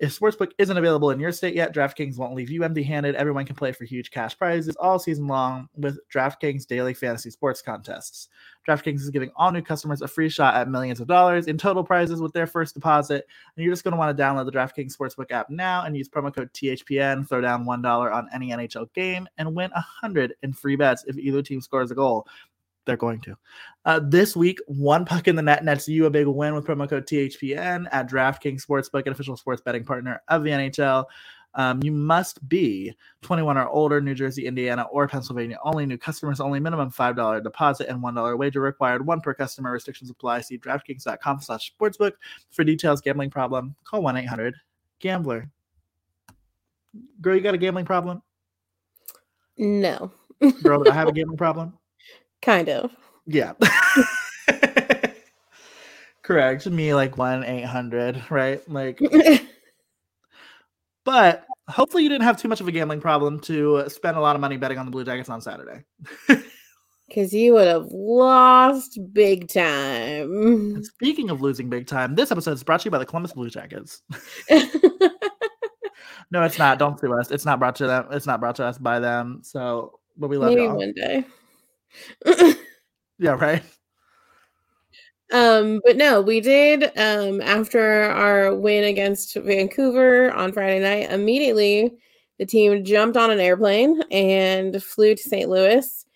If 0.00 0.18
Sportsbook 0.18 0.52
isn't 0.56 0.78
available 0.78 1.10
in 1.10 1.20
your 1.20 1.30
state 1.30 1.54
yet, 1.54 1.74
DraftKings 1.74 2.16
won't 2.16 2.34
leave 2.34 2.48
you 2.48 2.64
empty 2.64 2.82
handed. 2.82 3.14
Everyone 3.16 3.44
can 3.44 3.54
play 3.54 3.70
for 3.70 3.84
huge 3.84 4.10
cash 4.10 4.36
prizes 4.36 4.74
all 4.76 4.98
season 4.98 5.26
long 5.26 5.68
with 5.76 5.98
DraftKings 6.08 6.66
daily 6.66 6.94
fantasy 6.94 7.28
sports 7.28 7.60
contests. 7.60 8.28
DraftKings 8.66 9.00
is 9.00 9.10
giving 9.10 9.30
all 9.36 9.52
new 9.52 9.60
customers 9.60 10.00
a 10.00 10.08
free 10.08 10.30
shot 10.30 10.54
at 10.54 10.70
millions 10.70 11.00
of 11.00 11.06
dollars 11.06 11.48
in 11.48 11.58
total 11.58 11.84
prizes 11.84 12.22
with 12.22 12.32
their 12.32 12.46
first 12.46 12.72
deposit. 12.72 13.26
And 13.54 13.62
you're 13.62 13.74
just 13.74 13.84
going 13.84 13.92
to 13.92 13.98
want 13.98 14.16
to 14.16 14.22
download 14.22 14.46
the 14.46 14.52
DraftKings 14.52 14.96
Sportsbook 14.96 15.32
app 15.32 15.50
now 15.50 15.84
and 15.84 15.94
use 15.94 16.08
promo 16.08 16.34
code 16.34 16.50
THPN, 16.54 17.28
throw 17.28 17.42
down 17.42 17.66
$1 17.66 18.14
on 18.14 18.28
any 18.32 18.52
NHL 18.52 18.90
game, 18.94 19.28
and 19.36 19.54
win 19.54 19.70
100 19.70 20.32
in 20.42 20.54
free 20.54 20.76
bets 20.76 21.04
if 21.08 21.18
either 21.18 21.42
team 21.42 21.60
scores 21.60 21.90
a 21.90 21.94
goal 21.94 22.26
they're 22.86 22.96
going 22.96 23.20
to. 23.20 23.36
Uh, 23.84 24.00
this 24.02 24.36
week, 24.36 24.58
one 24.66 25.04
puck 25.04 25.28
in 25.28 25.36
the 25.36 25.42
net 25.42 25.64
nets 25.64 25.88
you 25.88 26.06
a 26.06 26.10
big 26.10 26.26
win 26.26 26.54
with 26.54 26.66
promo 26.66 26.88
code 26.88 27.06
THPN 27.06 27.86
at 27.92 28.08
DraftKings 28.08 28.64
Sportsbook, 28.64 29.06
an 29.06 29.12
official 29.12 29.36
sports 29.36 29.62
betting 29.62 29.84
partner 29.84 30.22
of 30.28 30.44
the 30.44 30.50
NHL. 30.50 31.04
Um, 31.54 31.82
you 31.82 31.90
must 31.90 32.46
be 32.48 32.94
21 33.22 33.58
or 33.58 33.68
older, 33.68 34.00
New 34.00 34.14
Jersey, 34.14 34.46
Indiana, 34.46 34.86
or 34.92 35.08
Pennsylvania 35.08 35.58
only. 35.64 35.84
New 35.84 35.98
customers 35.98 36.40
only. 36.40 36.60
Minimum 36.60 36.90
$5 36.90 37.42
deposit 37.42 37.88
and 37.88 38.02
$1 38.02 38.38
wager 38.38 38.60
required. 38.60 39.04
One 39.04 39.20
per 39.20 39.34
customer. 39.34 39.72
Restrictions 39.72 40.10
apply. 40.10 40.42
See 40.42 40.58
DraftKings.com 40.58 41.40
slash 41.40 41.72
sportsbook 41.78 42.12
for 42.50 42.64
details. 42.64 43.00
Gambling 43.00 43.30
problem? 43.30 43.74
Call 43.84 44.02
1-800-GAMBLER. 44.02 45.50
Girl, 47.20 47.34
you 47.34 47.40
got 47.40 47.54
a 47.54 47.58
gambling 47.58 47.84
problem? 47.84 48.22
No. 49.56 50.12
Girl, 50.62 50.88
I 50.88 50.94
have 50.94 51.08
a 51.08 51.12
gambling 51.12 51.36
problem? 51.36 51.74
Kind 52.42 52.68
of. 52.68 52.90
Yeah. 53.26 53.52
Correct. 56.22 56.66
Me 56.66 56.94
like 56.94 57.18
one 57.18 57.44
eight 57.44 57.64
hundred, 57.64 58.22
right? 58.30 58.66
Like 58.68 59.00
but 61.04 61.44
hopefully 61.68 62.02
you 62.02 62.08
didn't 62.08 62.24
have 62.24 62.40
too 62.40 62.48
much 62.48 62.60
of 62.60 62.68
a 62.68 62.72
gambling 62.72 63.00
problem 63.00 63.40
to 63.40 63.84
spend 63.88 64.16
a 64.16 64.20
lot 64.20 64.36
of 64.36 64.40
money 64.40 64.56
betting 64.56 64.78
on 64.78 64.86
the 64.86 64.92
Blue 64.92 65.04
Jackets 65.04 65.28
on 65.28 65.40
Saturday. 65.40 65.84
Because 67.08 67.34
you 67.34 67.54
would 67.54 67.66
have 67.66 67.88
lost 67.90 68.96
big 69.12 69.48
time. 69.48 70.30
And 70.30 70.86
speaking 70.86 71.28
of 71.28 71.40
losing 71.40 71.68
big 71.68 71.88
time, 71.88 72.14
this 72.14 72.30
episode 72.30 72.52
is 72.52 72.62
brought 72.62 72.82
to 72.82 72.84
you 72.84 72.92
by 72.92 72.98
the 72.98 73.04
Columbus 73.04 73.32
Blue 73.32 73.50
Jackets. 73.50 74.02
no, 76.30 76.44
it's 76.44 76.56
not. 76.56 76.78
Don't 76.78 77.00
sue 77.00 77.12
us. 77.18 77.32
It's 77.32 77.44
not 77.44 77.58
brought 77.58 77.74
to 77.76 77.88
them. 77.88 78.06
It's 78.12 78.26
not 78.26 78.38
brought 78.38 78.54
to 78.56 78.64
us 78.64 78.78
by 78.78 79.00
them. 79.00 79.40
So, 79.42 79.98
but 80.16 80.30
we 80.30 80.36
love 80.36 80.50
Maybe 80.50 80.62
y'all. 80.62 80.76
one 80.76 80.92
day. 80.92 81.24
Yeah, 83.20 83.32
right. 83.32 83.62
Um, 85.30 85.82
but 85.84 85.98
no, 85.98 86.22
we 86.22 86.40
did 86.40 86.84
um 86.98 87.40
after 87.42 88.04
our 88.04 88.54
win 88.54 88.84
against 88.84 89.36
Vancouver 89.36 90.32
on 90.32 90.52
Friday 90.52 90.80
night, 90.80 91.12
immediately 91.12 91.92
the 92.38 92.46
team 92.46 92.82
jumped 92.82 93.18
on 93.18 93.30
an 93.30 93.38
airplane 93.38 94.02
and 94.10 94.82
flew 94.82 95.14
to 95.14 95.22
St. 95.22 95.50
Louis. 95.50 96.06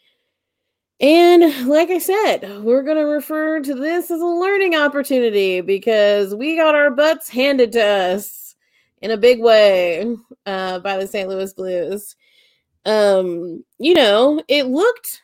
And 0.99 1.69
like 1.69 1.91
I 1.91 1.99
said, 1.99 2.63
we're 2.63 2.83
going 2.83 2.97
to 2.97 3.05
refer 3.05 3.61
to 3.61 3.75
this 3.75 4.11
as 4.11 4.21
a 4.23 4.27
learning 4.27 4.75
opportunity 4.75 5.61
because 5.61 6.35
we 6.35 6.57
got 6.57 6.75
our 6.75 6.91
butts 6.91 7.29
handed 7.29 7.73
to 7.73 7.85
us 7.85 8.55
in 9.03 9.11
a 9.11 9.19
big 9.19 9.41
way 9.41 10.17
uh, 10.47 10.79
by 10.79 10.97
the 10.97 11.07
St. 11.07 11.29
Louis 11.29 11.53
Blues. 11.53 12.17
Um, 12.87 13.63
you 13.79 13.93
know, 13.93 14.43
it 14.49 14.67
looked 14.67 15.21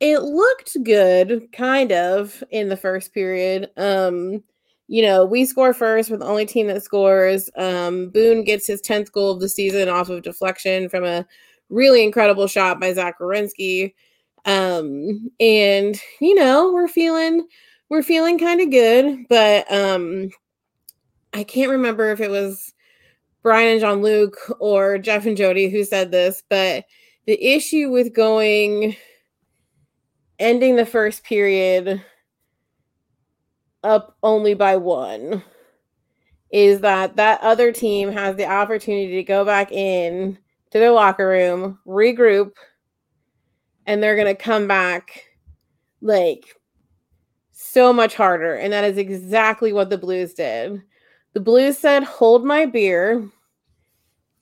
it 0.00 0.18
looked 0.18 0.76
good 0.84 1.48
kind 1.52 1.92
of 1.92 2.42
in 2.50 2.68
the 2.68 2.76
first 2.76 3.14
period 3.14 3.70
um 3.76 4.42
you 4.88 5.02
know 5.02 5.24
we 5.24 5.44
score 5.44 5.72
first 5.72 6.10
we're 6.10 6.16
the 6.16 6.26
only 6.26 6.46
team 6.46 6.66
that 6.66 6.82
scores 6.82 7.50
um 7.56 8.10
boone 8.10 8.44
gets 8.44 8.66
his 8.66 8.82
10th 8.82 9.10
goal 9.12 9.32
of 9.32 9.40
the 9.40 9.48
season 9.48 9.88
off 9.88 10.08
of 10.08 10.22
deflection 10.22 10.88
from 10.88 11.04
a 11.04 11.26
really 11.70 12.04
incredible 12.04 12.46
shot 12.46 12.78
by 12.80 12.92
zach 12.92 13.18
Werenski. 13.18 13.94
um 14.44 15.30
and 15.40 16.00
you 16.20 16.34
know 16.34 16.72
we're 16.72 16.88
feeling 16.88 17.46
we're 17.88 18.02
feeling 18.02 18.38
kind 18.38 18.60
of 18.60 18.70
good 18.70 19.24
but 19.28 19.70
um 19.72 20.28
i 21.32 21.42
can't 21.42 21.70
remember 21.70 22.10
if 22.10 22.20
it 22.20 22.30
was 22.30 22.72
brian 23.42 23.72
and 23.72 23.80
Jean-Luc 23.80 24.36
or 24.60 24.98
jeff 24.98 25.24
and 25.24 25.36
jody 25.36 25.70
who 25.70 25.84
said 25.84 26.10
this 26.10 26.42
but 26.48 26.84
the 27.26 27.42
issue 27.42 27.90
with 27.90 28.14
going 28.14 28.94
ending 30.38 30.76
the 30.76 30.86
first 30.86 31.24
period 31.24 32.02
up 33.82 34.16
only 34.22 34.54
by 34.54 34.76
one 34.76 35.42
is 36.50 36.80
that 36.80 37.16
that 37.16 37.40
other 37.40 37.72
team 37.72 38.10
has 38.10 38.36
the 38.36 38.46
opportunity 38.46 39.16
to 39.16 39.22
go 39.22 39.44
back 39.44 39.72
in 39.72 40.38
to 40.70 40.78
their 40.78 40.92
locker 40.92 41.28
room, 41.28 41.78
regroup, 41.86 42.52
and 43.86 44.02
they're 44.02 44.16
going 44.16 44.26
to 44.26 44.42
come 44.42 44.66
back 44.66 45.24
like 46.00 46.44
so 47.52 47.92
much 47.92 48.14
harder. 48.14 48.54
And 48.54 48.72
that 48.72 48.84
is 48.84 48.98
exactly 48.98 49.72
what 49.72 49.90
the 49.90 49.98
Blues 49.98 50.34
did. 50.34 50.82
The 51.34 51.40
Blues 51.40 51.78
said, 51.78 52.04
Hold 52.04 52.44
my 52.44 52.66
beer. 52.66 53.28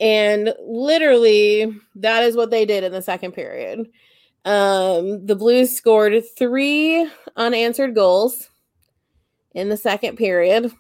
And 0.01 0.53
literally, 0.61 1.73
that 1.97 2.25
is 2.25 2.37
what 2.37 2.51
they 2.51 2.65
did 2.65 2.85
in 2.85 2.93
the 2.93 3.03
second 3.03 3.33
period. 3.33 3.87
Um, 4.45 5.25
the 5.27 5.37
Blues 5.37 5.75
scored 5.75 6.23
three 6.37 7.09
unanswered 7.37 7.95
goals 7.95 8.51
in 9.55 9.69
the 9.69 9.77
second 9.77 10.17
period. 10.17 10.73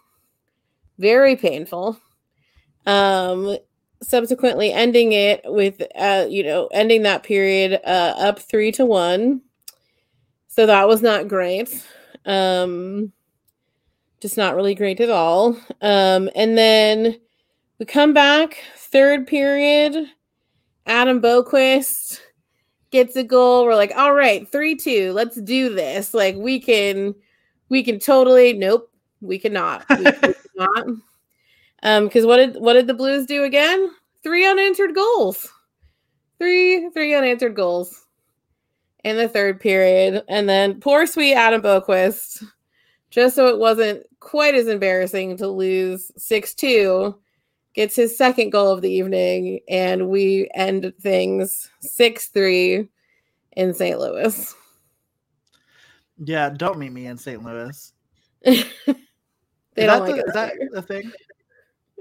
Very 0.98 1.36
painful. 1.36 1.98
Um, 2.86 3.56
subsequently 4.02 4.72
ending 4.72 5.12
it 5.12 5.40
with, 5.44 5.80
uh, 5.94 6.26
you 6.28 6.42
know, 6.44 6.68
ending 6.72 7.02
that 7.02 7.22
period 7.22 7.80
uh, 7.84 8.14
up 8.18 8.38
three 8.38 8.70
to 8.72 8.84
one. 8.84 9.40
So 10.48 10.66
that 10.66 10.86
was 10.86 11.02
not 11.02 11.28
great. 11.28 11.84
Um, 12.26 13.12
just 14.20 14.36
not 14.36 14.54
really 14.54 14.74
great 14.74 15.00
at 15.00 15.10
all. 15.10 15.56
Um, 15.80 16.30
and 16.34 16.56
then 16.56 17.18
we 17.78 17.86
come 17.86 18.12
back, 18.12 18.62
third 18.76 19.26
period. 19.26 20.06
Adam 20.86 21.20
Boqvist 21.20 22.20
gets 22.95 23.16
a 23.16 23.24
goal. 23.24 23.64
We're 23.64 23.74
like, 23.74 23.92
all 23.97 24.14
right, 24.14 24.49
three, 24.51 24.76
two, 24.76 25.12
let's 25.12 25.34
do 25.40 25.74
this. 25.74 26.14
Like 26.14 26.36
we 26.36 26.61
can, 26.61 27.12
we 27.68 27.82
can 27.82 27.99
totally, 27.99 28.53
nope, 28.53 28.88
we 29.20 29.36
cannot. 29.36 29.84
We 29.90 30.05
cannot. 30.57 30.86
Um, 31.82 32.05
because 32.05 32.24
what 32.24 32.36
did 32.36 32.55
what 32.61 32.74
did 32.74 32.86
the 32.86 32.95
Blues 32.95 33.26
do 33.26 33.42
again? 33.42 33.90
Three 34.22 34.47
unanswered 34.47 34.95
goals. 34.95 35.51
Three, 36.38 36.88
three 36.90 37.14
unanswered 37.14 37.57
goals 37.57 38.07
in 39.03 39.16
the 39.16 39.28
third 39.28 39.61
period. 39.61 40.22
And 40.28 40.49
then 40.49 40.78
poor 40.80 41.05
sweet 41.05 41.34
Adam 41.34 41.62
Boqvist, 41.62 42.45
just 43.11 43.34
so 43.34 43.49
it 43.49 43.59
wasn't 43.59 44.05
quite 44.20 44.55
as 44.55 44.68
embarrassing 44.68 45.36
to 45.38 45.49
lose 45.49 46.12
6-2 46.16 47.14
gets 47.74 47.96
his 47.96 48.16
second 48.16 48.50
goal 48.50 48.70
of 48.70 48.82
the 48.82 48.90
evening, 48.90 49.60
and 49.68 50.08
we 50.08 50.48
end 50.54 50.92
things 51.00 51.70
6 51.80 52.28
3 52.28 52.88
in 53.56 53.74
St. 53.74 53.98
Louis. 53.98 54.54
Yeah, 56.18 56.50
don't 56.50 56.78
meet 56.78 56.92
me 56.92 57.06
in 57.06 57.18
St. 57.18 57.42
Louis. 57.42 57.92
they 58.44 58.52
is 58.52 58.64
don't 59.76 59.86
that, 59.86 60.00
like 60.00 60.14
the, 60.14 60.20
it 60.20 60.26
is 60.26 60.34
that 60.34 60.52
the 60.72 60.82
thing? 60.82 61.12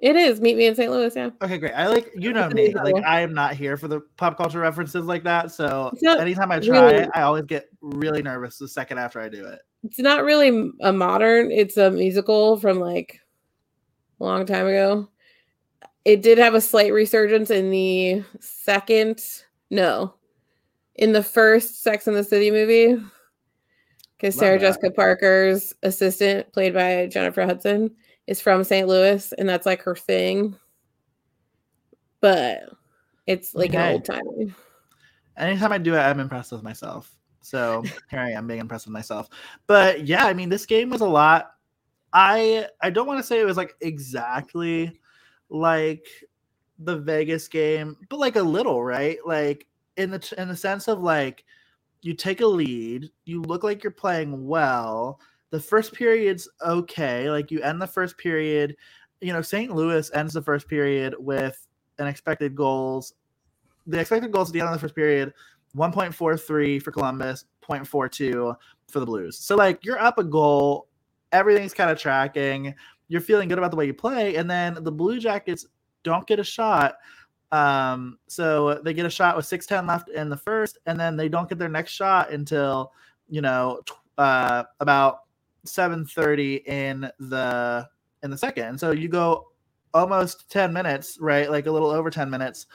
It 0.03 0.17
is. 0.17 0.41
Meet 0.41 0.57
me 0.57 0.65
in 0.65 0.75
St. 0.75 0.91
Louis, 0.91 1.15
yeah. 1.15 1.29
Okay, 1.41 1.57
great. 1.57 1.71
I 1.71 1.87
like 1.87 2.11
you 2.13 2.33
know 2.33 2.49
me. 2.49 2.73
Like 2.73 3.01
I 3.05 3.21
am 3.21 3.33
not 3.33 3.55
here 3.55 3.77
for 3.77 3.87
the 3.87 4.01
pop 4.17 4.35
culture 4.35 4.59
references 4.59 5.05
like 5.05 5.23
that. 5.23 5.49
So 5.51 5.93
anytime 6.05 6.51
I 6.51 6.59
try 6.59 6.91
really- 6.91 7.07
I 7.13 7.21
always 7.21 7.45
get 7.45 7.69
really 7.79 8.21
nervous 8.21 8.57
the 8.57 8.67
second 8.67 8.97
after 8.97 9.21
I 9.21 9.29
do 9.29 9.45
it. 9.45 9.61
It's 9.83 9.99
not 9.99 10.25
really 10.25 10.71
a 10.81 10.91
modern, 10.91 11.51
it's 11.51 11.77
a 11.77 11.89
musical 11.89 12.57
from 12.57 12.79
like 12.79 13.19
a 14.19 14.23
long 14.23 14.45
time 14.45 14.67
ago. 14.67 15.09
It 16.05 16.21
did 16.21 16.37
have 16.37 16.53
a 16.53 16.61
slight 16.61 16.91
resurgence 16.91 17.49
in 17.49 17.69
the 17.71 18.23
second, 18.39 19.23
no, 19.69 20.15
in 20.95 21.13
the 21.13 21.23
first 21.23 21.81
Sex 21.81 22.07
and 22.07 22.15
the 22.15 22.23
City 22.23 22.51
movie. 22.51 23.01
Because 24.17 24.35
Sarah 24.35 24.57
that. 24.57 24.65
Jessica 24.65 24.91
Parker's 24.91 25.73
assistant, 25.83 26.51
played 26.53 26.73
by 26.73 27.07
Jennifer 27.07 27.45
Hudson, 27.45 27.91
is 28.27 28.41
from 28.41 28.63
St. 28.63 28.87
Louis, 28.87 29.33
and 29.37 29.47
that's 29.47 29.65
like 29.65 29.81
her 29.81 29.95
thing. 29.95 30.55
But 32.21 32.69
it's 33.27 33.53
like 33.53 33.71
Okay. 33.71 33.77
an 33.77 33.93
old 33.93 34.05
time. 34.05 34.55
Anytime 35.37 35.71
I 35.71 35.77
do 35.77 35.95
it, 35.95 35.99
I'm 35.99 36.19
impressed 36.19 36.51
with 36.51 36.63
myself. 36.63 37.15
So 37.41 37.83
here 38.09 38.19
I 38.19 38.31
am 38.31 38.47
being 38.47 38.59
impressed 38.59 38.85
with 38.85 38.93
myself. 38.93 39.29
But 39.67 40.05
yeah, 40.07 40.25
I 40.25 40.33
mean, 40.33 40.47
this 40.49 40.65
game 40.65 40.89
was 40.89 41.01
a 41.01 41.07
lot. 41.07 41.51
I 42.13 42.67
I 42.81 42.89
don't 42.89 43.07
want 43.07 43.19
to 43.19 43.23
say 43.23 43.39
it 43.41 43.45
was 43.45 43.57
like 43.57 43.75
exactly 43.81 44.99
like 45.53 46.05
the 46.79 46.97
Vegas 46.97 47.47
game, 47.47 47.95
but 48.09 48.19
like 48.19 48.35
a 48.35 48.41
little, 48.41 48.83
right? 48.83 49.17
Like 49.25 49.67
in 49.95 50.09
the 50.09 50.33
in 50.37 50.49
the 50.49 50.55
sense 50.55 50.87
of 50.89 51.01
like 51.01 51.45
you 52.01 52.13
take 52.13 52.41
a 52.41 52.45
lead, 52.45 53.09
you 53.23 53.41
look 53.43 53.63
like 53.63 53.83
you're 53.83 53.91
playing 53.91 54.47
well. 54.47 55.19
The 55.51 55.59
first 55.59 55.93
period's 55.93 56.49
okay. 56.65 57.29
Like 57.29 57.51
you 57.51 57.61
end 57.61 57.81
the 57.81 57.87
first 57.87 58.17
period, 58.17 58.75
you 59.21 59.31
know, 59.31 59.41
St. 59.41 59.73
Louis 59.73 60.11
ends 60.13 60.33
the 60.33 60.41
first 60.41 60.67
period 60.67 61.15
with 61.19 61.65
an 61.99 62.07
expected 62.07 62.55
goals. 62.55 63.13
The 63.85 63.99
expected 63.99 64.31
goals 64.31 64.49
at 64.49 64.53
the 64.53 64.59
end 64.59 64.69
of 64.69 64.73
the 64.73 64.79
first 64.79 64.95
period 64.95 65.33
1.43 65.77 66.81
for 66.81 66.91
Columbus, 66.91 67.45
0.42 67.61 68.55
for 68.89 68.99
the 68.99 69.05
Blues. 69.05 69.37
So 69.37 69.55
like 69.55 69.85
you're 69.85 69.99
up 69.99 70.17
a 70.17 70.23
goal, 70.23 70.87
everything's 71.31 71.73
kind 71.73 71.91
of 71.91 71.99
tracking. 71.99 72.73
You're 73.13 73.21
feeling 73.21 73.47
good 73.47 73.59
about 73.59 73.69
the 73.69 73.77
way 73.77 73.85
you 73.85 73.93
play, 73.93 74.37
and 74.37 74.49
then 74.49 74.75
the 74.81 74.91
Blue 74.91 75.19
Jackets 75.19 75.67
don't 76.01 76.25
get 76.25 76.39
a 76.39 76.43
shot. 76.43 76.95
Um, 77.51 78.17
so 78.25 78.81
they 78.83 78.91
get 78.91 79.05
a 79.05 79.09
shot 79.11 79.37
with 79.37 79.45
6:10 79.45 79.87
left 79.87 80.09
in 80.09 80.29
the 80.29 80.37
first, 80.37 80.79
and 80.87 80.99
then 80.99 81.15
they 81.15 81.29
don't 81.29 81.47
get 81.47 81.59
their 81.59 81.69
next 81.69 81.91
shot 81.91 82.31
until 82.31 82.91
you 83.29 83.41
know 83.41 83.81
uh, 84.17 84.63
about 84.79 85.19
7:30 85.63 86.67
in 86.67 87.07
the 87.19 87.87
in 88.23 88.31
the 88.31 88.37
second. 88.37 88.65
And 88.65 88.79
so 88.79 88.89
you 88.89 89.09
go 89.09 89.49
almost 89.93 90.49
10 90.49 90.73
minutes, 90.73 91.19
right? 91.21 91.51
Like 91.51 91.67
a 91.67 91.71
little 91.71 91.91
over 91.91 92.09
10 92.09 92.31
minutes 92.31 92.65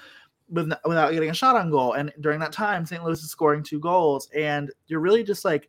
with, 0.48 0.72
without 0.84 1.12
getting 1.12 1.30
a 1.30 1.34
shot 1.34 1.56
on 1.56 1.68
goal. 1.68 1.94
And 1.94 2.12
during 2.20 2.38
that 2.38 2.52
time, 2.52 2.86
St. 2.86 3.02
Louis 3.02 3.20
is 3.20 3.28
scoring 3.28 3.64
two 3.64 3.80
goals, 3.80 4.30
and 4.36 4.70
you're 4.86 5.00
really 5.00 5.24
just 5.24 5.44
like 5.44 5.68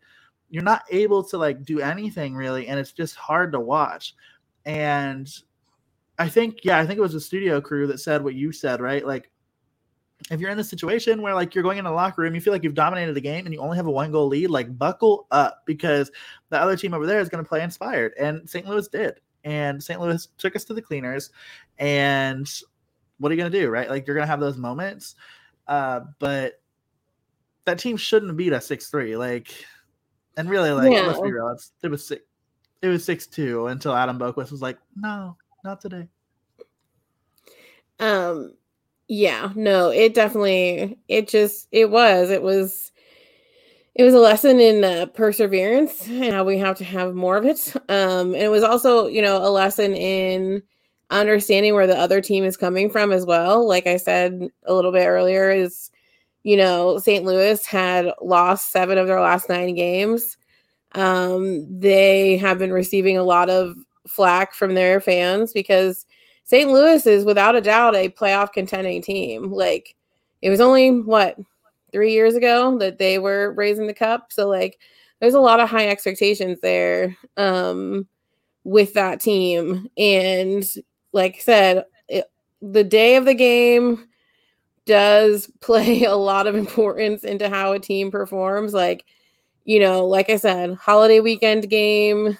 you're 0.51 0.61
not 0.61 0.83
able 0.91 1.23
to 1.23 1.39
like 1.39 1.63
do 1.63 1.79
anything 1.79 2.35
really, 2.35 2.67
and 2.67 2.79
it's 2.79 2.91
just 2.91 3.15
hard 3.15 3.51
to 3.53 3.59
watch. 3.59 4.13
And 4.65 5.29
I 6.17 6.27
think, 6.29 6.59
yeah, 6.63 6.77
I 6.79 6.85
think 6.85 6.97
it 6.97 7.01
was 7.01 7.13
the 7.13 7.21
studio 7.21 7.61
crew 7.61 7.87
that 7.87 7.99
said 7.99 8.23
what 8.23 8.35
you 8.35 8.51
said, 8.51 8.81
right? 8.81 9.05
Like 9.05 9.31
if 10.29 10.39
you're 10.39 10.51
in 10.51 10.57
this 10.57 10.69
situation 10.69 11.21
where 11.21 11.33
like 11.33 11.55
you're 11.55 11.63
going 11.63 11.77
in 11.77 11.85
the 11.85 11.91
locker 11.91 12.21
room, 12.21 12.35
you 12.35 12.41
feel 12.41 12.51
like 12.51 12.63
you've 12.63 12.73
dominated 12.73 13.13
the 13.13 13.21
game 13.21 13.45
and 13.45 13.53
you 13.53 13.61
only 13.61 13.77
have 13.77 13.87
a 13.87 13.91
one 13.91 14.11
goal 14.11 14.27
lead, 14.27 14.49
like 14.49 14.77
buckle 14.77 15.27
up 15.31 15.63
because 15.65 16.11
the 16.49 16.59
other 16.59 16.75
team 16.75 16.93
over 16.93 17.05
there 17.05 17.19
is 17.19 17.29
going 17.29 17.43
to 17.43 17.47
play 17.47 17.63
inspired. 17.63 18.13
And 18.19 18.47
St. 18.49 18.67
Louis 18.67 18.87
did. 18.89 19.21
And 19.45 19.81
St. 19.81 19.99
Louis 19.99 20.27
took 20.37 20.55
us 20.57 20.65
to 20.65 20.73
the 20.73 20.81
cleaners. 20.81 21.31
And 21.77 22.49
what 23.17 23.31
are 23.31 23.35
you 23.35 23.41
going 23.41 23.51
to 23.51 23.59
do, 23.59 23.69
right? 23.69 23.89
Like 23.89 24.05
you're 24.05 24.15
going 24.15 24.25
to 24.27 24.31
have 24.31 24.41
those 24.41 24.57
moments. 24.57 25.15
Uh, 25.67 26.01
but 26.19 26.61
that 27.63 27.79
team 27.79 27.95
shouldn't 27.95 28.35
beat 28.35 28.51
us 28.51 28.67
6 28.67 28.89
3. 28.89 29.15
Like, 29.15 29.53
and 30.35 30.49
really, 30.49 30.71
like, 30.71 30.89
let's 30.89 31.19
be 31.21 31.27
Yeah. 31.27 31.33
real. 31.33 31.47
It's, 31.49 31.71
it 31.83 31.89
was 31.89 32.05
six, 32.05 32.21
it 32.81 32.87
was 32.87 33.03
6 33.05 33.27
2 33.27 33.67
until 33.67 33.95
Adam 33.95 34.17
Boqvist 34.17 34.51
was 34.51 34.61
like, 34.61 34.77
no, 34.95 35.35
not 35.63 35.81
today. 35.81 36.07
Um 37.99 38.53
yeah, 39.07 39.51
no, 39.55 39.89
it 39.89 40.13
definitely 40.13 40.97
it 41.07 41.27
just 41.27 41.67
it 41.71 41.89
was 41.89 42.29
it 42.29 42.41
was 42.41 42.91
it 43.95 44.03
was 44.03 44.13
a 44.13 44.19
lesson 44.19 44.59
in 44.59 44.83
uh, 44.83 45.07
perseverance 45.07 46.07
and 46.07 46.33
how 46.33 46.45
we 46.45 46.57
have 46.59 46.77
to 46.77 46.85
have 46.85 47.15
more 47.15 47.35
of 47.37 47.45
it. 47.45 47.75
Um 47.89 48.33
and 48.33 48.43
it 48.43 48.51
was 48.51 48.63
also, 48.63 49.07
you 49.07 49.21
know, 49.21 49.37
a 49.37 49.49
lesson 49.49 49.93
in 49.95 50.63
understanding 51.09 51.73
where 51.73 51.87
the 51.87 51.97
other 51.97 52.21
team 52.21 52.43
is 52.43 52.55
coming 52.55 52.89
from 52.89 53.11
as 53.11 53.25
well. 53.25 53.67
Like 53.67 53.87
I 53.87 53.97
said 53.97 54.47
a 54.65 54.73
little 54.73 54.91
bit 54.91 55.07
earlier 55.07 55.51
is 55.51 55.91
you 56.43 56.55
know, 56.55 56.97
St. 56.99 57.25
Louis 57.25 57.65
had 57.65 58.13
lost 58.21 58.71
7 58.71 58.97
of 58.97 59.07
their 59.07 59.19
last 59.19 59.49
9 59.49 59.75
games. 59.75 60.37
Um 60.93 61.79
they 61.79 62.37
have 62.37 62.59
been 62.59 62.73
receiving 62.73 63.17
a 63.17 63.23
lot 63.23 63.49
of 63.49 63.75
flack 64.07 64.53
from 64.53 64.73
their 64.73 64.99
fans 64.99 65.53
because 65.53 66.05
St. 66.45 66.71
Louis 66.71 67.05
is 67.05 67.25
without 67.25 67.55
a 67.55 67.61
doubt 67.61 67.95
a 67.95 68.09
playoff 68.09 68.53
contending 68.53 69.01
team. 69.01 69.51
Like 69.51 69.95
it 70.41 70.49
was 70.49 70.61
only 70.61 70.89
what 70.89 71.37
three 71.91 72.13
years 72.13 72.35
ago 72.35 72.77
that 72.79 72.97
they 72.97 73.19
were 73.19 73.53
raising 73.53 73.87
the 73.87 73.93
cup. 73.93 74.31
So 74.31 74.47
like 74.47 74.79
there's 75.19 75.33
a 75.33 75.39
lot 75.39 75.59
of 75.59 75.69
high 75.69 75.87
expectations 75.87 76.59
there 76.61 77.15
um 77.37 78.07
with 78.63 78.93
that 78.93 79.19
team. 79.19 79.89
And 79.97 80.63
like 81.11 81.35
I 81.37 81.39
said, 81.39 81.85
it, 82.07 82.25
the 82.61 82.83
day 82.83 83.15
of 83.15 83.25
the 83.25 83.33
game 83.33 84.07
does 84.85 85.51
play 85.61 86.03
a 86.03 86.15
lot 86.15 86.47
of 86.47 86.55
importance 86.55 87.23
into 87.23 87.49
how 87.49 87.73
a 87.73 87.79
team 87.79 88.11
performs. 88.11 88.73
Like, 88.73 89.05
you 89.69 89.79
know, 89.79 90.03
like 90.03 90.31
I 90.31 90.37
said, 90.37 90.73
holiday 90.73 91.19
weekend 91.19 91.69
game, 91.69 92.35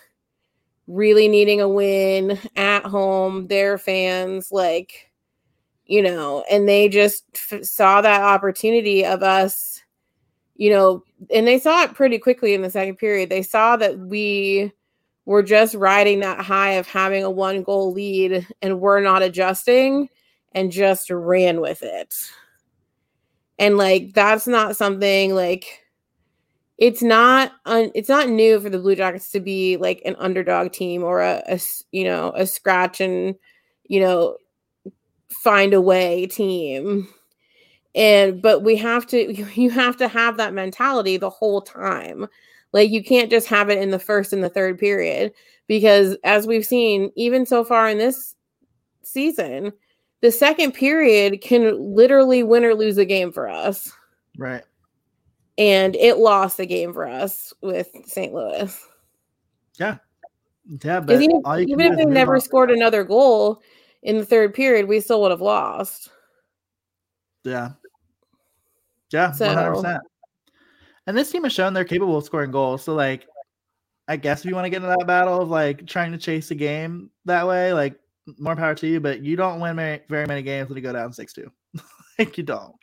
really 0.87 1.27
needing 1.27 1.61
a 1.61 1.69
win 1.69 2.39
at 2.55 2.83
home, 2.83 3.45
their 3.45 3.77
fans, 3.77 4.51
like, 4.51 5.11
you 5.85 6.01
know, 6.01 6.43
and 6.49 6.67
they 6.67 6.89
just 6.89 7.25
f- 7.35 7.63
saw 7.63 8.01
that 8.01 8.23
opportunity 8.23 9.05
of 9.05 9.21
us, 9.21 9.79
you 10.55 10.71
know, 10.71 11.03
and 11.31 11.45
they 11.45 11.59
saw 11.59 11.83
it 11.83 11.93
pretty 11.93 12.17
quickly 12.17 12.55
in 12.55 12.63
the 12.63 12.71
second 12.71 12.95
period. 12.95 13.29
They 13.29 13.43
saw 13.43 13.77
that 13.77 13.99
we 13.99 14.71
were 15.25 15.43
just 15.43 15.75
riding 15.75 16.21
that 16.21 16.41
high 16.41 16.71
of 16.71 16.87
having 16.87 17.23
a 17.23 17.29
one 17.29 17.61
goal 17.61 17.93
lead 17.93 18.47
and 18.63 18.79
we're 18.79 19.01
not 19.01 19.21
adjusting 19.21 20.09
and 20.53 20.71
just 20.71 21.11
ran 21.11 21.61
with 21.61 21.83
it. 21.83 22.15
And 23.59 23.77
like, 23.77 24.13
that's 24.15 24.47
not 24.47 24.75
something 24.75 25.35
like, 25.35 25.83
it's 26.79 27.03
not 27.03 27.51
un, 27.65 27.91
it's 27.93 28.09
not 28.09 28.29
new 28.29 28.59
for 28.59 28.69
the 28.69 28.79
Blue 28.79 28.95
Jackets 28.95 29.31
to 29.31 29.41
be 29.41 29.77
like 29.77 30.01
an 30.05 30.15
underdog 30.17 30.71
team 30.71 31.03
or 31.03 31.21
a, 31.21 31.43
a 31.47 31.59
you 31.91 32.05
know 32.05 32.31
a 32.35 32.47
scratch 32.47 33.01
and 33.01 33.35
you 33.83 33.99
know 33.99 34.37
find 35.29 35.73
a 35.73 35.81
way 35.81 36.25
team. 36.25 37.07
And 37.95 38.41
but 38.41 38.63
we 38.63 38.77
have 38.77 39.05
to 39.07 39.33
you 39.55 39.69
have 39.69 39.97
to 39.97 40.07
have 40.07 40.37
that 40.37 40.53
mentality 40.53 41.17
the 41.17 41.29
whole 41.29 41.61
time. 41.61 42.27
Like 42.71 42.89
you 42.89 43.03
can't 43.03 43.29
just 43.29 43.47
have 43.47 43.69
it 43.69 43.79
in 43.79 43.91
the 43.91 43.99
first 43.99 44.31
and 44.31 44.43
the 44.43 44.49
third 44.49 44.79
period 44.79 45.33
because 45.67 46.15
as 46.23 46.47
we've 46.47 46.65
seen 46.65 47.11
even 47.15 47.45
so 47.45 47.63
far 47.63 47.89
in 47.89 47.97
this 47.97 48.35
season 49.03 49.73
the 50.21 50.31
second 50.31 50.73
period 50.73 51.41
can 51.41 51.95
literally 51.95 52.43
win 52.43 52.65
or 52.65 52.75
lose 52.75 52.97
a 52.97 53.05
game 53.05 53.31
for 53.31 53.49
us. 53.49 53.91
Right. 54.37 54.63
And 55.59 55.95
it 55.97 56.17
lost 56.17 56.57
the 56.57 56.65
game 56.65 56.93
for 56.93 57.05
us 57.05 57.53
with 57.61 57.89
St. 58.05 58.33
Louis. 58.33 58.87
Yeah. 59.77 59.97
Yeah. 60.83 61.01
But 61.01 61.21
even, 61.21 61.41
all 61.43 61.59
you 61.59 61.67
can 61.67 61.79
even 61.79 61.91
if 61.91 61.97
they 61.97 62.05
never 62.05 62.35
on. 62.35 62.41
scored 62.41 62.71
another 62.71 63.03
goal 63.03 63.61
in 64.01 64.17
the 64.17 64.25
third 64.25 64.53
period, 64.53 64.87
we 64.87 65.01
still 65.01 65.21
would 65.21 65.31
have 65.31 65.41
lost. 65.41 66.09
Yeah. 67.43 67.71
Yeah, 69.11 69.31
So- 69.31 69.47
one 69.47 69.55
hundred 69.55 69.75
percent. 69.75 70.01
And 71.07 71.17
this 71.17 71.31
team 71.31 71.43
has 71.43 71.53
shown 71.53 71.73
they're 71.73 71.85
capable 71.85 72.17
of 72.17 72.23
scoring 72.23 72.51
goals. 72.51 72.83
So 72.83 72.93
like 72.93 73.27
I 74.07 74.15
guess 74.15 74.39
if 74.41 74.45
you 74.45 74.55
want 74.55 74.65
to 74.65 74.69
get 74.69 74.77
into 74.77 74.89
that 74.89 75.07
battle 75.07 75.41
of 75.41 75.49
like 75.49 75.85
trying 75.87 76.11
to 76.13 76.17
chase 76.17 76.51
a 76.51 76.55
game 76.55 77.09
that 77.25 77.47
way, 77.47 77.73
like 77.73 77.99
more 78.37 78.55
power 78.55 78.75
to 78.75 78.87
you, 78.87 78.99
but 78.99 79.21
you 79.21 79.35
don't 79.35 79.59
win 79.59 79.75
very, 79.75 80.01
very 80.07 80.25
many 80.25 80.41
games 80.41 80.69
when 80.69 80.77
you 80.77 80.83
go 80.83 80.93
down 80.93 81.11
6 81.11 81.33
2. 81.33 81.51
like 82.19 82.37
you 82.37 82.43
don't. 82.43 82.75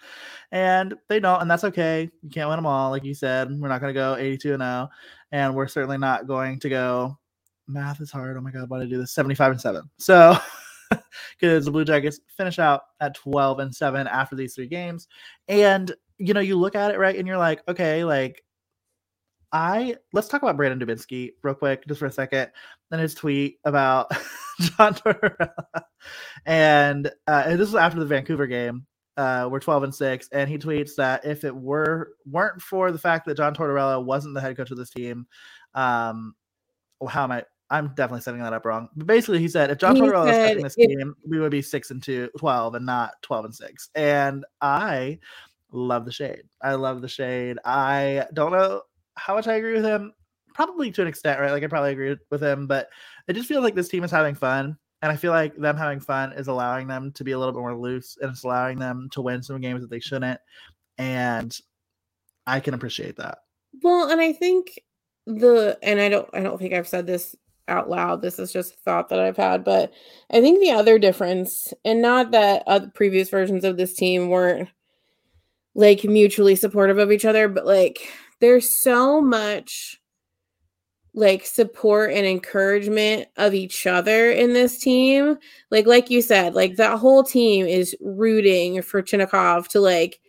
And 0.53 0.95
they 1.09 1.21
don't, 1.21 1.43
and 1.43 1.51
that's 1.51 1.65
okay. 1.65 2.09
You 2.23 2.31
can't 2.31 2.49
win 2.49 2.57
them 2.57 2.67
all. 2.67 2.91
Like 2.91 3.05
you 3.05 3.15
said, 3.15 3.51
we're 3.51 3.69
not 3.69 3.81
going 3.81 3.93
to 3.93 3.99
go 3.99 4.17
82 4.17 4.55
and 4.55 4.63
0. 4.63 4.89
And 5.33 5.55
we're 5.55 5.67
certainly 5.67 5.99
not 5.99 6.27
going 6.27 6.61
to 6.61 6.69
go. 6.69 7.19
Math 7.67 8.01
is 8.01 8.13
hard. 8.13 8.37
Oh 8.37 8.41
my 8.41 8.51
God, 8.51 8.71
why 8.71 8.79
did 8.79 8.89
I 8.89 8.91
do 8.91 8.99
this? 8.99 9.13
75 9.13 9.53
and 9.53 9.61
7. 9.61 9.83
So 9.99 10.37
because 11.41 11.65
the 11.65 11.71
Blue 11.71 11.85
Jackets 11.85 12.21
finish 12.29 12.59
out 12.59 12.83
at 13.01 13.15
12 13.15 13.59
and 13.59 13.75
7 13.75 14.07
after 14.07 14.37
these 14.37 14.55
three 14.55 14.69
games. 14.69 15.09
And 15.49 15.93
you 16.19 16.33
know, 16.33 16.41
you 16.41 16.57
look 16.57 16.75
at 16.75 16.93
it 16.93 16.99
right 16.99 17.17
and 17.17 17.27
you're 17.27 17.37
like, 17.37 17.63
okay, 17.69 18.05
like 18.05 18.43
I 19.53 19.97
let's 20.13 20.29
talk 20.29 20.43
about 20.43 20.57
Brandon 20.57 20.87
Dubinsky 20.87 21.33
real 21.43 21.55
quick, 21.55 21.87
just 21.87 22.01
for 22.01 22.07
a 22.07 22.13
second. 22.13 22.51
Then 22.91 23.01
his 23.01 23.15
tweet 23.15 23.59
about 23.65 24.11
John 24.77 24.95
Tortorella, 24.95 25.83
and, 26.45 27.07
uh, 27.27 27.45
and 27.47 27.59
this 27.59 27.69
was 27.69 27.75
after 27.75 27.99
the 27.99 28.07
Vancouver 28.07 28.47
game. 28.47 28.87
Uh, 29.17 29.49
we're 29.51 29.61
12 29.61 29.85
and 29.85 29.95
6 29.95 30.29
and 30.33 30.51
he 30.51 30.59
tweets 30.59 30.95
that 30.97 31.25
if 31.25 31.43
it 31.43 31.57
were 31.57 32.11
weren't 32.31 32.61
for 32.61 32.93
the 32.93 32.99
fact 32.99 33.25
that 33.25 33.39
John 33.39 33.55
Tortorella 33.55 34.05
wasn't 34.05 34.35
the 34.35 34.43
head 34.43 34.59
coach 34.59 34.71
of 34.71 34.77
this 34.77 34.91
team 34.91 35.27
um 35.75 36.35
well, 37.01 37.09
how 37.09 37.25
am 37.25 37.33
I 37.33 37.43
I'm 37.71 37.95
definitely 37.95 38.21
setting 38.21 38.43
that 38.43 38.53
up 38.53 38.67
wrong. 38.67 38.91
But 38.95 39.07
basically 39.07 39.39
he 39.39 39.49
said 39.49 39.71
if 39.71 39.79
John 39.79 39.97
He 39.97 40.03
Tortorella 40.03 40.27
was 40.27 40.37
coaching 40.37 40.63
this 40.63 40.75
if- 40.77 40.89
game, 40.99 41.15
we 41.27 41.41
would 41.41 41.51
be 41.51 41.63
6 41.63 41.91
and 41.91 42.03
2 42.03 42.29
12 42.39 42.75
and 42.75 42.85
not 42.85 43.13
12 43.23 43.45
and 43.47 43.55
6. 43.55 43.89
And 43.95 44.45
I 44.61 45.19
love 45.73 46.05
the 46.05 46.13
shade. 46.13 46.43
I 46.63 46.75
love 46.75 47.01
the 47.01 47.09
shade. 47.09 47.59
I 47.65 48.27
don't 48.35 48.53
know 48.53 48.83
how 49.15 49.35
much 49.35 49.49
I 49.49 49.55
agree 49.55 49.73
with 49.73 49.85
him. 49.87 50.13
Probably 50.57 50.91
to 50.91 51.03
an 51.03 51.09
extent, 51.09 51.39
right? 51.39 51.53
Like 51.53 51.63
I 51.63 51.67
probably 51.67 51.93
agree 51.93 52.17
with 52.31 52.43
him, 52.43 52.67
but 52.67 52.89
it 53.29 53.35
just 53.35 53.47
feels 53.47 53.63
like 53.63 53.75
this 53.75 53.91
team 53.91 54.05
is 54.05 54.11
having 54.11 54.35
fun. 54.35 54.79
And 55.03 55.13
I 55.13 55.17
feel 55.17 55.31
like 55.33 55.55
them 55.55 55.77
having 55.77 56.01
fun 56.01 56.33
is 56.33 56.49
allowing 56.49 56.87
them 56.87 57.13
to 57.13 57.25
be 57.25 57.33
a 57.33 57.39
little 57.39 57.53
bit 57.53 57.61
more 57.61 57.77
loose 57.77 58.17
and 58.23 58.31
it's 58.31 58.43
allowing 58.43 58.79
them 58.79 59.09
to 59.13 59.21
win 59.21 59.43
some 59.43 59.61
games 59.61 59.83
that 59.83 59.91
they 59.91 60.01
shouldn't. 60.01 60.41
And 60.97 61.55
I 62.47 62.61
can 62.61 62.73
appreciate 62.73 63.17
that. 63.17 63.39
Well, 63.83 64.11
and 64.11 64.19
I 64.19 64.33
think 64.33 64.81
the 65.27 65.77
and 65.83 66.01
I 66.01 66.09
don't 66.09 66.29
I 66.33 66.41
don't 66.41 66.57
think 66.59 66.73
I've 66.73 66.89
said 66.89 67.07
this 67.07 67.37
out 67.69 67.91
loud. 67.91 68.23
This 68.23 68.39
is 68.39 68.51
just 68.51 68.73
a 68.73 68.79
thought 68.79 69.11
that 69.11 69.21
I've 69.21 69.37
had, 69.37 69.63
but 69.63 69.93
I 70.31 70.41
think 70.41 70.61
the 70.61 70.71
other 70.71 70.99
difference, 70.99 71.75
and 71.85 72.01
not 72.01 72.31
that 72.31 72.63
other 72.67 72.91
previous 72.95 73.29
versions 73.29 73.63
of 73.63 73.77
this 73.77 73.93
team 73.93 74.31
weren't 74.31 74.71
like 75.75 76.05
mutually 76.05 76.57
supportive 76.57 76.97
of 76.97 77.13
each 77.13 77.27
other, 77.27 77.47
but 77.47 77.67
like 77.67 77.99
there's 78.41 78.83
so 78.83 79.21
much 79.21 80.01
like 81.17 81.47
support 81.47 82.13
and 82.13 82.27
encouragement 82.27 83.27
of 83.39 83.55
each 83.55 83.87
other 83.87 84.31
in 84.31 84.53
this 84.53 84.79
team. 84.79 85.39
Like 85.71 85.87
like 85.87 86.11
you 86.11 86.21
said, 86.23 86.55
like 86.55 86.77
that 86.77 86.99
whole 86.99 87.25
team 87.25 87.67
is 87.67 87.97
rooting 88.01 88.83
for 88.83 89.03
Chinakhov 89.03 89.67
to 89.69 89.81
like 89.81 90.21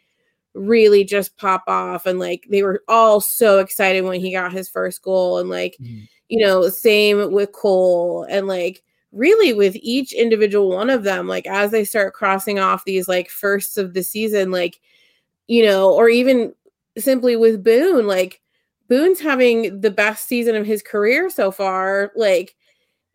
really 0.53 1.03
just 1.03 1.37
pop 1.37 1.63
off 1.67 2.05
and 2.05 2.19
like 2.19 2.47
they 2.49 2.63
were 2.63 2.81
all 2.87 3.21
so 3.21 3.59
excited 3.59 4.03
when 4.03 4.19
he 4.19 4.31
got 4.31 4.51
his 4.51 4.67
first 4.67 5.03
goal 5.03 5.37
and 5.37 5.49
like 5.49 5.75
mm-hmm. 5.79 6.05
you 6.29 6.43
know 6.43 6.67
same 6.69 7.31
with 7.31 7.51
Cole 7.51 8.25
and 8.29 8.47
like 8.47 8.81
really 9.11 9.53
with 9.53 9.75
each 9.75 10.13
individual 10.13 10.69
one 10.69 10.89
of 10.89 11.03
them 11.03 11.27
like 11.27 11.45
as 11.45 11.69
they 11.69 11.83
start 11.83 12.13
crossing 12.13 12.59
off 12.59 12.85
these 12.85 13.07
like 13.07 13.29
firsts 13.29 13.77
of 13.77 13.93
the 13.93 14.03
season 14.03 14.49
like 14.49 14.79
you 15.47 15.63
know 15.63 15.93
or 15.93 16.09
even 16.09 16.53
simply 16.97 17.35
with 17.35 17.63
Boone 17.63 18.07
like 18.07 18.41
Boone's 18.87 19.19
having 19.19 19.81
the 19.81 19.91
best 19.91 20.27
season 20.27 20.55
of 20.55 20.65
his 20.65 20.81
career 20.81 21.29
so 21.29 21.51
far 21.51 22.11
like 22.15 22.55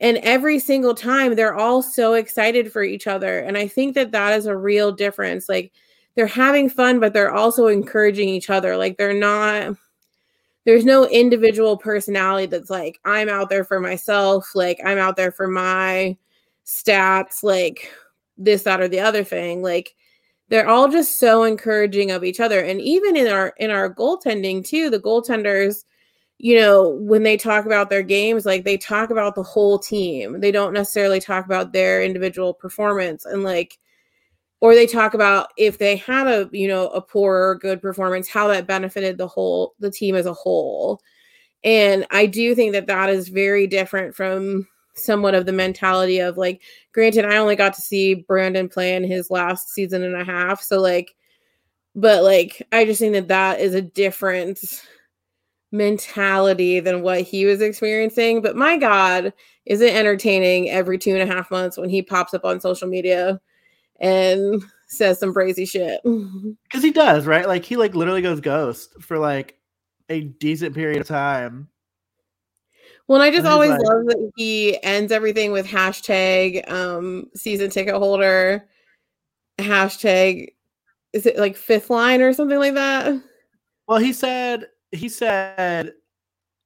and 0.01 0.19
every 0.19 0.59
single 0.59 0.95
time 0.95 1.35
they're 1.35 1.55
all 1.55 1.83
so 1.83 2.15
excited 2.15 2.73
for 2.73 2.83
each 2.83 3.07
other 3.07 3.39
and 3.39 3.57
I 3.57 3.69
think 3.69 3.95
that 3.95 4.13
that 4.13 4.39
is 4.39 4.47
a 4.47 4.57
real 4.57 4.93
difference 4.93 5.49
like 5.49 5.73
they're 6.15 6.27
having 6.27 6.69
fun 6.69 7.01
but 7.01 7.13
they're 7.13 7.33
also 7.33 7.69
encouraging 7.69 8.29
each 8.29 8.51
other 8.51 8.77
like 8.77 8.97
they're 8.97 9.19
not 9.19 9.77
there's 10.65 10.85
no 10.85 11.09
individual 11.09 11.77
personality 11.77 12.47
that's 12.47 12.71
like 12.71 13.01
i'm 13.05 13.29
out 13.29 13.49
there 13.49 13.65
for 13.65 13.81
myself 13.81 14.55
like 14.55 14.79
i'm 14.85 14.99
out 14.99 15.17
there 15.17 15.33
for 15.33 15.49
my 15.49 16.17
stats 16.65 17.43
like 17.43 17.93
this 18.39 18.63
that 18.63 18.81
or 18.81 18.89
the 18.89 19.01
other 19.01 19.25
thing 19.25 19.63
like 19.63 19.95
they're 20.53 20.69
all 20.69 20.87
just 20.87 21.19
so 21.19 21.45
encouraging 21.45 22.11
of 22.11 22.23
each 22.23 22.39
other. 22.39 22.61
And 22.61 22.79
even 22.79 23.17
in 23.17 23.27
our 23.27 23.55
in 23.57 23.71
our 23.71 23.93
goaltending 23.93 24.63
too 24.63 24.91
the 24.91 25.01
goaltenders 25.01 25.85
you 26.37 26.57
know 26.57 26.91
when 26.91 27.23
they 27.23 27.39
talk 27.39 27.65
about 27.65 27.89
their 27.89 28.03
games 28.03 28.45
like 28.45 28.63
they 28.65 28.77
talk 28.77 29.09
about 29.09 29.35
the 29.35 29.43
whole 29.43 29.79
team. 29.79 30.41
They 30.41 30.53
don't 30.53 30.75
necessarily 30.75 31.21
talk 31.21 31.47
about 31.47 31.73
their 31.73 32.03
individual 32.03 32.53
performance 32.53 33.25
and 33.25 33.45
like 33.45 33.79
or 34.61 34.75
they 34.75 34.87
talk 34.87 35.15
about 35.15 35.49
if 35.57 35.79
they 35.79 35.97
had 35.97 36.27
a 36.27 36.51
you 36.53 36.69
know 36.69 36.89
a 36.89 37.01
poor 37.01 37.49
or 37.49 37.55
good 37.55 37.81
performance 37.81 38.29
how 38.29 38.47
that 38.49 38.67
benefited 38.67 39.17
the 39.17 39.29
whole 39.29 39.75
the 39.81 39.91
team 39.91 40.15
as 40.15 40.27
a 40.27 40.35
whole. 40.35 41.01
And 41.65 42.07
i 42.11 42.27
do 42.27 42.55
think 42.55 42.73
that 42.73 42.89
that 42.89 43.09
is 43.09 43.29
very 43.29 43.67
different 43.67 44.15
from 44.15 44.69
somewhat 44.95 45.35
of 45.35 45.47
the 45.47 45.53
mentality 45.53 46.19
of 46.19 46.37
like 46.37 46.61
granted 46.93 47.25
i 47.25 47.37
only 47.37 47.57
got 47.57 47.73
to 47.73 47.83
see 47.83 48.15
brandon 48.15 48.69
play 48.69 48.95
in 48.95 49.05
his 49.05 49.31
last 49.31 49.71
season 49.71 50.03
and 50.03 50.17
a 50.17 50.25
half 50.25 50.61
so 50.61 50.81
like 50.81 51.15
but 51.95 52.23
like 52.23 52.67
i 52.73 52.85
just 52.85 53.01
think 53.01 53.13
that 53.13 53.29
that 53.29 53.61
is 53.61 53.75
a 53.75 53.83
different 53.83 54.85
mentality 55.71 56.81
than 56.81 57.01
what 57.01 57.23
he 57.23 57.47
was 57.47 57.63
experiencing 57.63 58.43
but 58.43 58.55
my 58.55 58.77
god 58.77 59.33
is 59.65 59.81
it 59.81 59.95
entertaining 59.95 60.69
every 60.69 60.99
two 60.99 61.15
and 61.17 61.23
a 61.23 61.35
half 61.35 61.51
months 61.51 61.79
when 61.79 61.89
he 61.89 62.03
pops 62.03 62.35
up 62.35 62.45
on 62.45 62.61
social 62.61 62.89
media 62.89 63.41
and 64.01 64.63
says 64.89 65.19
some 65.19 65.33
crazy 65.33 65.65
shit. 65.65 66.01
Because 66.65 66.85
he 66.85 66.91
does, 66.91 67.27
right? 67.27 67.47
Like 67.47 67.67
he 67.67 67.77
like 67.77 67.95
literally 67.95 68.23
goes 68.23 68.41
ghost 68.41 68.95
for 69.01 69.19
like 69.19 69.59
a 70.09 70.23
decent 70.23 70.75
period 70.75 71.03
of 71.03 71.07
time. 71.07 71.69
Well, 73.13 73.21
and 73.21 73.31
I 73.31 73.37
just 73.37 73.47
always 73.47 73.69
like- 73.73 73.83
love 73.83 74.07
that 74.07 74.33
he 74.37 74.83
ends 74.83 75.13
everything 75.13 75.53
with 75.53 75.67
hashtag 75.67 76.67
um 76.73 77.27
season 77.35 77.69
ticket 77.69 77.95
holder, 77.95 78.67
hashtag 79.59 80.55
is 81.13 81.27
it 81.27 81.37
like 81.39 81.55
fifth 81.55 81.91
line 81.91 82.23
or 82.23 82.33
something 82.33 82.59
like 82.59 82.73
that? 82.73 83.21
Well, 83.87 83.99
he 83.99 84.15
said 84.15 84.69
he 84.93 85.11
said 85.11 85.93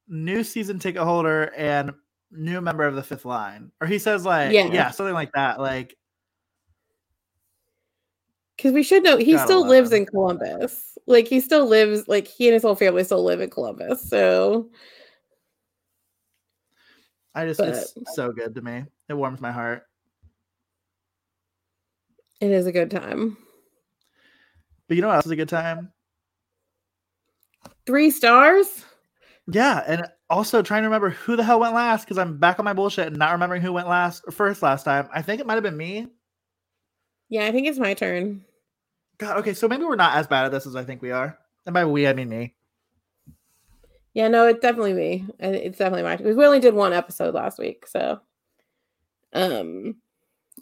new 0.07 0.45
season 0.45 0.79
ticket 0.79 1.03
holder 1.03 1.53
and 1.57 1.91
new 2.31 2.61
member 2.61 2.85
of 2.87 2.95
the 2.95 3.03
fifth 3.03 3.25
line. 3.25 3.73
Or 3.81 3.89
he 3.89 3.99
says 3.99 4.25
like 4.25 4.53
Yeah. 4.53 4.67
yeah, 4.73 4.93
something 4.93 5.15
like 5.15 5.33
that. 5.33 5.59
Like 5.59 5.97
Because 8.57 8.73
we 8.73 8.85
should 8.85 9.03
know 9.03 9.17
he 9.17 9.37
still 9.37 9.67
lives 9.67 9.91
him. 9.91 10.03
in 10.03 10.07
Columbus. 10.07 10.97
Like 11.09 11.27
he 11.27 11.41
still 11.41 11.67
lives, 11.67 12.07
like 12.07 12.29
he 12.29 12.47
and 12.47 12.55
his 12.55 12.63
whole 12.63 12.77
family 12.77 13.03
still 13.03 13.25
live 13.25 13.41
in 13.41 13.51
Columbus. 13.51 14.09
So 14.09 14.71
I 17.37 17.45
just 17.45 17.61
it's 17.61 17.95
so 18.15 18.33
good 18.33 18.55
to 18.55 18.63
me. 18.63 18.85
It 19.11 19.15
warms 19.15 19.43
my 19.43 19.53
heart. 19.53 19.83
it 22.41 22.51
is 22.51 22.67
a 22.67 22.73
good 22.73 22.91
time. 22.91 23.37
But 24.89 24.97
you 24.97 25.03
know 25.03 25.09
what 25.09 25.17
else 25.17 25.27
is 25.27 25.33
a 25.33 25.37
good 25.37 25.49
time? 25.51 25.93
Three 27.85 28.11
stars. 28.11 28.87
Yeah, 29.53 29.83
and 29.87 30.07
also 30.31 30.63
trying 30.63 30.83
to 30.83 30.89
remember 30.89 31.11
who 31.11 31.37
the 31.37 31.45
hell 31.45 31.61
went 31.61 31.75
last 31.75 32.05
because 32.05 32.17
I'm 32.17 32.39
back 32.39 32.59
on 32.59 32.65
my 32.65 32.73
bullshit 32.73 33.09
and 33.09 33.17
not 33.19 33.33
remembering 33.33 33.61
who 33.61 33.73
went 33.73 33.87
last 33.87 34.25
or 34.27 34.33
first 34.33 34.63
last 34.63 34.85
time. 34.85 35.09
I 35.13 35.21
think 35.21 35.41
it 35.41 35.47
might 35.47 35.55
have 35.55 35.63
been 35.63 35.77
me. 35.77 36.09
Yeah, 37.29 37.45
I 37.45 37.53
think 37.53 37.67
it's 37.67 37.79
my 37.79 37.93
turn. 37.93 38.45
God, 39.19 39.39
okay, 39.39 39.53
so 39.53 39.69
maybe 39.69 39.85
we're 39.85 39.97
not 39.97 40.17
as 40.17 40.27
bad 40.27 40.47
at 40.47 40.53
this 40.53 40.67
as 40.67 40.75
I 40.75 40.85
think 40.85 41.03
we 41.03 41.11
are. 41.11 41.39
And 41.67 41.75
by 41.75 41.85
we, 41.85 42.07
I 42.07 42.15
mean 42.15 42.31
me. 42.31 42.56
Yeah, 44.17 44.29
no, 44.29 44.47
it's 44.47 44.61
definitely 44.61 44.95
me. 44.95 45.27
It's 45.39 45.77
definitely 45.77 46.03
my 46.05 46.17
we 46.17 46.47
only 46.47 46.59
did 46.59 46.73
one 46.73 46.95
episode 46.95 47.35
last 47.35 47.59
week, 47.59 47.87
so 47.87 48.19
um 49.33 49.97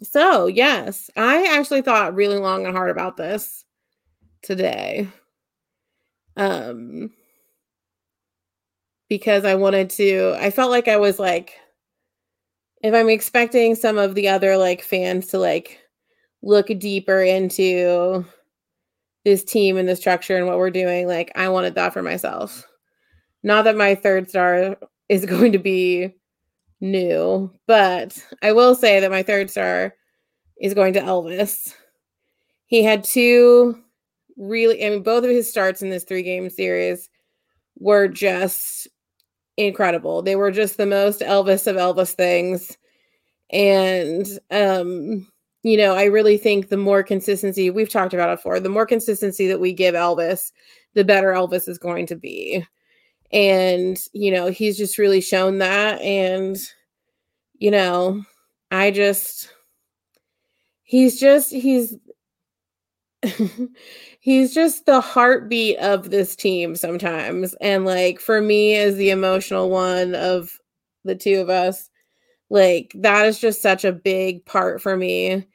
so 0.03 0.47
yes, 0.47 1.09
I 1.17 1.45
actually 1.57 1.81
thought 1.81 2.15
really 2.15 2.37
long 2.39 2.65
and 2.67 2.75
hard 2.75 2.91
about 2.91 3.17
this 3.17 3.65
today. 4.43 5.09
Um 6.37 7.11
because 9.09 9.45
I 9.45 9.55
wanted 9.55 9.89
to 9.91 10.35
I 10.39 10.49
felt 10.51 10.71
like 10.71 10.87
I 10.87 10.97
was 10.97 11.19
like 11.19 11.59
if 12.81 12.93
I'm 12.93 13.09
expecting 13.09 13.75
some 13.75 13.97
of 13.97 14.15
the 14.15 14.27
other 14.29 14.57
like 14.57 14.81
fans 14.81 15.27
to 15.27 15.39
like 15.39 15.79
look 16.43 16.67
deeper 16.79 17.21
into 17.21 18.25
this 19.25 19.43
team 19.43 19.77
and 19.77 19.89
the 19.89 19.95
structure 19.95 20.37
and 20.37 20.47
what 20.47 20.57
we're 20.59 20.71
doing, 20.71 21.07
like 21.07 21.31
I 21.35 21.49
wanted 21.49 21.75
that 21.75 21.93
for 21.93 22.03
myself. 22.03 22.67
Not 23.45 23.65
that 23.65 23.77
my 23.77 23.93
third 23.93 24.27
star 24.27 24.75
is 25.07 25.25
going 25.27 25.51
to 25.53 25.59
be 25.59 26.13
new, 26.81 27.51
but 27.67 28.21
I 28.41 28.51
will 28.51 28.75
say 28.75 28.99
that 28.99 29.11
my 29.11 29.23
third 29.23 29.49
star 29.51 29.93
is 30.59 30.73
going 30.73 30.93
to 30.93 31.01
Elvis. 31.01 31.73
He 32.65 32.83
had 32.83 33.03
two 33.03 33.79
really, 34.35 34.83
I 34.83 34.89
mean, 34.89 35.03
both 35.03 35.23
of 35.23 35.29
his 35.29 35.49
starts 35.49 35.83
in 35.83 35.91
this 35.91 36.03
three 36.03 36.23
game 36.23 36.49
series 36.49 37.07
were 37.77 38.07
just 38.07 38.87
incredible. 39.57 40.23
They 40.23 40.35
were 40.35 40.51
just 40.51 40.77
the 40.77 40.87
most 40.87 41.21
Elvis 41.21 41.67
of 41.67 41.75
Elvis 41.75 42.13
things. 42.13 42.75
And, 43.51 44.27
um, 44.49 45.27
you 45.61 45.77
know, 45.77 45.95
I 45.95 46.05
really 46.05 46.39
think 46.39 46.69
the 46.69 46.77
more 46.77 47.03
consistency 47.03 47.69
we've 47.69 47.89
talked 47.89 48.13
about 48.13 48.31
it 48.31 48.39
before, 48.39 48.59
the 48.59 48.69
more 48.69 48.87
consistency 48.87 49.47
that 49.47 49.59
we 49.59 49.71
give 49.71 49.93
Elvis, 49.93 50.51
the 50.95 51.03
better 51.03 51.31
Elvis 51.31 51.69
is 51.69 51.77
going 51.77 52.07
to 52.07 52.15
be 52.15 52.65
and 53.35 53.99
you 54.13 54.31
know 54.31 54.47
he's 54.47 54.77
just 54.77 54.97
really 54.97 55.19
shown 55.21 55.57
that 55.59 56.01
and 56.01 56.57
you 57.59 57.69
know 57.69 58.23
i 58.71 58.89
just 58.89 59.49
he's 60.83 61.19
just 61.19 61.51
he's 61.51 61.95
he's 64.19 64.53
just 64.53 64.85
the 64.85 65.01
heartbeat 65.01 65.77
of 65.79 66.11
this 66.11 66.35
team 66.35 66.75
sometimes 66.75 67.53
and 67.55 67.85
like 67.85 68.19
for 68.21 68.41
me 68.41 68.75
as 68.75 68.95
the 68.95 69.09
emotional 69.09 69.69
one 69.69 70.15
of 70.15 70.51
the 71.03 71.15
two 71.15 71.41
of 71.41 71.49
us 71.49 71.89
like 72.49 72.93
that 72.95 73.25
is 73.25 73.39
just 73.39 73.61
such 73.61 73.83
a 73.83 73.91
big 73.91 74.45
part 74.45 74.81
for 74.81 74.95
me 74.95 75.45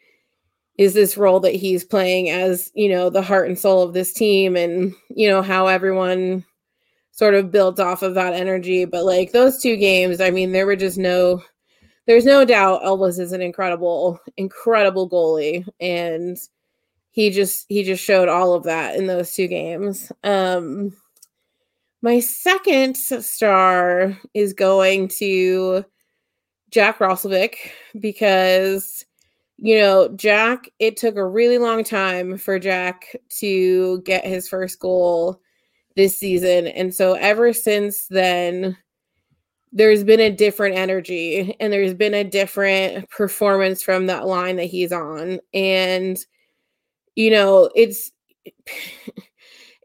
is 0.77 0.93
this 0.95 1.17
role 1.17 1.41
that 1.41 1.55
he's 1.55 1.85
playing 1.85 2.29
as 2.29 2.71
you 2.75 2.89
know 2.91 3.09
the 3.09 3.23
heart 3.23 3.49
and 3.49 3.59
soul 3.59 3.83
of 3.83 3.95
this 3.95 4.13
team 4.13 4.55
and 4.57 4.93
you 5.09 5.29
know 5.29 5.41
how 5.41 5.67
everyone 5.67 6.45
sort 7.21 7.35
of 7.35 7.51
built 7.51 7.79
off 7.79 8.01
of 8.01 8.15
that 8.15 8.33
energy. 8.33 8.87
But 8.87 9.05
like 9.05 9.33
those 9.33 9.61
two 9.61 9.77
games 9.77 10.23
i 10.23 10.31
mean 10.31 10.53
there 10.53 10.65
were 10.65 10.75
just 10.75 10.97
no 10.97 11.43
there's 12.07 12.25
no 12.25 12.47
doubt 12.47 12.83
elvis 12.83 13.21
is 13.21 13.33
an 13.33 13.43
incredible 13.43 14.19
incredible 14.39 15.09
goalie. 15.09 15.69
And 15.79 16.39
he 17.11 17.29
just 17.29 17.67
he 17.69 17.85
just 17.85 18.03
showed 18.03 18.31
all 18.31 18.55
of 18.55 18.65
that 18.65 18.97
in 18.97 19.07
those 19.07 19.35
two 19.35 19.49
games. 19.49 20.11
Um 20.25 20.97
my 22.01 22.21
second 22.21 22.97
star 22.97 24.19
is 24.33 24.55
going 24.55 25.09
to 25.09 25.85
Jack 26.71 27.01
Roslovic 27.01 27.57
because 28.01 29.05
you 29.59 29.79
know, 29.79 30.09
Jack, 30.17 30.71
it 30.79 30.97
took 30.97 31.17
a 31.17 31.27
really 31.27 31.59
long 31.59 31.85
time 31.85 32.39
for 32.39 32.59
Jack 32.59 33.15
to 33.41 34.01
get 34.07 34.25
his 34.25 34.49
first 34.49 34.81
goal 34.81 35.39
this 35.97 36.17
season. 36.17 36.67
And 36.67 36.95
so 36.95 37.15
ever 37.15 37.53
since 37.53 38.07
then, 38.09 38.77
there's 39.73 40.03
been 40.03 40.21
a 40.21 40.31
different 40.31 40.77
energy 40.77 41.57
and 41.61 41.73
there's 41.73 41.95
been 41.95 42.15
a 42.15 42.25
different 42.25 43.09
performance 43.11 43.83
from 43.83 44.07
that 44.07 44.27
line 44.27 44.57
that 44.57 44.65
he's 44.65 44.93
on. 44.93 45.41
And 45.55 46.19
you 47.15 47.31
know, 47.31 47.71
it's 47.75 48.11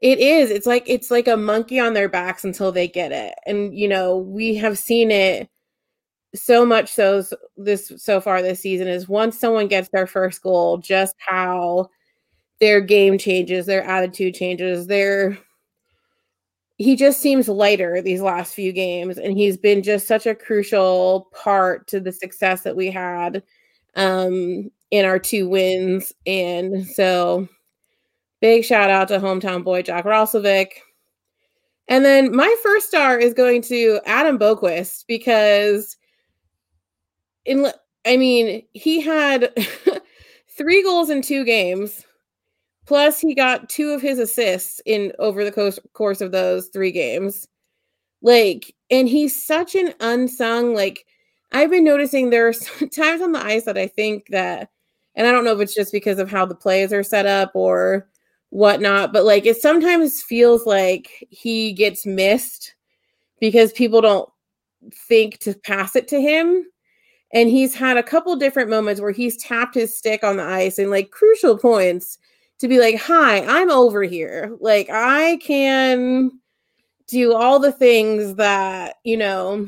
it 0.02 0.20
is. 0.20 0.52
It's 0.52 0.68
like 0.68 0.84
it's 0.88 1.12
like 1.12 1.28
a 1.28 1.38
monkey 1.38 1.80
on 1.80 1.94
their 1.94 2.10
backs 2.10 2.44
until 2.44 2.72
they 2.72 2.88
get 2.88 3.12
it. 3.12 3.36
And 3.46 3.78
you 3.78 3.88
know, 3.88 4.18
we 4.18 4.56
have 4.56 4.78
seen 4.78 5.12
it 5.12 5.50
so 6.36 6.66
much 6.66 6.92
so 6.92 7.24
this 7.58 7.92
so 7.98 8.20
far 8.20 8.42
this 8.42 8.60
season 8.60 8.88
is 8.88 9.08
once 9.08 9.40
someone 9.40 9.68
gets 9.68 9.90
their 9.90 10.08
first 10.08 10.42
goal, 10.42 10.78
just 10.78 11.16
how 11.20 11.90
their 12.60 12.82
game 12.82 13.18
changes, 13.18 13.66
their 13.66 13.84
attitude 13.84 14.34
changes, 14.34 14.88
their 14.88 15.38
he 16.78 16.96
just 16.96 17.22
seems 17.22 17.48
lighter 17.48 18.02
these 18.02 18.22
last 18.22 18.54
few 18.54 18.74
games 18.74 19.18
and 19.18 19.38
he's 19.38 19.58
been 19.58 19.82
just 19.82 20.08
such 20.08 20.26
a 20.26 20.36
crucial 20.36 21.30
part 21.34 21.88
to 21.88 22.00
the 22.00 22.12
success 22.12 22.64
that 22.64 22.76
we 22.76 22.92
had 22.92 23.42
um 23.96 24.70
in 24.92 25.06
our 25.06 25.20
two 25.20 25.48
wins. 25.50 26.14
And 26.26 26.86
so 26.86 27.48
big 28.42 28.64
shout 28.64 28.90
out 28.90 29.08
to 29.10 29.20
hometown 29.20 29.64
boy 29.64 29.82
Jack 29.82 30.06
Roslovic. 30.06 30.68
And 31.88 32.04
then 32.04 32.36
my 32.36 32.56
first 32.64 32.88
star 32.88 33.18
is 33.18 33.34
going 33.34 33.62
to 33.64 34.00
Adam 34.06 34.40
Boqvist 34.40 35.06
because 35.08 35.98
in 37.46 37.68
I 38.06 38.18
mean, 38.18 38.64
he 38.74 39.02
had 39.02 39.52
three 40.50 40.84
goals 40.84 41.10
in 41.10 41.22
two 41.22 41.44
games. 41.44 42.06
Plus, 42.86 43.20
he 43.20 43.34
got 43.34 43.70
two 43.70 43.92
of 43.92 44.02
his 44.02 44.20
assists 44.20 44.82
in 44.86 45.12
over 45.20 45.44
the 45.44 45.52
course, 45.52 45.80
course 45.94 46.22
of 46.22 46.32
those 46.32 46.68
three 46.68 46.92
games. 46.92 47.48
Like, 48.22 48.74
and 48.92 49.10
he's 49.10 49.36
such 49.46 49.76
an 49.76 49.94
unsung, 50.00 50.74
like, 50.76 51.06
I've 51.52 51.70
been 51.72 51.84
noticing 51.84 52.30
there 52.30 52.48
are 52.50 52.54
times 52.96 53.22
on 53.22 53.32
the 53.32 53.44
ice 53.44 53.66
that 53.66 53.78
I 53.78 53.88
think 53.88 54.28
that 54.30 54.70
and 55.16 55.28
I 55.28 55.32
don't 55.32 55.46
know 55.46 55.54
if 55.54 55.62
it's 55.62 55.76
just 55.76 55.92
because 55.92 56.20
of 56.20 56.30
how 56.30 56.46
the 56.46 56.56
plays 56.56 56.92
are 56.94 57.04
set 57.04 57.26
up 57.26 57.52
or 57.56 58.08
whatnot, 58.50 59.14
but 59.14 59.24
like 59.26 59.46
it 59.46 59.58
sometimes 59.58 60.22
feels 60.22 60.66
like 60.66 61.26
he 61.30 61.74
gets 61.74 62.06
missed 62.06 62.76
because 63.40 63.72
people 63.74 64.02
don't 64.02 64.30
think 65.08 65.40
to 65.40 65.54
pass 65.54 65.96
it 65.96 66.08
to 66.10 66.22
him. 66.22 66.66
And 67.34 67.50
he's 67.50 67.76
had 67.76 67.98
a 67.98 68.04
couple 68.04 68.36
different 68.38 68.70
moments 68.70 69.02
where 69.02 69.12
he's 69.12 69.38
tapped 69.38 69.76
his 69.76 69.96
stick 69.98 70.24
on 70.24 70.38
the 70.38 70.44
ice 70.44 70.80
in 70.80 70.90
like 70.90 71.12
crucial 71.12 71.58
points 71.58 72.18
to 72.60 72.68
be 72.68 72.80
like, 72.80 72.98
Hi, 73.02 73.44
I'm 73.46 73.72
over 73.72 74.04
here. 74.04 74.56
Like, 74.60 74.90
I 74.90 75.38
can 75.38 76.32
do 77.08 77.34
all 77.34 77.60
the 77.60 77.72
things 77.72 78.36
that, 78.36 78.96
you 79.04 79.18
know, 79.18 79.68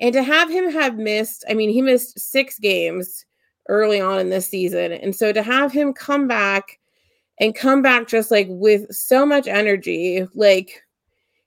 and 0.00 0.12
to 0.12 0.22
have 0.22 0.50
him 0.50 0.70
have 0.70 0.96
missed, 0.96 1.44
I 1.48 1.54
mean, 1.54 1.70
he 1.70 1.82
missed 1.82 2.18
six 2.18 2.58
games 2.58 3.24
early 3.68 4.00
on 4.00 4.20
in 4.20 4.30
this 4.30 4.48
season. 4.48 4.92
And 4.92 5.14
so 5.14 5.32
to 5.32 5.42
have 5.42 5.72
him 5.72 5.92
come 5.92 6.26
back 6.28 6.78
and 7.40 7.54
come 7.54 7.82
back 7.82 8.08
just 8.08 8.30
like 8.30 8.46
with 8.48 8.92
so 8.94 9.26
much 9.26 9.46
energy, 9.46 10.26
like 10.34 10.82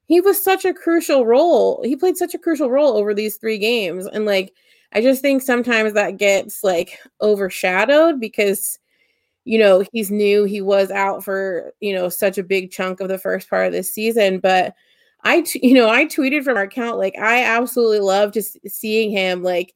he 0.05 0.22
was 0.22 0.41
such 0.41 0.66
a 0.66 0.74
crucial 0.74 1.26
role. 1.26 1.82
He 1.84 1.95
played 1.95 2.18
such 2.18 2.34
a 2.34 2.39
crucial 2.39 2.70
role 2.70 2.97
over 2.97 3.14
these 3.14 3.38
three 3.38 3.57
games. 3.57 4.05
And 4.05 4.26
like, 4.26 4.53
I 4.93 5.01
just 5.01 5.22
think 5.22 5.41
sometimes 5.41 5.93
that 5.93 6.18
gets 6.18 6.64
like 6.64 6.99
overshadowed 7.22 8.20
because, 8.20 8.78
you 9.45 9.57
know, 9.59 9.83
he's 9.91 10.11
new. 10.11 10.43
He 10.43 10.61
was 10.61 10.91
out 10.91 11.23
for, 11.23 11.73
you 11.79 11.93
know, 11.93 12.09
such 12.09 12.37
a 12.37 12.43
big 12.43 12.71
chunk 12.71 12.99
of 12.99 13.07
the 13.07 13.17
first 13.17 13.49
part 13.49 13.67
of 13.67 13.73
this 13.73 13.93
season. 13.93 14.39
But 14.39 14.73
I, 15.23 15.45
you 15.55 15.73
know, 15.73 15.89
I 15.89 16.05
tweeted 16.05 16.43
from 16.43 16.57
our 16.57 16.63
account, 16.63 16.97
like, 16.97 17.17
I 17.17 17.43
absolutely 17.43 17.99
love 17.99 18.33
just 18.33 18.57
seeing 18.67 19.11
him 19.11 19.43
like 19.43 19.73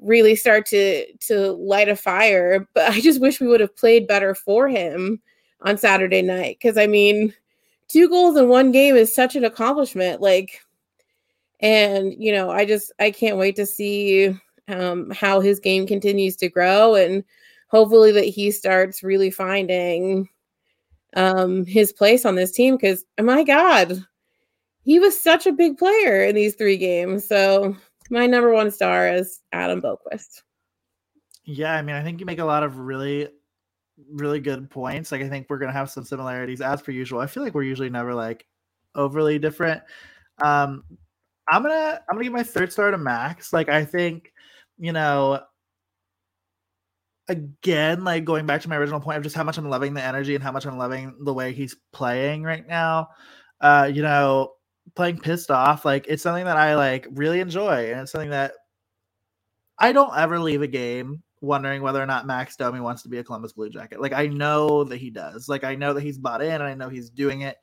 really 0.00 0.36
start 0.36 0.66
to 0.66 1.06
to 1.14 1.52
light 1.52 1.88
a 1.88 1.96
fire 1.96 2.68
but 2.74 2.90
i 2.90 3.00
just 3.00 3.20
wish 3.20 3.40
we 3.40 3.46
would 3.46 3.60
have 3.60 3.76
played 3.76 4.06
better 4.06 4.34
for 4.34 4.68
him 4.68 5.20
on 5.62 5.78
saturday 5.78 6.22
night 6.22 6.58
because 6.60 6.76
i 6.76 6.86
mean 6.86 7.32
two 7.88 8.08
goals 8.08 8.36
in 8.36 8.48
one 8.48 8.70
game 8.70 8.96
is 8.96 9.14
such 9.14 9.36
an 9.36 9.44
accomplishment 9.44 10.20
like 10.20 10.60
and 11.60 12.12
you 12.18 12.32
know 12.32 12.50
i 12.50 12.64
just 12.64 12.92
i 12.98 13.10
can't 13.10 13.38
wait 13.38 13.56
to 13.56 13.64
see 13.64 14.36
um 14.68 15.10
how 15.10 15.40
his 15.40 15.60
game 15.60 15.86
continues 15.86 16.36
to 16.36 16.48
grow 16.48 16.94
and 16.94 17.24
hopefully 17.68 18.12
that 18.12 18.24
he 18.24 18.50
starts 18.50 19.02
really 19.02 19.30
finding 19.30 20.28
um 21.16 21.64
his 21.64 21.92
place 21.92 22.24
on 22.24 22.34
this 22.34 22.50
team 22.50 22.76
because 22.76 23.04
my 23.20 23.44
god 23.44 24.04
he 24.82 24.98
was 24.98 25.18
such 25.18 25.46
a 25.46 25.52
big 25.52 25.78
player 25.78 26.24
in 26.24 26.34
these 26.34 26.54
three 26.54 26.76
games 26.76 27.26
so 27.26 27.76
my 28.10 28.26
number 28.26 28.52
one 28.52 28.70
star 28.70 29.08
is 29.08 29.40
Adam 29.52 29.80
Boqvist. 29.80 30.42
Yeah, 31.44 31.74
I 31.74 31.82
mean, 31.82 31.96
I 31.96 32.02
think 32.02 32.20
you 32.20 32.26
make 32.26 32.38
a 32.38 32.44
lot 32.44 32.62
of 32.62 32.78
really, 32.78 33.28
really 34.10 34.40
good 34.40 34.70
points. 34.70 35.12
Like, 35.12 35.22
I 35.22 35.28
think 35.28 35.46
we're 35.48 35.58
gonna 35.58 35.72
have 35.72 35.90
some 35.90 36.04
similarities 36.04 36.60
as 36.60 36.82
per 36.82 36.92
usual. 36.92 37.20
I 37.20 37.26
feel 37.26 37.42
like 37.42 37.54
we're 37.54 37.62
usually 37.62 37.90
never 37.90 38.14
like 38.14 38.46
overly 38.94 39.38
different. 39.38 39.82
Um, 40.42 40.84
I'm 41.48 41.62
gonna 41.62 42.00
I'm 42.08 42.16
gonna 42.16 42.24
give 42.24 42.32
my 42.32 42.42
third 42.42 42.72
star 42.72 42.90
to 42.90 42.98
Max. 42.98 43.52
Like, 43.52 43.68
I 43.68 43.84
think, 43.84 44.32
you 44.78 44.92
know, 44.92 45.40
again, 47.28 48.04
like 48.04 48.24
going 48.24 48.46
back 48.46 48.60
to 48.62 48.68
my 48.68 48.76
original 48.76 49.00
point 49.00 49.18
of 49.18 49.22
just 49.22 49.36
how 49.36 49.44
much 49.44 49.58
I'm 49.58 49.68
loving 49.68 49.94
the 49.94 50.02
energy 50.02 50.34
and 50.34 50.44
how 50.44 50.52
much 50.52 50.66
I'm 50.66 50.78
loving 50.78 51.14
the 51.20 51.34
way 51.34 51.52
he's 51.52 51.76
playing 51.92 52.42
right 52.42 52.66
now. 52.66 53.08
Uh, 53.60 53.90
you 53.92 54.02
know, 54.02 54.54
playing 54.94 55.18
pissed 55.18 55.50
off 55.50 55.84
like 55.84 56.06
it's 56.08 56.22
something 56.22 56.44
that 56.44 56.56
i 56.56 56.74
like 56.74 57.06
really 57.12 57.40
enjoy 57.40 57.90
and 57.90 58.02
it's 58.02 58.12
something 58.12 58.30
that 58.30 58.52
i 59.78 59.92
don't 59.92 60.16
ever 60.16 60.38
leave 60.38 60.62
a 60.62 60.66
game 60.66 61.22
wondering 61.40 61.82
whether 61.82 62.02
or 62.02 62.06
not 62.06 62.26
max 62.26 62.56
domi 62.56 62.80
wants 62.80 63.02
to 63.02 63.08
be 63.08 63.18
a 63.18 63.24
columbus 63.24 63.52
blue 63.52 63.70
jacket 63.70 64.00
like 64.00 64.12
i 64.12 64.26
know 64.26 64.84
that 64.84 64.98
he 64.98 65.10
does 65.10 65.48
like 65.48 65.64
i 65.64 65.74
know 65.74 65.92
that 65.94 66.02
he's 66.02 66.18
bought 66.18 66.42
in 66.42 66.52
and 66.52 66.62
i 66.62 66.74
know 66.74 66.88
he's 66.88 67.10
doing 67.10 67.40
it 67.40 67.56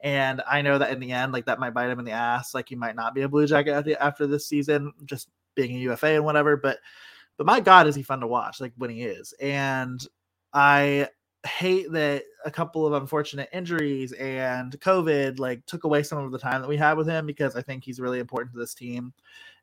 and 0.00 0.40
i 0.48 0.62
know 0.62 0.78
that 0.78 0.90
in 0.90 1.00
the 1.00 1.12
end 1.12 1.32
like 1.32 1.44
that 1.44 1.58
might 1.58 1.74
bite 1.74 1.90
him 1.90 1.98
in 1.98 2.04
the 2.04 2.12
ass 2.12 2.54
like 2.54 2.68
he 2.68 2.76
might 2.76 2.96
not 2.96 3.14
be 3.14 3.22
a 3.22 3.28
blue 3.28 3.46
jacket 3.46 3.96
after 4.00 4.26
this 4.26 4.46
season 4.46 4.92
just 5.04 5.28
being 5.54 5.76
a 5.76 5.80
ufa 5.80 6.06
and 6.06 6.24
whatever 6.24 6.56
but 6.56 6.78
but 7.38 7.46
my 7.46 7.60
god 7.60 7.86
is 7.86 7.94
he 7.94 8.02
fun 8.02 8.20
to 8.20 8.26
watch 8.26 8.60
like 8.60 8.72
when 8.76 8.90
he 8.90 9.02
is 9.02 9.32
and 9.40 10.06
i 10.52 11.08
hate 11.46 11.90
that 11.92 12.24
a 12.44 12.50
couple 12.50 12.86
of 12.86 12.92
unfortunate 12.92 13.48
injuries 13.52 14.12
and 14.12 14.78
COVID 14.80 15.38
like 15.38 15.64
took 15.66 15.84
away 15.84 16.02
some 16.02 16.18
of 16.18 16.32
the 16.32 16.38
time 16.38 16.60
that 16.60 16.68
we 16.68 16.76
had 16.76 16.96
with 16.96 17.06
him 17.06 17.26
because 17.26 17.54
I 17.54 17.62
think 17.62 17.84
he's 17.84 18.00
really 18.00 18.18
important 18.18 18.52
to 18.52 18.58
this 18.58 18.74
team. 18.74 19.12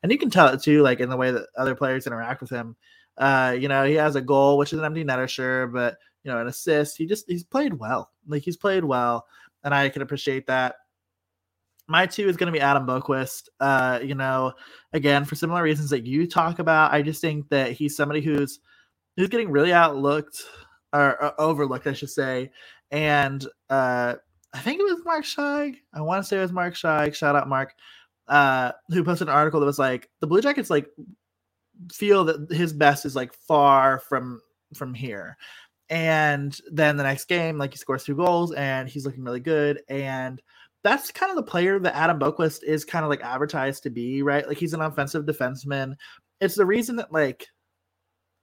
And 0.01 0.11
you 0.11 0.17
can 0.17 0.29
tell 0.29 0.47
it 0.47 0.61
too, 0.61 0.81
like 0.81 0.99
in 0.99 1.09
the 1.09 1.17
way 1.17 1.31
that 1.31 1.47
other 1.57 1.75
players 1.75 2.07
interact 2.07 2.41
with 2.41 2.49
him. 2.49 2.75
Uh, 3.17 3.55
you 3.57 3.67
know, 3.67 3.85
he 3.85 3.93
has 3.95 4.15
a 4.15 4.21
goal, 4.21 4.57
which 4.57 4.73
is 4.73 4.79
an 4.79 4.85
empty 4.85 5.03
netter, 5.03 5.27
sure, 5.27 5.67
but 5.67 5.97
you 6.23 6.31
know, 6.31 6.39
an 6.39 6.47
assist. 6.47 6.97
He 6.97 7.05
just 7.05 7.25
he's 7.27 7.43
played 7.43 7.73
well. 7.73 8.11
Like 8.27 8.43
he's 8.43 8.57
played 8.57 8.83
well, 8.83 9.25
and 9.63 9.73
I 9.73 9.89
can 9.89 10.01
appreciate 10.01 10.47
that. 10.47 10.75
My 11.87 12.05
two 12.05 12.27
is 12.27 12.37
going 12.37 12.51
to 12.51 12.57
be 12.57 12.61
Adam 12.61 12.85
Boqvist. 12.85 13.49
Uh, 13.59 13.99
you 14.03 14.15
know, 14.15 14.53
again 14.93 15.25
for 15.25 15.35
similar 15.35 15.61
reasons 15.61 15.89
that 15.91 16.05
you 16.05 16.27
talk 16.27 16.59
about. 16.59 16.93
I 16.93 17.01
just 17.01 17.21
think 17.21 17.49
that 17.49 17.73
he's 17.73 17.95
somebody 17.95 18.21
who's 18.21 18.59
who's 19.15 19.29
getting 19.29 19.51
really 19.51 19.73
outlooked 19.73 20.43
or, 20.93 21.21
or 21.21 21.41
overlooked, 21.41 21.87
I 21.87 21.93
should 21.93 22.09
say. 22.09 22.51
And 22.91 23.45
uh, 23.69 24.15
I 24.53 24.59
think 24.59 24.79
it 24.79 24.83
was 24.83 25.03
Mark 25.05 25.25
Scheig. 25.25 25.75
I 25.93 26.01
want 26.01 26.23
to 26.23 26.27
say 26.27 26.37
it 26.37 26.41
was 26.41 26.51
Mark 26.51 26.75
Scheig. 26.75 27.13
Shout 27.13 27.35
out 27.35 27.49
Mark, 27.49 27.73
uh, 28.27 28.71
who 28.89 29.03
posted 29.03 29.27
an 29.27 29.33
article 29.33 29.59
that 29.59 29.65
was 29.65 29.79
like 29.79 30.09
the 30.21 30.27
Blue 30.27 30.41
Jackets 30.41 30.69
like 30.69 30.87
feel 31.91 32.23
that 32.25 32.51
his 32.51 32.73
best 32.73 33.05
is 33.05 33.15
like 33.15 33.33
far 33.33 33.99
from 33.99 34.41
from 34.73 34.93
here. 34.93 35.37
And 35.89 36.57
then 36.71 36.97
the 36.97 37.03
next 37.03 37.25
game, 37.25 37.57
like 37.57 37.71
he 37.71 37.77
scores 37.77 38.03
two 38.03 38.15
goals 38.15 38.53
and 38.53 38.89
he's 38.89 39.05
looking 39.05 39.23
really 39.23 39.39
good. 39.39 39.81
And 39.87 40.41
that's 40.85 41.11
kind 41.11 41.31
of 41.31 41.35
the 41.35 41.51
player 41.51 41.79
that 41.79 41.95
Adam 41.95 42.19
Boqvist 42.19 42.63
is 42.63 42.85
kind 42.85 43.03
of 43.03 43.09
like 43.09 43.23
advertised 43.23 43.81
to 43.83 43.89
be, 43.89 44.21
right? 44.21 44.47
Like 44.47 44.59
he's 44.59 44.75
an 44.75 44.81
offensive 44.81 45.25
defenseman. 45.25 45.95
It's 46.39 46.53
the 46.53 46.65
reason 46.65 46.95
that 46.97 47.11
like 47.11 47.47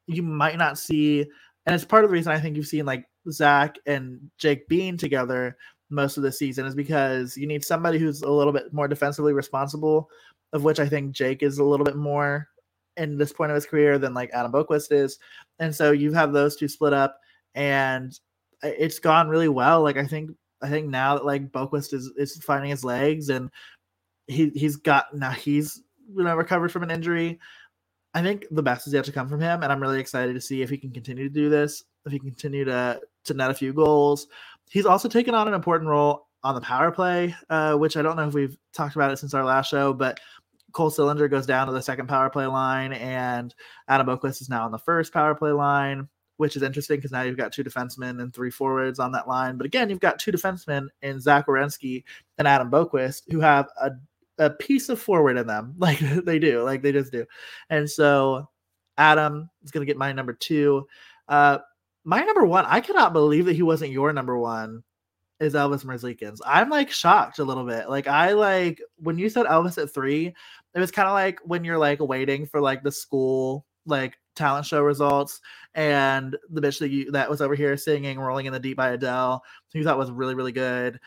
you 0.09 0.25
might 0.25 0.59
not 0.59 0.77
see, 0.77 1.21
and 1.21 1.75
it's 1.75 1.85
part 1.85 2.03
of 2.03 2.11
the 2.11 2.15
reason 2.15 2.33
I 2.33 2.41
think 2.41 2.57
you've 2.57 2.67
seen 2.67 2.85
like 2.85 3.05
Zach 3.31 3.77
and 3.87 4.29
Jake 4.39 4.67
being 4.67 4.97
together 4.97 5.57
most 5.89 6.17
of 6.17 6.25
the 6.25 6.33
season 6.33 6.67
is 6.67 6.75
because 6.75 7.37
you 7.37 7.47
need 7.47 7.65
somebody 7.65 8.01
who's 8.01 8.23
a 8.23 8.31
little 8.31 8.53
bit 8.53 8.73
more 8.73 8.89
defensively 8.89 9.33
responsible, 9.33 10.11
of 10.53 10.65
which 10.65 10.81
I 10.81 10.89
think 10.89 11.13
Jake 11.13 11.45
is 11.45 11.59
a 11.59 11.65
little 11.65 11.85
bit 11.85 11.97
more 11.97 12.49
in 12.97 13.19
this 13.19 13.33
point 13.33 13.53
of 13.53 13.55
his 13.55 13.67
career 13.67 13.99
than 13.99 14.15
like 14.15 14.31
Adam 14.33 14.51
Boqvist 14.51 14.91
is. 14.91 15.19
And 15.61 15.73
so 15.73 15.93
you 15.93 16.13
have 16.13 16.33
those 16.33 16.57
two 16.57 16.67
split 16.67 16.93
up 16.93 17.21
and 17.55 18.19
uh, 18.65 18.71
it's 18.77 18.99
gone 18.99 19.29
really 19.29 19.49
well. 19.49 19.83
Like 19.83 19.97
I 19.97 20.07
think 20.07 20.33
I 20.63 20.69
think 20.69 20.89
now 20.89 21.17
that 21.17 21.25
like 21.25 21.53
Boqvist 21.53 21.93
is 21.93 22.11
is 22.17 22.37
finding 22.45 22.71
his 22.71 22.85
legs 22.85 23.29
and 23.29 23.51
he 24.27 24.51
he's 24.51 24.77
got 24.77 25.15
now 25.15 25.31
he's 25.31 25.83
you 26.15 26.25
know 26.25 26.37
recovered 26.37 26.73
from 26.73 26.83
an 26.83 26.91
injury. 26.91 27.39
I 28.15 28.23
think 28.23 28.45
the 28.51 28.63
best 28.63 28.87
is 28.87 28.93
yet 28.93 29.05
to 29.07 29.13
come 29.13 29.29
from 29.29 29.41
him, 29.41 29.63
and 29.63 29.73
I'm 29.73 29.81
really 29.81 30.01
excited 30.01 30.35
to 30.35 30.41
see 30.41 30.63
if 30.63 30.69
he 30.69 30.77
can 30.77 30.91
continue 30.91 31.25
to 31.25 31.35
do 31.35 31.49
this, 31.49 31.83
if 32.05 32.13
he 32.13 32.19
can 32.19 32.29
continue 32.29 32.65
to 32.65 33.01
to 33.25 33.35
net 33.35 33.51
a 33.51 33.55
few 33.55 33.73
goals. 33.73 34.27
He's 34.71 34.87
also 34.87 35.09
taken 35.09 35.35
on 35.35 35.49
an 35.49 35.55
important 35.55 35.89
role 35.89 36.29
on 36.45 36.55
the 36.55 36.61
power 36.61 36.91
play, 36.91 37.35
uh, 37.51 37.75
which 37.75 37.97
I 37.97 38.03
don't 38.03 38.17
know 38.17 38.29
if 38.29 38.35
we've 38.35 38.57
talked 38.75 38.97
about 38.97 39.13
it 39.13 39.19
since 39.19 39.35
our 39.35 39.45
last 39.45 39.71
show, 39.71 39.93
but 39.93 40.21
Cole 40.73 40.91
Sillinger 40.91 41.31
goes 41.31 41.47
down 41.47 41.67
to 41.67 41.73
the 41.73 41.83
second 41.83 42.09
power 42.09 42.31
play 42.31 42.47
line, 42.47 42.93
and 42.93 43.55
Adam 43.89 44.07
Boqvist 44.07 44.41
is 44.41 44.49
now 44.49 44.65
on 44.65 44.73
the 44.73 44.79
first 44.79 45.13
power 45.13 45.35
play 45.35 45.53
line, 45.53 46.09
which 46.37 46.57
is 46.57 46.63
interesting 46.63 46.97
because 46.97 47.13
now 47.13 47.23
you've 47.23 47.37
got 47.37 47.53
two 47.53 47.65
defensemen 47.65 48.21
and 48.21 48.35
three 48.35 48.51
forwards 48.51 48.99
on 48.99 49.13
that 49.13 49.29
line. 49.29 49.57
But 49.57 49.67
again, 49.67 49.91
you've 49.91 50.01
got 50.01 50.19
two 50.19 50.33
defensemen 50.33 50.89
in 51.03 51.21
Zach 51.21 51.47
Werenski 51.47 52.05
and 52.39 52.49
Adam 52.49 52.71
Boqvist 52.71 53.31
who 53.31 53.41
have 53.41 53.69
a, 53.81 53.93
a 54.39 54.51
piece 54.51 54.89
of 54.89 55.01
forward 55.01 55.37
in 55.37 55.47
them, 55.47 55.75
like 55.79 55.99
they 55.99 56.39
do, 56.39 56.63
like 56.63 56.83
they 56.83 56.93
just 56.93 57.13
do. 57.13 57.25
And 57.71 57.89
so 57.89 58.49
Adam 58.99 59.51
is 59.63 59.71
going 59.71 59.87
to 59.87 59.91
get 59.91 59.99
my 59.99 60.13
number 60.13 60.33
two. 60.33 60.87
Uh, 61.29 61.59
my 62.05 62.23
number 62.23 62.45
one, 62.45 62.65
I 62.67 62.81
cannot 62.81 63.13
believe 63.13 63.47
that 63.47 63.55
he 63.55 63.63
wasn't 63.63 63.93
your 63.93 64.13
number 64.13 64.37
one 64.37 64.83
is 65.43 65.55
Elvis 65.55 65.85
Merzlikins. 65.85 66.39
I'm 66.47 66.71
like 66.71 66.91
shocked 66.91 67.41
a 67.41 67.45
little 67.45 67.65
bit. 67.65 67.89
Like 67.89 68.07
I 68.07 68.33
like 68.33 68.81
when 68.99 69.19
you 69.19 69.29
said 69.29 69.47
Elvis 69.47 69.81
at 69.81 69.93
three, 69.93 70.35
it 70.75 70.79
was 70.79 70.91
kind 70.91 71.09
of 71.09 71.15
like 71.15 71.41
when 71.45 71.65
you're 71.65 71.79
like 71.79 72.01
waiting 72.01 72.47
for 72.47 72.61
like 72.61 72.83
the 72.83 72.93
school 72.93 73.67
like 73.87 74.19
talent 74.35 74.65
show 74.65 74.83
results 74.83 75.41
and 75.75 76.37
the 76.51 76.61
bitch 76.61 76.79
that 76.79 76.91
you 76.91 77.11
that 77.13 77.29
was 77.29 77.43
over 77.43 77.55
here 77.55 77.77
singing 77.77 78.19
rolling 78.19 78.47
in 78.47 78.53
the 78.53 78.59
deep 78.59 78.77
by 78.77 78.91
adele 78.91 79.43
who 79.73 79.79
you 79.79 79.85
thought 79.85 79.99
was 79.99 80.11
really 80.11 80.35
really 80.35 80.53
good 80.53 80.99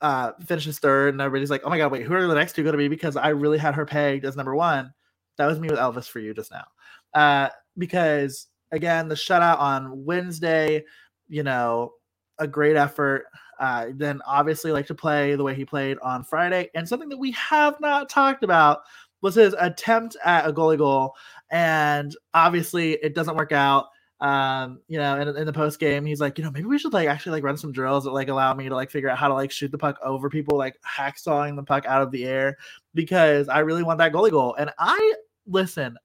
uh 0.00 0.32
finishes 0.44 0.78
third 0.78 1.14
and 1.14 1.20
everybody's 1.20 1.50
like 1.50 1.62
oh 1.64 1.70
my 1.70 1.78
god 1.78 1.90
wait 1.90 2.04
who 2.04 2.14
are 2.14 2.26
the 2.26 2.34
next 2.34 2.54
two 2.54 2.62
going 2.62 2.72
to 2.72 2.78
be? 2.78 2.88
Because 2.88 3.16
i 3.16 3.28
really 3.28 3.58
had 3.58 3.74
her 3.74 3.84
pegged 3.84 4.24
as 4.24 4.36
number 4.36 4.54
one. 4.54 4.92
That 5.36 5.46
was 5.46 5.58
me 5.58 5.68
with 5.68 5.78
elvis 5.78 6.08
for 6.08 6.20
you 6.20 6.34
just 6.34 6.52
now. 6.52 6.66
Uh 7.14 7.48
because 7.76 8.46
again 8.70 9.08
the 9.08 9.14
shutout 9.14 9.58
on 9.58 10.04
wednesday 10.04 10.84
you 11.28 11.42
know 11.42 11.92
a 12.38 12.46
great 12.46 12.76
effort. 12.76 13.24
Uh 13.58 13.86
then 13.92 14.20
obviously 14.24 14.70
like 14.70 14.86
to 14.86 14.94
play 14.94 15.34
the 15.34 15.42
way 15.42 15.54
he 15.54 15.64
played 15.64 15.98
on 16.00 16.22
friday 16.22 16.70
and 16.74 16.88
something 16.88 17.08
that 17.08 17.18
we 17.18 17.32
have 17.32 17.80
not 17.80 18.08
talked 18.08 18.44
about 18.44 18.80
was 19.20 19.34
his 19.34 19.54
attempt 19.58 20.16
at 20.24 20.46
a 20.46 20.52
goalie 20.52 20.78
goal 20.78 21.16
and 21.50 22.16
obviously 22.34 22.92
it 22.92 23.14
doesn't 23.14 23.36
work 23.36 23.52
out 23.52 23.86
um 24.20 24.80
you 24.88 24.98
know 24.98 25.20
in, 25.20 25.28
in 25.36 25.46
the 25.46 25.52
post 25.52 25.78
game 25.78 26.04
he's 26.04 26.20
like 26.20 26.36
you 26.38 26.44
know 26.44 26.50
maybe 26.50 26.66
we 26.66 26.78
should 26.78 26.92
like 26.92 27.08
actually 27.08 27.30
like 27.30 27.44
run 27.44 27.56
some 27.56 27.70
drills 27.70 28.02
that 28.02 28.10
like 28.10 28.28
allow 28.28 28.52
me 28.52 28.68
to 28.68 28.74
like 28.74 28.90
figure 28.90 29.08
out 29.08 29.16
how 29.16 29.28
to 29.28 29.34
like 29.34 29.50
shoot 29.50 29.70
the 29.70 29.78
puck 29.78 29.96
over 30.02 30.28
people 30.28 30.58
like 30.58 30.76
hacksawing 30.82 31.54
the 31.54 31.62
puck 31.62 31.86
out 31.86 32.02
of 32.02 32.10
the 32.10 32.24
air 32.24 32.56
because 32.94 33.48
i 33.48 33.60
really 33.60 33.84
want 33.84 33.98
that 33.98 34.12
goalie 34.12 34.32
goal. 34.32 34.56
And 34.58 34.70
i 34.78 35.14
listen 35.46 35.96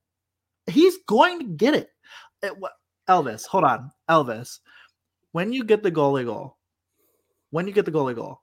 he's 0.68 0.98
going 1.08 1.40
to 1.40 1.46
get 1.46 1.74
it, 1.74 1.90
it 2.44 2.54
elvis 3.10 3.48
hold 3.48 3.64
on. 3.64 3.92
Elvis 4.10 4.60
when 5.32 5.52
you 5.52 5.64
get 5.64 5.82
the 5.82 5.92
goalie 5.92 6.26
goal 6.26 6.58
when 7.50 7.66
you 7.68 7.74
get 7.74 7.86
the 7.86 7.92
goalie 7.92 8.16
goal 8.16 8.42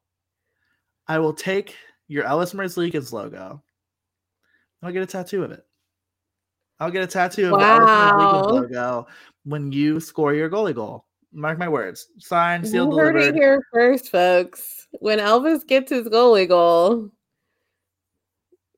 i 1.07 1.17
will 1.17 1.33
take 1.33 1.77
your 2.11 2.25
Elvis 2.25 2.53
Merzlikins 2.53 3.13
logo. 3.13 3.63
I'll 4.83 4.93
get 4.93 5.05
a 5.05 5.07
tattoo 5.07 5.45
of 5.45 5.53
it 5.53 5.65
I'll 6.81 6.91
get 6.91 7.05
a 7.05 7.07
tattoo 7.07 7.55
of 7.55 7.61
wow. 7.61 8.43
the 8.43 8.55
logo 8.55 9.07
when 9.45 9.71
you 9.71 10.01
score 10.01 10.35
your 10.35 10.49
goalie 10.49 10.75
goal. 10.75 11.05
Mark 11.33 11.59
my 11.59 11.69
words. 11.69 12.09
Signed, 12.19 12.67
sealed, 12.67 12.93
you 12.93 12.99
heard 12.99 13.13
delivered. 13.13 13.37
it 13.37 13.39
here 13.39 13.63
first, 13.73 14.11
folks. 14.11 14.89
When 14.99 15.19
Elvis 15.19 15.67
gets 15.67 15.91
his 15.91 16.09
goalie 16.09 16.49
goal. 16.49 17.11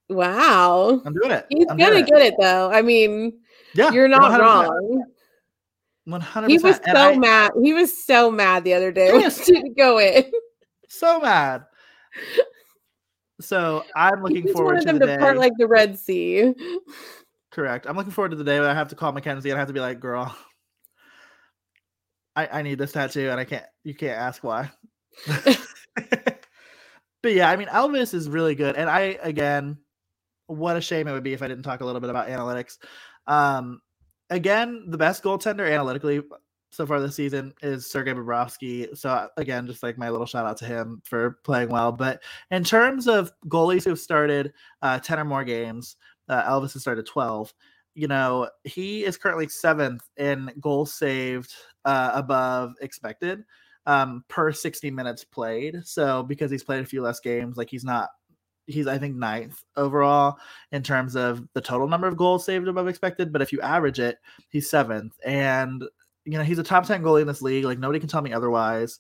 Wow. 0.09 1.01
I'm 1.07 1.15
doing 1.15 1.31
it. 1.31 1.47
He's 1.49 1.67
I'm 1.71 1.79
gonna 1.79 2.03
get 2.03 2.21
it. 2.21 2.33
it 2.33 2.35
though. 2.39 2.71
I 2.71 2.83
mean, 2.83 3.33
yeah, 3.75 3.91
you're 3.93 4.09
not 4.09 4.33
100%. 4.33 4.39
wrong. 4.41 5.05
100 6.05 6.51
He 6.51 6.59
was 6.59 6.77
so 6.77 6.93
I, 6.95 7.17
mad. 7.17 7.53
He 7.63 7.73
was 7.73 8.05
so 8.05 8.31
mad 8.31 8.65
the 8.65 8.75
other 8.75 8.93
day 8.93 9.23
he 9.23 9.45
didn't 9.45 9.77
go 9.79 9.99
in. 9.99 10.25
So 10.89 11.21
mad. 11.21 11.65
So 13.41 13.85
I'm 13.97 14.23
looking 14.23 14.49
forward 14.49 14.81
to 14.81 14.87
them 14.87 14.99
the 14.99 15.07
to 15.07 15.19
part 15.19 15.39
like 15.39 15.53
the 15.57 15.67
Red 15.67 15.99
Sea. 15.99 16.55
Correct. 17.53 17.87
I'm 17.87 17.97
looking 17.97 18.13
forward 18.13 18.31
to 18.31 18.37
the 18.37 18.45
day 18.45 18.59
when 18.59 18.69
I 18.69 18.75
have 18.75 18.89
to 18.89 18.95
call 18.97 19.13
Mackenzie 19.13 19.51
and 19.51 19.57
I 19.57 19.61
have 19.61 19.69
to 19.69 19.75
be 19.75 19.81
like, 19.81 20.01
girl, 20.01 20.35
I, 22.35 22.47
I 22.47 22.63
need 22.63 22.79
this 22.79 22.93
tattoo 22.93 23.29
and 23.29 23.39
I 23.39 23.45
can't 23.45 23.65
you 23.85 23.95
can't 23.95 24.19
ask 24.19 24.43
why. 24.43 24.71
but 25.37 26.39
yeah, 27.25 27.51
I 27.51 27.57
mean 27.57 27.69
Elvis 27.69 28.15
is 28.15 28.29
really 28.31 28.55
good. 28.55 28.77
And 28.77 28.89
I 28.89 29.19
again, 29.23 29.77
what 30.47 30.79
a 30.79 30.81
shame 30.81 31.07
it 31.09 31.13
would 31.13 31.23
be 31.23 31.35
if 31.35 31.43
I 31.43 31.49
didn't 31.49 31.63
talk 31.65 31.83
a 31.83 31.85
little 31.85 32.01
bit 32.01 32.09
about 32.09 32.29
analytics. 32.29 32.79
Um 33.27 33.83
again, 34.31 34.87
the 34.89 34.99
best 34.99 35.23
goaltender 35.23 35.71
analytically 35.71 36.23
so 36.71 36.87
far 36.87 37.01
this 37.01 37.17
season 37.17 37.53
is 37.61 37.87
Sergei 37.91 38.15
Bobrovsky. 38.15 38.97
So 38.97 39.29
again, 39.37 39.67
just 39.67 39.83
like 39.83 39.99
my 39.99 40.09
little 40.09 40.25
shout 40.25 40.47
out 40.47 40.57
to 40.57 40.65
him 40.65 41.03
for 41.05 41.39
playing 41.45 41.69
well. 41.69 41.93
But 41.93 42.23
in 42.51 42.65
terms 42.65 43.07
of 43.09 43.31
goalies 43.47 43.85
who've 43.85 43.99
started 43.99 44.55
uh, 44.81 44.99
10 44.99 45.21
or 45.21 45.25
more 45.27 45.45
games, 45.45 45.97
uh, 46.29 46.43
Elvis 46.45 46.73
has 46.75 46.83
started 46.83 47.07
12. 47.07 47.53
You 47.95 48.09
know, 48.09 48.49
he 48.64 49.05
is 49.05 49.18
currently 49.18 49.49
seventh 49.49 50.09
in 50.16 50.51
goals 50.61 50.95
saved 50.95 51.53
uh, 51.85 52.12
above 52.14 52.75
expected 52.81 53.45
um, 53.87 54.25
per 54.29 54.53
60 54.53 54.91
minutes 54.91 55.25
played. 55.25 55.81
So 55.85 56.23
because 56.23 56.51
he's 56.51 56.64
played 56.64 56.83
a 56.83 56.87
few 56.87 57.03
less 57.03 57.20
games, 57.20 57.57
like 57.57 57.70
he's 57.70 57.85
not, 57.85 58.11
he's 58.66 58.87
I 58.87 58.99
think 58.99 59.16
ninth 59.16 59.62
overall 59.77 60.39
in 60.70 60.83
terms 60.83 61.16
of 61.16 61.47
the 61.53 61.61
total 61.61 61.89
number 61.89 62.07
of 62.07 62.16
goals 62.16 62.45
saved 62.45 62.68
above 62.68 62.89
expected. 62.89 63.33
But 63.33 63.43
if 63.43 63.53
you 63.53 63.61
average 63.61 63.99
it, 63.99 64.18
he's 64.49 64.70
seventh, 64.70 65.14
and 65.25 65.83
you 66.25 66.39
know 66.39 66.45
he's 66.45 66.59
a 66.59 66.62
top 66.62 66.87
10 66.87 67.03
goalie 67.03 67.23
in 67.23 67.27
this 67.27 67.43
league. 67.43 67.64
Like 67.64 67.79
nobody 67.79 67.99
can 67.99 68.09
tell 68.09 68.23
me 68.23 68.33
otherwise. 68.33 68.99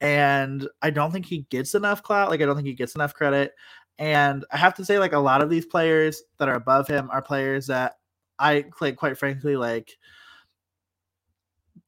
And 0.00 0.68
I 0.80 0.90
don't 0.90 1.12
think 1.12 1.26
he 1.26 1.46
gets 1.50 1.74
enough 1.74 2.02
clout. 2.02 2.30
Like 2.30 2.40
I 2.40 2.46
don't 2.46 2.56
think 2.56 2.66
he 2.66 2.74
gets 2.74 2.96
enough 2.96 3.14
credit. 3.14 3.52
And 3.98 4.44
I 4.50 4.56
have 4.56 4.74
to 4.74 4.84
say, 4.84 4.98
like 4.98 5.12
a 5.12 5.18
lot 5.18 5.42
of 5.42 5.50
these 5.50 5.66
players 5.66 6.22
that 6.38 6.48
are 6.48 6.54
above 6.54 6.88
him 6.88 7.08
are 7.12 7.22
players 7.22 7.66
that 7.68 7.98
I 8.38 8.64
like, 8.80 8.96
quite 8.96 9.18
frankly, 9.18 9.56
like 9.56 9.96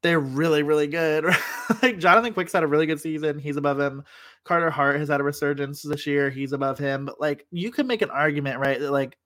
they're 0.02 0.20
really, 0.20 0.62
really 0.62 0.86
good. 0.86 1.24
like 1.82 1.98
Jonathan 1.98 2.34
Quick's 2.34 2.52
had 2.52 2.62
a 2.62 2.66
really 2.66 2.84
good 2.86 3.00
season. 3.00 3.38
He's 3.38 3.56
above 3.56 3.80
him. 3.80 4.04
Carter 4.44 4.70
Hart 4.70 4.98
has 4.98 5.08
had 5.08 5.20
a 5.20 5.24
resurgence 5.24 5.80
this 5.80 6.06
year. 6.06 6.28
He's 6.28 6.52
above 6.52 6.78
him. 6.78 7.06
But 7.06 7.20
like 7.20 7.46
you 7.50 7.70
could 7.72 7.86
make 7.86 8.02
an 8.02 8.10
argument, 8.10 8.58
right? 8.58 8.78
That 8.78 8.92
like 8.92 9.16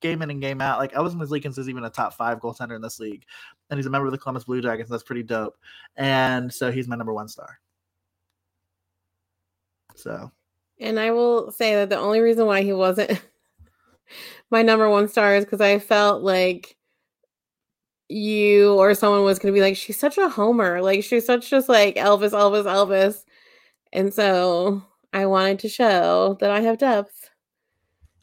game 0.00 0.20
in 0.20 0.30
and 0.30 0.42
game 0.42 0.60
out, 0.60 0.78
like 0.78 0.92
Elvis 0.92 1.14
Merzlikins 1.14 1.58
is 1.58 1.70
even 1.70 1.84
a 1.84 1.90
top 1.90 2.12
five 2.12 2.38
goaltender 2.38 2.76
in 2.76 2.82
this 2.82 3.00
league. 3.00 3.24
And 3.70 3.78
he's 3.78 3.86
a 3.86 3.90
member 3.90 4.06
of 4.06 4.12
the 4.12 4.18
Columbus 4.18 4.44
Blue 4.44 4.60
Jackets. 4.60 4.90
That's 4.90 5.02
pretty 5.02 5.22
dope. 5.22 5.56
And 5.96 6.52
so 6.52 6.70
he's 6.70 6.86
my 6.86 6.96
number 6.96 7.14
one 7.14 7.28
star. 7.28 7.58
So 9.94 10.30
and 10.80 11.00
I 11.00 11.10
will 11.10 11.50
say 11.50 11.74
that 11.74 11.90
the 11.90 11.98
only 11.98 12.20
reason 12.20 12.46
why 12.46 12.62
he 12.62 12.72
wasn't 12.72 13.22
my 14.50 14.62
number 14.62 14.88
one 14.88 15.08
star 15.08 15.36
is 15.36 15.44
because 15.44 15.60
I 15.60 15.78
felt 15.78 16.22
like 16.22 16.76
you 18.08 18.74
or 18.74 18.94
someone 18.94 19.24
was 19.24 19.38
going 19.38 19.52
to 19.52 19.56
be 19.56 19.62
like, 19.62 19.76
she's 19.76 19.98
such 19.98 20.18
a 20.18 20.28
homer. 20.28 20.80
Like, 20.80 21.02
she's 21.02 21.26
such 21.26 21.50
just 21.50 21.68
like 21.68 21.96
Elvis, 21.96 22.30
Elvis, 22.30 22.64
Elvis. 22.64 23.24
And 23.92 24.12
so 24.12 24.82
I 25.12 25.26
wanted 25.26 25.58
to 25.60 25.68
show 25.68 26.36
that 26.40 26.50
I 26.50 26.60
have 26.60 26.78
depth. 26.78 27.30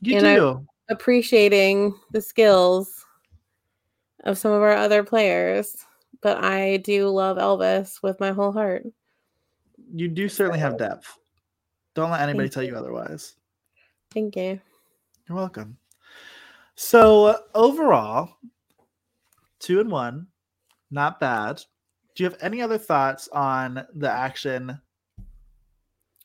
You 0.02 0.18
and 0.18 0.26
do. 0.26 0.48
I'm 0.50 0.68
appreciating 0.90 1.96
the 2.12 2.22
skills 2.22 3.06
of 4.24 4.38
some 4.38 4.52
of 4.52 4.62
our 4.62 4.76
other 4.76 5.04
players. 5.04 5.76
But 6.22 6.42
I 6.42 6.78
do 6.78 7.10
love 7.10 7.38
Elvis 7.38 8.02
with 8.02 8.20
my 8.22 8.32
whole 8.32 8.54
heart. 8.54 8.86
You 9.94 10.08
do 10.08 10.30
certainly 10.30 10.60
have 10.60 10.78
depth. 10.78 11.18
Don't 11.96 12.12
let 12.12 12.22
anybody 12.22 12.48
Thank 12.48 12.54
tell 12.54 12.64
you. 12.64 12.76
otherwise. 12.76 13.36
Thank 14.12 14.36
you. 14.36 14.60
You're 15.28 15.38
welcome. 15.38 15.78
So 16.76 17.26
uh, 17.26 17.38
overall, 17.54 18.38
two 19.60 19.80
and 19.80 19.92
one, 19.92 20.28
Not 20.92 21.20
bad. 21.20 21.62
Do 22.16 22.24
you 22.24 22.30
have 22.30 22.40
any 22.42 22.62
other 22.62 22.78
thoughts 22.78 23.28
on 23.30 23.86
the 23.96 24.10
action 24.10 24.80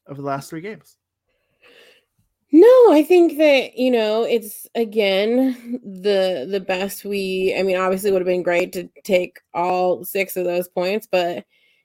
of 0.06 0.16
the 0.16 0.22
last 0.22 0.50
three 0.50 0.60
games? 0.60 0.96
No, 2.50 2.92
I 2.92 3.02
think 3.06 3.36
that, 3.38 3.76
you 3.76 3.90
know, 3.90 4.22
it's 4.22 4.66
again 4.74 5.80
the 5.84 6.46
the 6.50 6.60
best 6.60 7.04
we 7.04 7.54
I 7.58 7.62
mean, 7.62 7.76
obviously 7.76 8.10
would 8.10 8.22
have 8.22 8.26
been 8.26 8.42
great 8.42 8.72
to 8.72 8.88
take 9.04 9.38
all 9.52 10.04
six 10.04 10.36
of 10.36 10.44
those 10.44 10.68
points, 10.68 11.06
but 11.10 11.44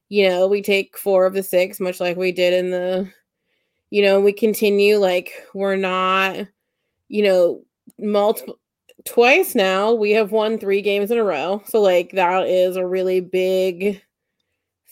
you 0.09 0.29
know, 0.29 0.47
we 0.47 0.61
take 0.61 0.97
four 0.97 1.25
of 1.25 1.33
the 1.33 1.43
six, 1.43 1.79
much 1.79 1.99
like 1.99 2.17
we 2.17 2.31
did 2.31 2.53
in 2.53 2.71
the 2.71 3.11
you 3.93 4.01
know, 4.01 4.19
we 4.19 4.33
continue 4.33 4.97
like 4.97 5.31
we're 5.53 5.75
not, 5.75 6.47
you 7.09 7.23
know, 7.23 7.63
multiple 7.99 8.57
twice 9.05 9.53
now 9.53 9.93
we 9.93 10.11
have 10.11 10.31
won 10.31 10.57
three 10.57 10.81
games 10.81 11.11
in 11.11 11.19
a 11.19 11.23
row. 11.23 11.61
So 11.67 11.79
like 11.79 12.09
that 12.13 12.47
is 12.47 12.75
a 12.75 12.87
really 12.87 13.21
big 13.21 14.01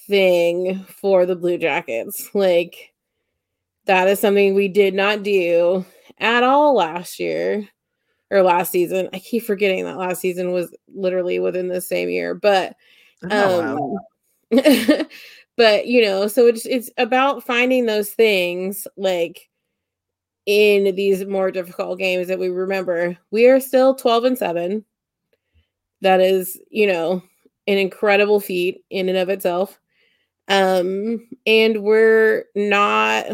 thing 0.07 0.85
for 0.85 1.25
the 1.25 1.35
Blue 1.35 1.57
Jackets. 1.57 2.29
Like 2.35 2.93
that 3.85 4.07
is 4.07 4.19
something 4.19 4.53
we 4.53 4.67
did 4.67 4.93
not 4.93 5.23
do 5.23 5.83
at 6.19 6.43
all 6.43 6.75
last 6.75 7.19
year 7.19 7.67
or 8.29 8.43
last 8.43 8.71
season. 8.71 9.09
I 9.13 9.17
keep 9.17 9.45
forgetting 9.45 9.83
that 9.85 9.97
last 9.97 10.21
season 10.21 10.51
was 10.51 10.75
literally 10.93 11.39
within 11.39 11.69
the 11.69 11.81
same 11.81 12.07
year, 12.07 12.35
but 12.35 12.75
um 13.31 13.95
but 15.61 15.85
you 15.85 16.01
know, 16.01 16.25
so 16.25 16.47
it's 16.47 16.65
it's 16.65 16.89
about 16.97 17.43
finding 17.43 17.85
those 17.85 18.09
things 18.09 18.87
like 18.97 19.47
in 20.47 20.95
these 20.95 21.23
more 21.23 21.51
difficult 21.51 21.99
games 21.99 22.29
that 22.29 22.39
we 22.39 22.49
remember. 22.49 23.15
We 23.29 23.45
are 23.45 23.59
still 23.59 23.93
12 23.93 24.23
and 24.23 24.37
7. 24.39 24.83
That 26.01 26.19
is, 26.19 26.59
you 26.71 26.87
know, 26.87 27.21
an 27.67 27.77
incredible 27.77 28.39
feat 28.39 28.83
in 28.89 29.07
and 29.07 29.19
of 29.19 29.29
itself. 29.29 29.79
Um 30.47 31.27
and 31.45 31.83
we're 31.83 32.45
not 32.55 33.27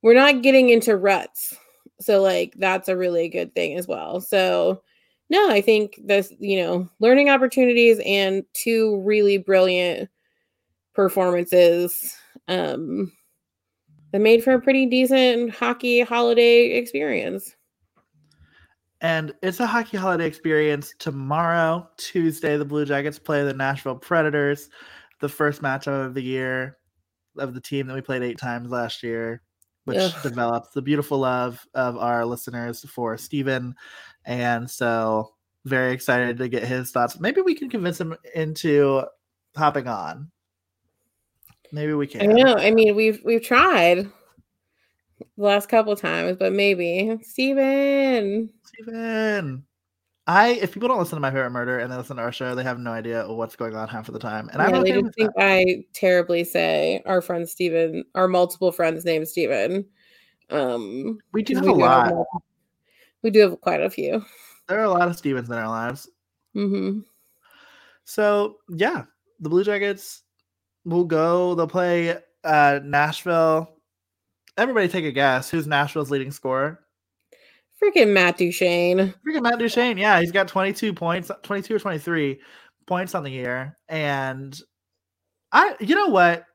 we're 0.00 0.14
not 0.14 0.40
getting 0.40 0.70
into 0.70 0.96
ruts. 0.96 1.54
So 2.00 2.22
like 2.22 2.54
that's 2.56 2.88
a 2.88 2.96
really 2.96 3.28
good 3.28 3.54
thing 3.54 3.76
as 3.76 3.86
well. 3.86 4.22
So 4.22 4.80
no, 5.28 5.50
I 5.50 5.60
think 5.60 6.00
this, 6.02 6.32
you 6.38 6.62
know, 6.62 6.88
learning 7.00 7.28
opportunities 7.28 8.00
and 8.06 8.44
two 8.54 9.02
really 9.04 9.36
brilliant 9.36 10.08
performances 10.96 12.16
um 12.48 13.12
that 14.12 14.20
made 14.20 14.42
for 14.42 14.54
a 14.54 14.60
pretty 14.60 14.86
decent 14.86 15.50
hockey 15.54 16.00
holiday 16.00 16.76
experience. 16.76 17.54
And 19.00 19.34
it's 19.42 19.60
a 19.60 19.66
hockey 19.66 19.98
holiday 19.98 20.26
experience 20.26 20.94
tomorrow, 20.98 21.88
Tuesday. 21.98 22.56
The 22.56 22.64
Blue 22.64 22.86
Jackets 22.86 23.18
play 23.18 23.44
the 23.44 23.52
Nashville 23.52 23.96
Predators, 23.96 24.70
the 25.20 25.28
first 25.28 25.60
matchup 25.60 26.06
of 26.06 26.14
the 26.14 26.22
year 26.22 26.78
of 27.36 27.52
the 27.52 27.60
team 27.60 27.86
that 27.86 27.94
we 27.94 28.00
played 28.00 28.22
eight 28.22 28.38
times 28.38 28.70
last 28.70 29.02
year 29.02 29.42
which 29.86 29.98
Ugh. 29.98 30.22
develops 30.22 30.70
the 30.70 30.82
beautiful 30.82 31.18
love 31.18 31.64
of 31.74 31.96
our 31.96 32.26
listeners 32.26 32.84
for 32.90 33.16
Steven. 33.16 33.74
And 34.24 34.68
so 34.68 35.30
very 35.64 35.92
excited 35.92 36.38
to 36.38 36.48
get 36.48 36.64
his 36.64 36.90
thoughts. 36.90 37.20
Maybe 37.20 37.40
we 37.40 37.54
can 37.54 37.70
convince 37.70 38.00
him 38.00 38.16
into 38.34 39.04
hopping 39.56 39.86
on. 39.86 40.30
Maybe 41.72 41.92
we 41.94 42.06
can. 42.06 42.22
I 42.22 42.26
know. 42.26 42.56
I 42.56 42.70
mean, 42.70 42.94
we've 42.94 43.20
we've 43.24 43.42
tried 43.42 44.08
the 45.18 45.44
last 45.44 45.68
couple 45.68 45.94
times, 45.96 46.36
but 46.38 46.52
maybe 46.52 47.18
Steven. 47.22 48.50
Steven. 48.64 49.64
I 50.28 50.48
if 50.54 50.72
people 50.72 50.88
don't 50.88 50.98
listen 50.98 51.16
to 51.16 51.20
my 51.20 51.30
favorite 51.30 51.50
murder 51.50 51.78
and 51.78 51.92
they 51.92 51.96
listen 51.96 52.16
to 52.16 52.22
our 52.22 52.32
show, 52.32 52.54
they 52.54 52.64
have 52.64 52.80
no 52.80 52.90
idea 52.90 53.26
what's 53.28 53.54
going 53.54 53.76
on 53.76 53.88
half 53.88 54.08
of 54.08 54.12
the 54.12 54.18
time. 54.18 54.48
And 54.52 54.60
yeah, 54.60 54.78
okay 54.78 54.92
they 54.92 55.00
just 55.00 55.14
think 55.14 55.30
that. 55.36 55.44
I 55.44 55.84
terribly 55.92 56.42
say 56.42 57.02
our 57.06 57.22
friend 57.22 57.48
Steven, 57.48 58.04
our 58.16 58.26
multiple 58.26 58.72
friends 58.72 59.04
named 59.04 59.28
Steven. 59.28 59.86
Um 60.50 61.18
we 61.32 61.42
do 61.42 61.54
have 61.54 61.64
we 61.64 61.70
a 61.70 61.74
lot. 61.74 62.06
Have, 62.06 62.24
we 63.22 63.30
do 63.30 63.40
have 63.40 63.60
quite 63.60 63.80
a 63.80 63.90
few. 63.90 64.24
There 64.68 64.80
are 64.80 64.84
a 64.84 64.90
lot 64.90 65.06
of 65.06 65.16
Stevens 65.16 65.48
in 65.48 65.54
our 65.54 65.68
lives. 65.68 66.10
Mm-hmm. 66.56 67.00
So 68.04 68.56
yeah, 68.68 69.04
the 69.38 69.48
Blue 69.48 69.62
Jackets 69.62 70.22
will 70.86 71.04
go, 71.04 71.54
they'll 71.54 71.66
play 71.66 72.16
uh 72.44 72.80
Nashville. 72.82 73.68
Everybody 74.56 74.88
take 74.88 75.04
a 75.04 75.12
guess. 75.12 75.50
Who's 75.50 75.66
Nashville's 75.66 76.10
leading 76.10 76.30
scorer? 76.30 76.80
Freaking 77.82 78.12
Matt 78.12 78.38
Duchene. 78.38 79.12
Freaking 79.26 79.42
Matt 79.42 79.58
Duchene. 79.58 79.98
Yeah, 79.98 80.18
he's 80.20 80.32
got 80.32 80.48
22 80.48 80.94
points, 80.94 81.30
22 81.42 81.74
or 81.74 81.78
23 81.78 82.40
points 82.86 83.14
on 83.14 83.22
the 83.22 83.30
year. 83.30 83.76
And 83.88 84.58
I, 85.52 85.76
you 85.80 85.94
know 85.94 86.06
what? 86.06 86.46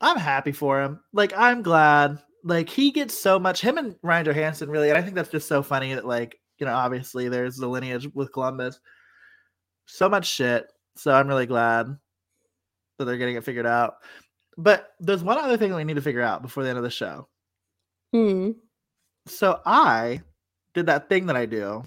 I'm 0.00 0.18
happy 0.18 0.50
for 0.50 0.82
him. 0.82 1.00
Like, 1.12 1.32
I'm 1.36 1.62
glad. 1.62 2.18
Like, 2.42 2.68
he 2.68 2.90
gets 2.90 3.16
so 3.16 3.38
much, 3.38 3.60
him 3.60 3.78
and 3.78 3.94
Ryan 4.02 4.26
Johansen, 4.26 4.68
really. 4.68 4.88
And 4.88 4.98
I 4.98 5.02
think 5.02 5.14
that's 5.14 5.30
just 5.30 5.46
so 5.46 5.62
funny 5.62 5.94
that, 5.94 6.06
like, 6.06 6.40
you 6.58 6.66
know, 6.66 6.74
obviously 6.74 7.28
there's 7.28 7.56
the 7.56 7.68
lineage 7.68 8.08
with 8.12 8.32
Columbus. 8.32 8.80
So 9.86 10.08
much 10.08 10.26
shit. 10.26 10.66
So 10.96 11.12
I'm 11.12 11.28
really 11.28 11.46
glad 11.46 11.86
that 12.98 13.04
they're 13.04 13.16
getting 13.16 13.36
it 13.36 13.44
figured 13.44 13.66
out. 13.66 13.96
But 14.56 14.90
there's 15.00 15.24
one 15.24 15.38
other 15.38 15.56
thing 15.56 15.74
we 15.74 15.84
need 15.84 15.94
to 15.94 16.02
figure 16.02 16.22
out 16.22 16.42
before 16.42 16.62
the 16.62 16.68
end 16.68 16.78
of 16.78 16.84
the 16.84 16.90
show. 16.90 17.28
Hmm. 18.12 18.52
So 19.26 19.60
I 19.66 20.22
did 20.74 20.86
that 20.86 21.08
thing 21.08 21.26
that 21.26 21.36
I 21.36 21.46
do, 21.46 21.82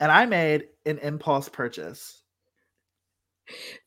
and 0.00 0.10
I 0.10 0.26
made 0.26 0.68
an 0.84 0.98
impulse 0.98 1.48
purchase. 1.48 2.22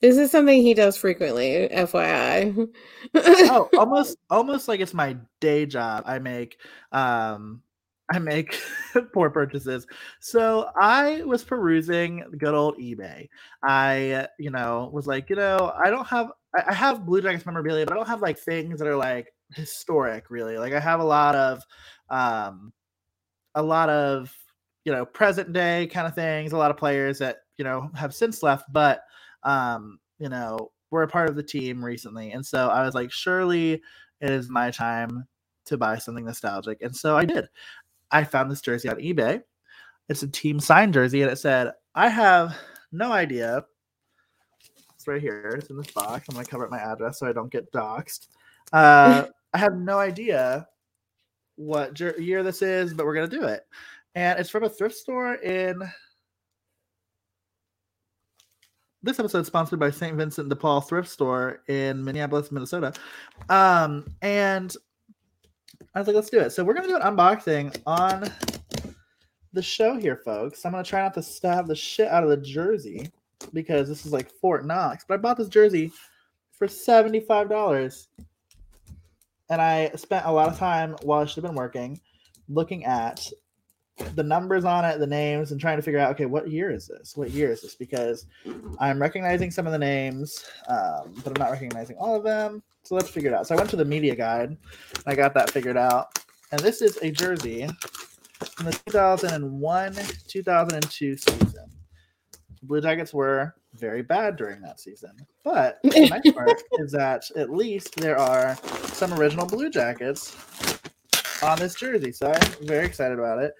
This 0.01 0.17
is 0.17 0.31
something 0.31 0.61
he 0.61 0.73
does 0.73 0.95
frequently, 0.95 1.67
FYI. 1.69 2.69
oh, 3.15 3.69
almost 3.77 4.17
almost 4.29 4.67
like 4.67 4.79
it's 4.79 4.93
my 4.93 5.17
day 5.41 5.65
job. 5.65 6.03
I 6.05 6.19
make 6.19 6.57
um 6.91 7.61
I 8.11 8.19
make 8.19 8.59
poor 9.13 9.29
purchases. 9.29 9.85
So 10.19 10.69
I 10.79 11.23
was 11.23 11.43
perusing 11.43 12.23
good 12.37 12.55
old 12.55 12.77
eBay. 12.79 13.29
I, 13.63 14.27
you 14.39 14.49
know, 14.49 14.89
was 14.91 15.05
like, 15.07 15.29
you 15.29 15.35
know, 15.35 15.73
I 15.77 15.89
don't 15.89 16.07
have 16.07 16.31
I 16.67 16.73
have 16.73 17.05
Blue 17.05 17.21
Jackets 17.21 17.45
memorabilia, 17.45 17.85
but 17.85 17.93
I 17.93 17.97
don't 17.97 18.07
have 18.07 18.21
like 18.21 18.39
things 18.39 18.79
that 18.79 18.87
are 18.87 18.95
like 18.95 19.31
historic 19.53 20.31
really. 20.31 20.57
Like 20.57 20.73
I 20.73 20.79
have 20.79 20.99
a 20.99 21.03
lot 21.03 21.35
of 21.35 21.63
um 22.09 22.73
a 23.55 23.61
lot 23.61 23.89
of 23.89 24.35
you 24.85 24.91
know 24.91 25.05
present 25.05 25.53
day 25.53 25.87
kind 25.87 26.07
of 26.07 26.15
things 26.15 26.53
a 26.53 26.57
lot 26.57 26.71
of 26.71 26.77
players 26.77 27.19
that 27.19 27.37
you 27.57 27.63
know 27.63 27.89
have 27.95 28.13
since 28.13 28.41
left 28.43 28.71
but 28.71 29.01
um 29.43 29.99
you 30.19 30.29
know 30.29 30.71
were 30.91 31.03
a 31.03 31.07
part 31.07 31.29
of 31.29 31.35
the 31.35 31.43
team 31.43 31.83
recently 31.83 32.31
and 32.31 32.45
so 32.45 32.69
i 32.69 32.83
was 32.83 32.95
like 32.95 33.11
surely 33.11 33.73
it 33.73 34.29
is 34.29 34.49
my 34.49 34.71
time 34.71 35.25
to 35.65 35.77
buy 35.77 35.97
something 35.97 36.25
nostalgic 36.25 36.81
and 36.81 36.95
so 36.95 37.15
i 37.15 37.25
did 37.25 37.45
i 38.11 38.23
found 38.23 38.49
this 38.49 38.61
jersey 38.61 38.89
on 38.89 38.97
ebay 38.97 39.41
it's 40.07 40.23
a 40.23 40.27
team 40.27 40.59
signed 40.59 40.93
jersey 40.93 41.21
and 41.21 41.31
it 41.31 41.37
said 41.37 41.71
i 41.95 42.07
have 42.09 42.55
no 42.91 43.11
idea 43.11 43.63
it's 44.95 45.07
right 45.07 45.21
here 45.21 45.55
it's 45.57 45.69
in 45.69 45.77
this 45.77 45.91
box 45.91 46.27
i'm 46.29 46.33
going 46.33 46.45
to 46.45 46.51
cover 46.51 46.65
up 46.65 46.71
my 46.71 46.79
address 46.79 47.19
so 47.19 47.27
i 47.27 47.33
don't 47.33 47.51
get 47.51 47.71
doxxed 47.71 48.27
uh, 48.73 49.25
i 49.53 49.57
have 49.57 49.75
no 49.75 49.97
idea 49.97 50.67
what 51.59 51.93
jer- 51.93 52.15
year 52.17 52.41
this 52.41 52.61
is, 52.61 52.93
but 52.93 53.05
we're 53.05 53.13
gonna 53.13 53.27
do 53.27 53.43
it. 53.43 53.67
And 54.15 54.39
it's 54.39 54.49
from 54.49 54.63
a 54.63 54.69
thrift 54.69 54.95
store 54.95 55.35
in. 55.35 55.81
This 59.01 59.19
episode 59.19 59.39
is 59.39 59.47
sponsored 59.47 59.79
by 59.79 59.91
St. 59.91 60.17
Vincent 60.17 60.49
de 60.49 60.55
Paul 60.57 60.81
Thrift 60.81 61.07
Store 61.07 61.61
in 61.69 62.03
Minneapolis, 62.03 62.51
Minnesota. 62.51 62.91
Um, 63.47 64.05
and 64.21 64.75
I 65.93 65.99
was 65.99 66.07
like, 66.07 66.15
let's 66.15 66.29
do 66.29 66.39
it. 66.39 66.51
So 66.51 66.63
we're 66.63 66.73
gonna 66.73 66.87
do 66.87 66.97
an 66.97 67.01
unboxing 67.01 67.75
on 67.85 68.31
the 69.53 69.61
show 69.61 69.97
here, 69.97 70.17
folks. 70.17 70.65
I'm 70.65 70.71
gonna 70.71 70.83
try 70.83 71.01
not 71.01 71.13
to 71.15 71.23
stab 71.23 71.67
the 71.67 71.75
shit 71.75 72.07
out 72.07 72.23
of 72.23 72.29
the 72.29 72.37
jersey 72.37 73.09
because 73.53 73.87
this 73.87 74.05
is 74.05 74.13
like 74.13 74.31
Fort 74.31 74.65
Knox. 74.65 75.05
But 75.07 75.15
I 75.15 75.17
bought 75.17 75.37
this 75.37 75.49
jersey 75.49 75.91
for 76.51 76.67
$75 76.67 78.07
and 79.49 79.61
I 79.61 79.89
spent 79.95 80.25
a 80.25 80.31
lot 80.31 80.49
of 80.49 80.57
time 80.57 80.95
while 81.03 81.21
I 81.21 81.25
should 81.25 81.43
have 81.43 81.51
been 81.51 81.57
working 81.57 81.99
looking 82.49 82.85
at 82.85 83.31
the 84.15 84.23
numbers 84.23 84.65
on 84.65 84.85
it, 84.85 84.99
the 84.99 85.07
names, 85.07 85.51
and 85.51 85.59
trying 85.59 85.77
to 85.77 85.81
figure 85.81 85.99
out 85.99 86.11
okay, 86.11 86.25
what 86.25 86.49
year 86.49 86.71
is 86.71 86.87
this? 86.87 87.15
What 87.15 87.31
year 87.31 87.51
is 87.51 87.61
this? 87.61 87.75
Because 87.75 88.25
I'm 88.79 89.01
recognizing 89.01 89.51
some 89.51 89.65
of 89.65 89.71
the 89.71 89.79
names, 89.79 90.45
um, 90.67 91.13
but 91.23 91.27
I'm 91.27 91.39
not 91.39 91.51
recognizing 91.51 91.97
all 91.97 92.15
of 92.15 92.23
them. 92.23 92.63
So 92.83 92.95
let's 92.95 93.09
figure 93.09 93.31
it 93.31 93.35
out. 93.35 93.47
So 93.47 93.55
I 93.55 93.57
went 93.57 93.69
to 93.71 93.75
the 93.75 93.85
media 93.85 94.15
guide. 94.15 94.49
And 94.49 95.03
I 95.05 95.15
got 95.15 95.33
that 95.35 95.51
figured 95.51 95.77
out, 95.77 96.19
and 96.51 96.59
this 96.61 96.81
is 96.81 96.97
a 97.01 97.11
jersey 97.11 97.67
from 98.55 98.65
the 98.67 98.79
2001 98.87 99.95
2002 100.27 101.17
season. 101.17 101.65
Blue 102.63 102.81
Jackets 102.81 103.13
were 103.13 103.55
very 103.75 104.01
bad 104.01 104.35
during 104.35 104.61
that 104.61 104.79
season. 104.79 105.11
But 105.43 105.79
the 105.83 106.07
nice 106.09 106.33
part 106.33 106.61
is 106.73 106.91
that 106.91 107.23
at 107.35 107.49
least 107.49 107.95
there 107.95 108.17
are 108.17 108.55
some 108.87 109.13
original 109.13 109.45
Blue 109.45 109.69
Jackets 109.69 110.35
on 111.43 111.59
this 111.59 111.75
jersey. 111.75 112.11
So 112.11 112.31
I'm 112.31 112.67
very 112.67 112.85
excited 112.85 113.17
about 113.17 113.41
it. 113.41 113.53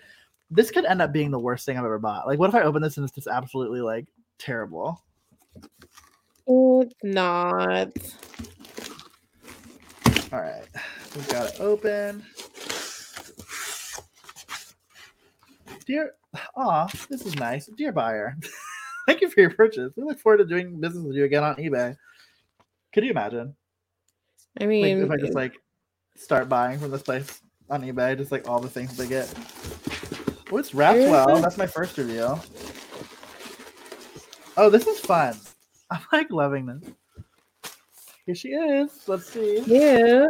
This 0.52 0.72
could 0.72 0.86
end 0.86 1.02
up 1.02 1.12
being 1.14 1.32
the 1.32 1.39
worst 1.39 1.66
thing 1.66 1.78
I've 1.78 1.86
ever 1.86 2.00
bought. 2.00 2.26
Like, 2.28 2.39
what 2.39 2.50
if 2.50 2.56
I 2.56 2.62
open 2.64 2.82
this 2.82 2.97
and 2.97 3.04
it's 3.06 3.14
just 3.14 3.28
absolutely 3.28 3.82
like 3.82 4.08
terrible? 4.39 5.04
it's 6.47 6.95
not. 7.04 7.89
All 10.32 10.41
right, 10.41 10.66
we've 11.16 11.28
got 11.30 11.54
it 11.54 11.60
open. 11.60 12.24
Dear, 15.86 16.14
aw, 16.56 16.88
this 17.10 17.26
is 17.26 17.36
nice. 17.36 17.68
Dear 17.78 17.91
buyer, 17.91 18.36
thank 19.08 19.22
you 19.22 19.30
for 19.30 19.41
your 19.41 19.50
purchase. 19.54 19.91
We 19.95 20.04
look 20.04 20.20
forward 20.20 20.38
to 20.38 20.45
doing 20.45 20.80
business 20.80 21.04
with 21.04 21.16
you 21.16 21.24
again 21.26 21.43
on 21.43 21.56
eBay. 21.56 21.95
Could 22.93 23.04
you 23.06 23.12
imagine? 23.12 23.56
I 24.60 24.66
Like, 24.66 24.70
mean, 24.70 25.04
if 25.04 25.12
I 25.12 25.18
just 25.18 25.34
like 25.36 25.54
start 26.16 26.50
buying 26.50 26.80
from 26.80 26.91
this 26.91 27.02
place 27.02 27.41
on 27.70 27.82
eBay, 27.82 28.18
just 28.18 28.32
like 28.32 28.47
all 28.47 28.60
the 28.60 28.70
things 28.70 28.97
they 28.97 29.08
get. 29.08 29.28
Oh, 30.52 30.58
it's 30.58 30.74
wrapped 30.74 31.00
well. 31.00 31.39
That's 31.41 31.58
my 31.58 31.68
first 31.68 31.97
review. 31.97 32.39
Oh, 34.58 34.70
this 34.70 34.88
is 34.88 35.00
fun. 35.00 35.36
I'm 35.91 36.02
like 36.12 36.32
loving 36.32 36.66
this. 36.66 36.93
Here 38.26 38.36
she 38.36 38.50
is. 38.50 38.91
Let's 39.08 39.32
see. 39.32 39.64
yeah. 39.66 40.28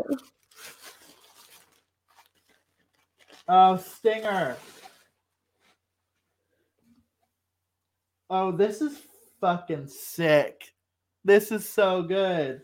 Oh, 3.47 3.77
Stinger. 3.77 4.55
Oh, 8.29 8.51
this 8.51 8.81
is 8.81 8.97
fucking 9.41 9.87
sick. 9.87 10.63
This 11.25 11.51
is 11.51 11.67
so 11.67 12.03
good. 12.03 12.61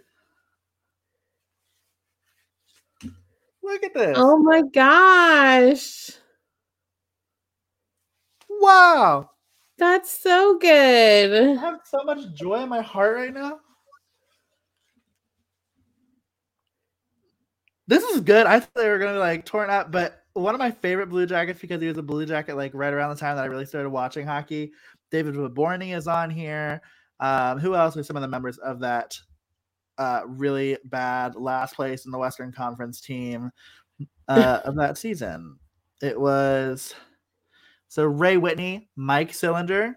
Look 3.63 3.83
at 3.83 3.95
this. 3.95 4.15
Oh 4.19 4.37
my 4.37 4.61
gosh. 4.61 6.11
Wow. 8.59 9.29
That's 9.77 10.09
so 10.09 10.57
good. 10.57 11.57
I 11.57 11.61
have 11.61 11.81
so 11.85 12.03
much 12.03 12.33
joy 12.33 12.63
in 12.63 12.69
my 12.69 12.81
heart 12.81 13.15
right 13.15 13.33
now. 13.33 13.59
This 17.87 18.03
is 18.03 18.21
good. 18.21 18.47
I 18.47 18.59
thought 18.59 18.73
they 18.75 18.89
were 18.89 18.97
gonna 18.97 19.13
be 19.13 19.19
like 19.19 19.45
torn 19.45 19.69
up, 19.69 19.91
but 19.91 20.23
one 20.33 20.55
of 20.55 20.59
my 20.59 20.71
favorite 20.71 21.07
Blue 21.07 21.25
Jackets 21.25 21.59
because 21.59 21.81
he 21.81 21.87
was 21.87 21.97
a 21.97 22.03
Blue 22.03 22.25
Jacket 22.25 22.55
like 22.55 22.73
right 22.73 22.93
around 22.93 23.09
the 23.09 23.19
time 23.19 23.35
that 23.35 23.43
I 23.43 23.47
really 23.47 23.65
started 23.65 23.89
watching 23.89 24.25
hockey. 24.25 24.71
David 25.11 25.35
Vyborny 25.35 25.95
is 25.95 26.07
on 26.07 26.29
here. 26.29 26.81
Um, 27.19 27.59
who 27.59 27.75
else 27.75 27.95
are 27.95 28.03
some 28.03 28.17
of 28.17 28.21
the 28.21 28.27
members 28.27 28.57
of 28.57 28.79
that 28.79 29.17
uh, 29.97 30.21
really 30.25 30.77
bad 30.85 31.35
last 31.35 31.75
place 31.75 32.05
in 32.05 32.11
the 32.11 32.17
Western 32.17 32.51
Conference 32.51 32.99
team 32.99 33.51
uh, 34.27 34.61
of 34.65 34.75
that 34.75 34.97
season? 34.97 35.57
It 36.01 36.19
was 36.19 36.93
so 37.95 38.03
Ray 38.03 38.35
Whitney, 38.35 38.89
Mike 38.97 39.31
Sillinger. 39.31 39.95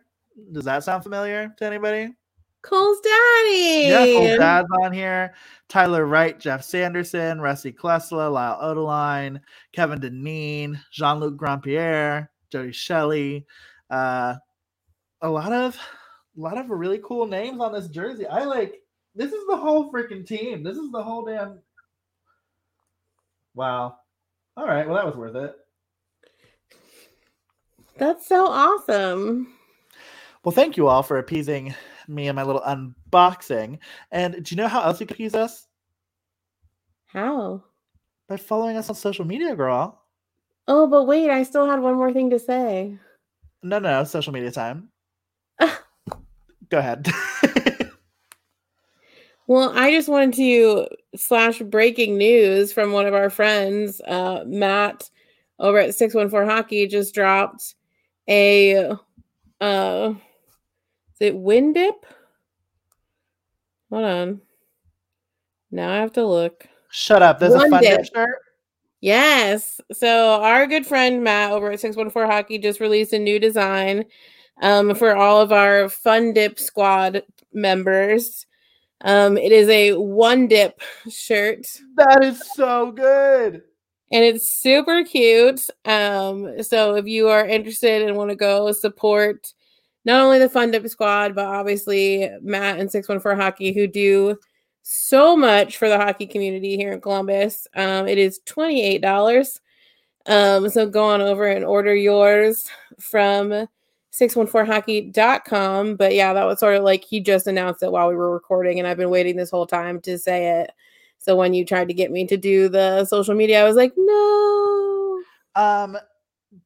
Does 0.53 0.67
that 0.67 0.85
sound 0.85 1.03
familiar 1.03 1.53
to 1.59 1.65
anybody? 1.67 2.15
Cole's 2.63 3.01
daddy. 3.01 3.89
Yeah, 3.89 4.05
Cole 4.05 4.39
Dad's 4.39 4.69
on 4.85 4.93
here. 4.93 5.35
Tyler 5.67 6.07
Wright, 6.07 6.39
Geoff 6.39 6.63
Sanderson, 6.63 7.41
Rusty 7.41 7.73
Klesla, 7.73 8.33
Lyle 8.33 8.57
Odelein, 8.63 9.41
Kevin 9.73 9.99
Dineen, 9.99 10.79
Jean 10.93 11.19
Luc 11.19 11.37
Grandpierre, 11.37 12.29
Jody 12.53 12.71
Shelley. 12.71 13.45
Uh, 13.91 14.37
a 15.21 15.29
lot 15.29 15.53
of, 15.53 15.75
a 15.75 16.41
lot 16.41 16.57
of 16.57 16.71
really 16.71 17.01
cool 17.03 17.27
names 17.27 17.61
on 17.61 17.73
this 17.73 17.89
jersey. 17.89 18.29
I 18.29 18.45
like. 18.45 18.81
This 19.17 19.33
is 19.33 19.45
the 19.49 19.57
whole 19.57 19.91
freaking 19.91 20.25
team. 20.25 20.63
This 20.63 20.77
is 20.77 20.93
the 20.93 21.03
whole 21.03 21.25
damn. 21.25 21.59
Wow. 23.57 23.97
All 24.57 24.69
right. 24.69 24.87
Well, 24.87 24.95
that 24.95 25.07
was 25.07 25.17
worth 25.17 25.35
it. 25.35 25.57
That's 27.99 28.27
so 28.27 28.47
awesome. 28.47 29.53
Well, 30.45 30.53
thank 30.53 30.77
you 30.77 30.89
all 30.89 31.03
for 31.03 31.19
appeasing 31.19 31.75
me 32.07 32.29
and 32.29 32.37
my 32.37 32.43
little 32.43 32.63
unboxing. 32.63 33.79
And 34.11 34.43
do 34.45 34.55
you 34.55 34.57
know 34.57 34.69
how 34.69 34.83
else 34.83 35.01
you 35.01 35.07
can 35.07 35.15
appease 35.15 35.35
us? 35.35 35.67
How? 37.07 37.65
By 38.29 38.37
following 38.37 38.77
us 38.77 38.89
on 38.89 38.95
social 38.95 39.25
media, 39.25 39.57
girl. 39.57 40.01
Oh, 40.69 40.87
but 40.87 41.05
wait, 41.05 41.31
I 41.31 41.43
still 41.43 41.69
had 41.69 41.81
one 41.81 41.97
more 41.97 42.13
thing 42.13 42.31
to 42.31 42.39
say. 42.39 42.97
No, 43.63 43.79
no, 43.79 44.05
social 44.05 44.33
media 44.33 44.51
time. 44.53 44.91
Go 45.61 46.79
ahead. 46.79 47.09
Well, 49.49 49.73
I 49.75 49.91
just 49.91 50.11
wanted 50.11 50.35
to 50.35 50.89
slash 51.17 51.61
breaking 51.61 52.19
news 52.19 52.71
from 52.71 52.93
one 52.93 53.07
of 53.07 53.15
our 53.15 53.31
friends, 53.31 53.99
uh, 54.03 54.45
Matt 54.47 55.09
over 55.59 55.79
at 55.79 55.95
614 55.95 56.49
Hockey 56.49 56.87
just 56.87 57.15
dropped 57.15 57.75
a 58.29 58.97
uh 59.61 60.14
is 61.14 61.20
it 61.20 61.37
wind 61.37 61.74
dip? 61.74 62.07
Hold 63.91 64.05
on. 64.05 64.41
Now 65.70 65.93
I 65.93 65.97
have 65.97 66.12
to 66.12 66.26
look. 66.26 66.66
Shut 66.91 67.22
up. 67.22 67.39
There's 67.39 67.55
a 67.55 67.68
fun 67.68 67.83
dip. 67.83 67.99
dip 67.99 68.14
shirt. 68.14 68.39
Yes. 69.01 69.81
So 69.93 70.41
our 70.41 70.66
good 70.66 70.87
friend 70.87 71.22
Matt 71.22 71.53
over 71.53 71.70
at 71.70 71.81
614 71.81 72.31
Hockey 72.31 72.59
just 72.59 72.81
released 72.81 73.12
a 73.12 73.18
new 73.18 73.39
design 73.39 74.05
um, 74.61 74.95
for 74.95 75.16
all 75.16 75.41
of 75.41 75.53
our 75.53 75.89
Fun 75.89 76.33
Dip 76.33 76.59
Squad 76.59 77.22
members. 77.53 78.47
Um, 79.03 79.37
it 79.37 79.53
is 79.53 79.68
a 79.68 79.93
one 79.93 80.49
dip 80.49 80.81
shirt 81.09 81.66
That 81.97 82.24
is 82.24 82.43
so 82.55 82.91
good. 82.91 83.62
And 84.11 84.25
it's 84.25 84.51
super 84.51 85.05
cute. 85.05 85.69
Um, 85.85 86.63
so 86.63 86.97
if 86.97 87.07
you 87.07 87.29
are 87.29 87.47
interested 87.47 88.03
and 88.03 88.17
want 88.17 88.31
to 88.31 88.37
go 88.37 88.73
support 88.73 89.53
not 90.05 90.23
only 90.23 90.39
the 90.39 90.49
Fun 90.49 90.71
Dip 90.71 90.89
Squad, 90.89 91.35
but 91.35 91.47
obviously 91.47 92.31
Matt 92.41 92.79
and 92.79 92.91
614 92.91 93.39
Hockey, 93.39 93.73
who 93.73 93.87
do 93.87 94.39
so 94.83 95.37
much 95.37 95.77
for 95.77 95.89
the 95.89 95.99
hockey 95.99 96.27
community 96.27 96.77
here 96.77 96.93
in 96.93 97.01
Columbus. 97.01 97.67
Um, 97.75 98.09
it 98.09 98.17
is 98.17 98.41
$28. 98.47 99.61
Um, 100.25 100.69
so 100.71 100.89
go 100.89 101.05
on 101.05 101.21
over 101.21 101.47
and 101.47 101.65
order 101.65 101.95
yours 101.95 102.71
from 102.99 103.69
614hockey.com. 104.13 105.97
But 105.97 106.15
yeah, 106.15 106.33
that 106.33 106.45
was 106.45 106.61
sort 106.61 106.77
of 106.77 106.85
like 106.85 107.05
he 107.05 107.21
just 107.21 107.47
announced 107.47 107.83
it 107.83 107.93
while 107.93 108.09
we 108.09 108.17
were 108.17 108.33
recording, 108.33 108.79
and 108.79 108.89
I've 108.89 108.97
been 108.97 109.11
waiting 109.11 109.37
this 109.37 109.51
whole 109.51 109.67
time 109.67 110.01
to 110.03 110.19
say 110.19 110.61
it. 110.63 110.71
So 111.19 111.37
when 111.37 111.55
you 111.55 111.64
tried 111.64 111.89
to 111.89 111.95
get 111.95 112.11
me 112.11 112.27
to 112.27 112.37
do 112.37 112.69
the 112.69 113.05
social 113.05 113.35
media, 113.35 113.61
I 113.61 113.64
was 113.64 113.77
like, 113.77 113.93
no. 113.97 115.23
Um, 115.55 115.99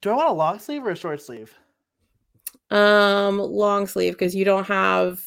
do 0.01 0.11
I 0.11 0.15
want 0.15 0.29
a 0.29 0.33
long 0.33 0.59
sleeve 0.59 0.85
or 0.85 0.91
a 0.91 0.97
short 0.97 1.21
sleeve? 1.23 1.55
Um, 2.71 3.39
long 3.39 3.87
sleeve 3.87 4.13
because 4.15 4.35
you 4.35 4.45
don't 4.45 4.67
have 4.67 5.21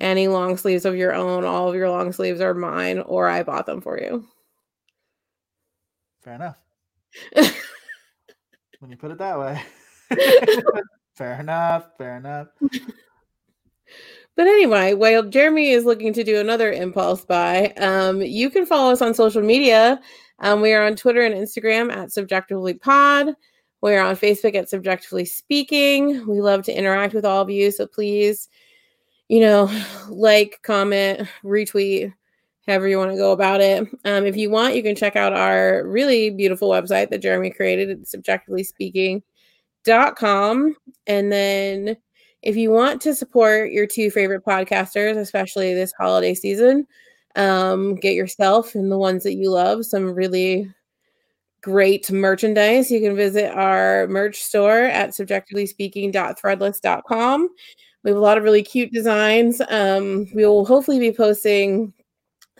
any 0.00 0.28
long 0.28 0.56
sleeves 0.56 0.84
of 0.84 0.96
your 0.96 1.14
own. 1.14 1.44
All 1.44 1.68
of 1.68 1.74
your 1.74 1.90
long 1.90 2.12
sleeves 2.12 2.40
are 2.40 2.54
mine, 2.54 2.98
or 3.00 3.28
I 3.28 3.42
bought 3.42 3.66
them 3.66 3.80
for 3.80 3.98
you. 3.98 4.26
Fair 6.22 6.34
enough. 6.34 6.58
when 8.78 8.90
you 8.90 8.96
put 8.96 9.10
it 9.10 9.18
that 9.18 9.38
way. 9.38 9.62
fair 11.14 11.40
enough. 11.40 11.96
Fair 11.98 12.16
enough. 12.16 12.48
But 14.34 14.46
anyway, 14.46 14.94
while 14.94 15.22
Jeremy 15.22 15.68
is 15.70 15.84
looking 15.84 16.12
to 16.14 16.24
do 16.24 16.40
another 16.40 16.72
impulse 16.72 17.22
buy, 17.24 17.72
um, 17.76 18.22
you 18.22 18.48
can 18.48 18.64
follow 18.64 18.92
us 18.92 19.02
on 19.02 19.12
social 19.14 19.42
media. 19.42 20.00
Um, 20.38 20.62
we 20.62 20.72
are 20.72 20.84
on 20.84 20.96
Twitter 20.96 21.20
and 21.22 21.34
Instagram 21.34 21.92
at 21.92 22.08
CBJectively 22.08 22.80
Pod. 22.80 23.34
We 23.82 23.94
are 23.94 24.04
on 24.04 24.16
Facebook 24.16 24.54
at 24.54 24.70
CBJectively 24.70 25.28
Speaking. 25.28 26.26
We 26.26 26.40
love 26.40 26.64
to 26.64 26.76
interact 26.76 27.14
with 27.14 27.26
all 27.26 27.42
of 27.42 27.50
you, 27.50 27.70
so 27.70 27.86
please, 27.86 28.48
you 29.28 29.40
know, 29.40 29.70
like, 30.08 30.60
comment, 30.62 31.28
retweet, 31.44 32.14
however 32.66 32.88
you 32.88 32.96
want 32.96 33.10
to 33.10 33.16
go 33.16 33.32
about 33.32 33.60
it. 33.60 33.86
Um, 34.04 34.24
if 34.24 34.36
you 34.36 34.48
want, 34.50 34.76
you 34.76 34.82
can 34.82 34.96
check 34.96 35.14
out 35.14 35.34
our 35.34 35.86
really 35.86 36.30
beautiful 36.30 36.70
website 36.70 37.10
that 37.10 37.20
Jeremy 37.20 37.50
created 37.50 37.90
at 37.90 37.98
cbjectivelyspeaking.com. 37.98 40.76
And 41.06 41.32
then 41.32 41.98
if 42.42 42.56
you 42.56 42.70
want 42.70 43.00
to 43.02 43.14
support 43.14 43.70
your 43.70 43.86
two 43.86 44.10
favorite 44.10 44.44
podcasters, 44.44 45.16
especially 45.16 45.74
this 45.74 45.92
holiday 45.92 46.34
season, 46.34 46.88
um, 47.36 47.94
get 47.94 48.14
yourself 48.14 48.74
and 48.74 48.90
the 48.90 48.98
ones 48.98 49.22
that 49.22 49.34
you 49.34 49.50
love 49.50 49.86
some 49.86 50.12
really 50.12 50.68
great 51.62 52.10
merchandise. 52.10 52.90
You 52.90 53.00
can 53.00 53.16
visit 53.16 53.56
our 53.56 54.08
merch 54.08 54.42
store 54.42 54.82
at 54.82 55.10
cbjectivelyspeaking.threadless.com. 55.10 57.48
We 58.02 58.10
have 58.10 58.18
a 58.18 58.20
lot 58.20 58.36
of 58.36 58.44
really 58.44 58.64
cute 58.64 58.92
designs. 58.92 59.62
Um, 59.68 60.26
we 60.34 60.44
will 60.44 60.64
hopefully 60.64 60.98
be 60.98 61.12
posting 61.12 61.92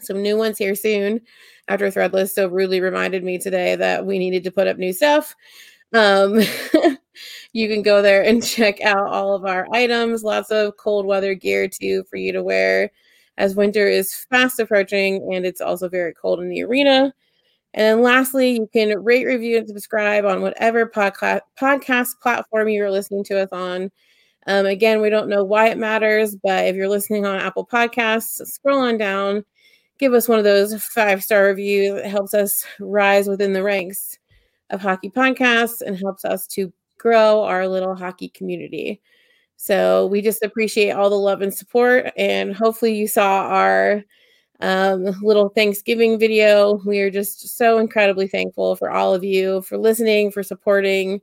some 0.01 0.23
new 0.23 0.37
ones 0.37 0.59
here 0.59 0.77
soon 0.77 1.21
after 1.69 1.91
Threadless 1.91 2.35
so 2.35 2.49
rudely 2.49 2.81
reminded 2.81 3.23
me 3.25 3.39
today 3.39 3.77
that 3.77 4.05
we 4.07 4.19
needed 4.19 4.45
to 4.45 4.51
put 4.51 4.69
up 4.69 4.79
new 4.79 4.93
stuff. 4.93 5.35
Um, 5.93 6.41
you 7.53 7.69
can 7.69 7.83
go 7.83 8.03
there 8.03 8.23
and 8.23 8.43
check 8.47 8.81
out 8.81 9.07
all 9.07 9.35
of 9.35 9.45
our 9.45 9.67
items, 9.73 10.25
lots 10.25 10.51
of 10.51 10.77
cold 10.77 11.07
weather 11.07 11.35
gear 11.35 11.69
too 11.69 12.05
for 12.11 12.17
you 12.17 12.33
to 12.33 12.43
wear 12.43 12.91
as 13.39 13.57
winter 13.57 13.87
is 13.87 14.15
fast 14.15 14.59
approaching 14.61 15.33
and 15.33 15.47
it's 15.47 15.61
also 15.61 15.89
very 15.89 16.13
cold 16.15 16.41
in 16.41 16.49
the 16.49 16.63
arena. 16.63 17.15
And 17.75 18.03
lastly, 18.03 18.53
you 18.53 18.69
can 18.71 19.03
rate, 19.03 19.25
review, 19.25 19.57
and 19.57 19.67
subscribe 19.67 20.27
on 20.27 20.43
whatever 20.43 20.87
podca- 20.87 21.41
podcast 21.59 22.21
platform 22.21 22.69
you're 22.69 22.91
listening 22.91 23.25
to 23.25 23.41
us 23.41 23.49
on. 23.51 23.91
Um, 24.47 24.67
again, 24.67 25.01
we 25.01 25.09
don't 25.09 25.29
know 25.29 25.45
why 25.45 25.69
it 25.69 25.79
matters, 25.79 26.37
but 26.37 26.67
if 26.67 26.77
you're 26.77 26.89
listening 26.89 27.25
on 27.25 27.41
Apple 27.41 27.67
Podcasts, 27.67 28.47
scroll 28.47 28.81
on 28.81 28.99
down, 28.99 29.45
give 29.99 30.13
us 30.13 30.29
one 30.29 30.39
of 30.39 30.45
those 30.45 30.85
five 30.85 31.23
star 31.23 31.45
reviews. 31.45 31.99
It 31.99 32.07
helps 32.07 32.35
us 32.35 32.65
rise 32.79 33.27
within 33.27 33.55
the 33.55 33.63
ranks 33.63 34.19
of 34.69 34.83
hockey 34.83 35.09
podcasts 35.09 35.81
and 35.81 35.97
helps 35.97 36.25
us 36.25 36.47
to 36.49 36.73
grow 37.03 37.43
our 37.43 37.67
little 37.67 37.97
hockey 37.97 38.29
community. 38.29 39.03
So 39.57 40.07
we 40.07 40.23
just 40.23 40.43
appreciate 40.43 40.93
all 40.93 41.11
the 41.11 41.17
love 41.17 41.43
and 41.43 41.53
support. 41.53 42.13
And 42.17 42.55
hopefully, 42.55 42.95
you 42.95 43.09
saw 43.09 43.49
our 43.49 44.05
um, 44.61 45.05
little 45.21 45.49
Thanksgiving 45.49 46.19
video. 46.19 46.81
We 46.87 47.01
are 47.01 47.11
just 47.11 47.57
so 47.57 47.79
incredibly 47.79 48.29
thankful 48.29 48.77
for 48.77 48.91
all 48.91 49.13
of 49.13 49.25
you 49.25 49.63
for 49.63 49.77
listening, 49.77 50.31
for 50.31 50.45
supporting, 50.45 51.21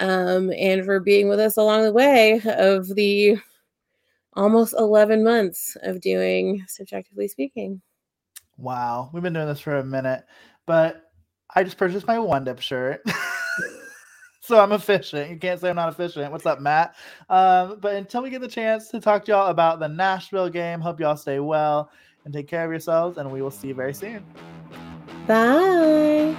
um, 0.00 0.52
and 0.58 0.84
for 0.84 0.98
being 0.98 1.28
with 1.28 1.38
us 1.38 1.56
along 1.56 1.84
the 1.84 1.92
way 1.92 2.40
of 2.44 2.88
the 2.96 3.38
almost 4.34 4.74
11 4.76 5.22
months 5.22 5.76
of 5.82 6.00
doing 6.00 6.64
CBJectively 6.68 7.30
Speaking. 7.30 7.80
Wow, 8.56 9.10
we've 9.12 9.22
been 9.22 9.32
doing 9.32 9.46
this 9.46 9.60
for 9.60 9.76
a 9.76 9.84
minute, 9.84 10.24
but 10.66 11.10
I 11.54 11.62
just 11.62 11.78
purchased 11.78 12.08
my 12.08 12.18
one 12.18 12.44
dip 12.44 12.60
shirt. 12.60 13.02
so 14.44 14.60
I'm 14.60 14.72
efficient. 14.72 15.30
You 15.30 15.38
can't 15.38 15.58
say 15.58 15.70
I'm 15.70 15.76
not 15.76 15.88
efficient. 15.88 16.30
What's 16.30 16.44
up, 16.44 16.60
Matt? 16.60 16.94
Um, 17.30 17.78
but 17.80 17.94
until 17.94 18.22
we 18.22 18.30
get 18.30 18.42
the 18.42 18.48
chance 18.48 18.88
to 18.88 19.00
talk 19.00 19.24
to 19.24 19.32
y'all 19.32 19.48
about 19.48 19.80
the 19.80 19.88
Nashville 19.88 20.50
game, 20.50 20.80
hope 20.80 21.00
y'all 21.00 21.16
stay 21.16 21.40
well 21.40 21.90
and 22.24 22.34
take 22.34 22.46
care 22.46 22.64
of 22.64 22.70
yourselves, 22.70 23.16
and 23.16 23.30
we 23.30 23.40
will 23.40 23.50
see 23.50 23.68
you 23.68 23.74
very 23.74 23.94
soon. 23.94 24.24
Bye. 25.26 26.36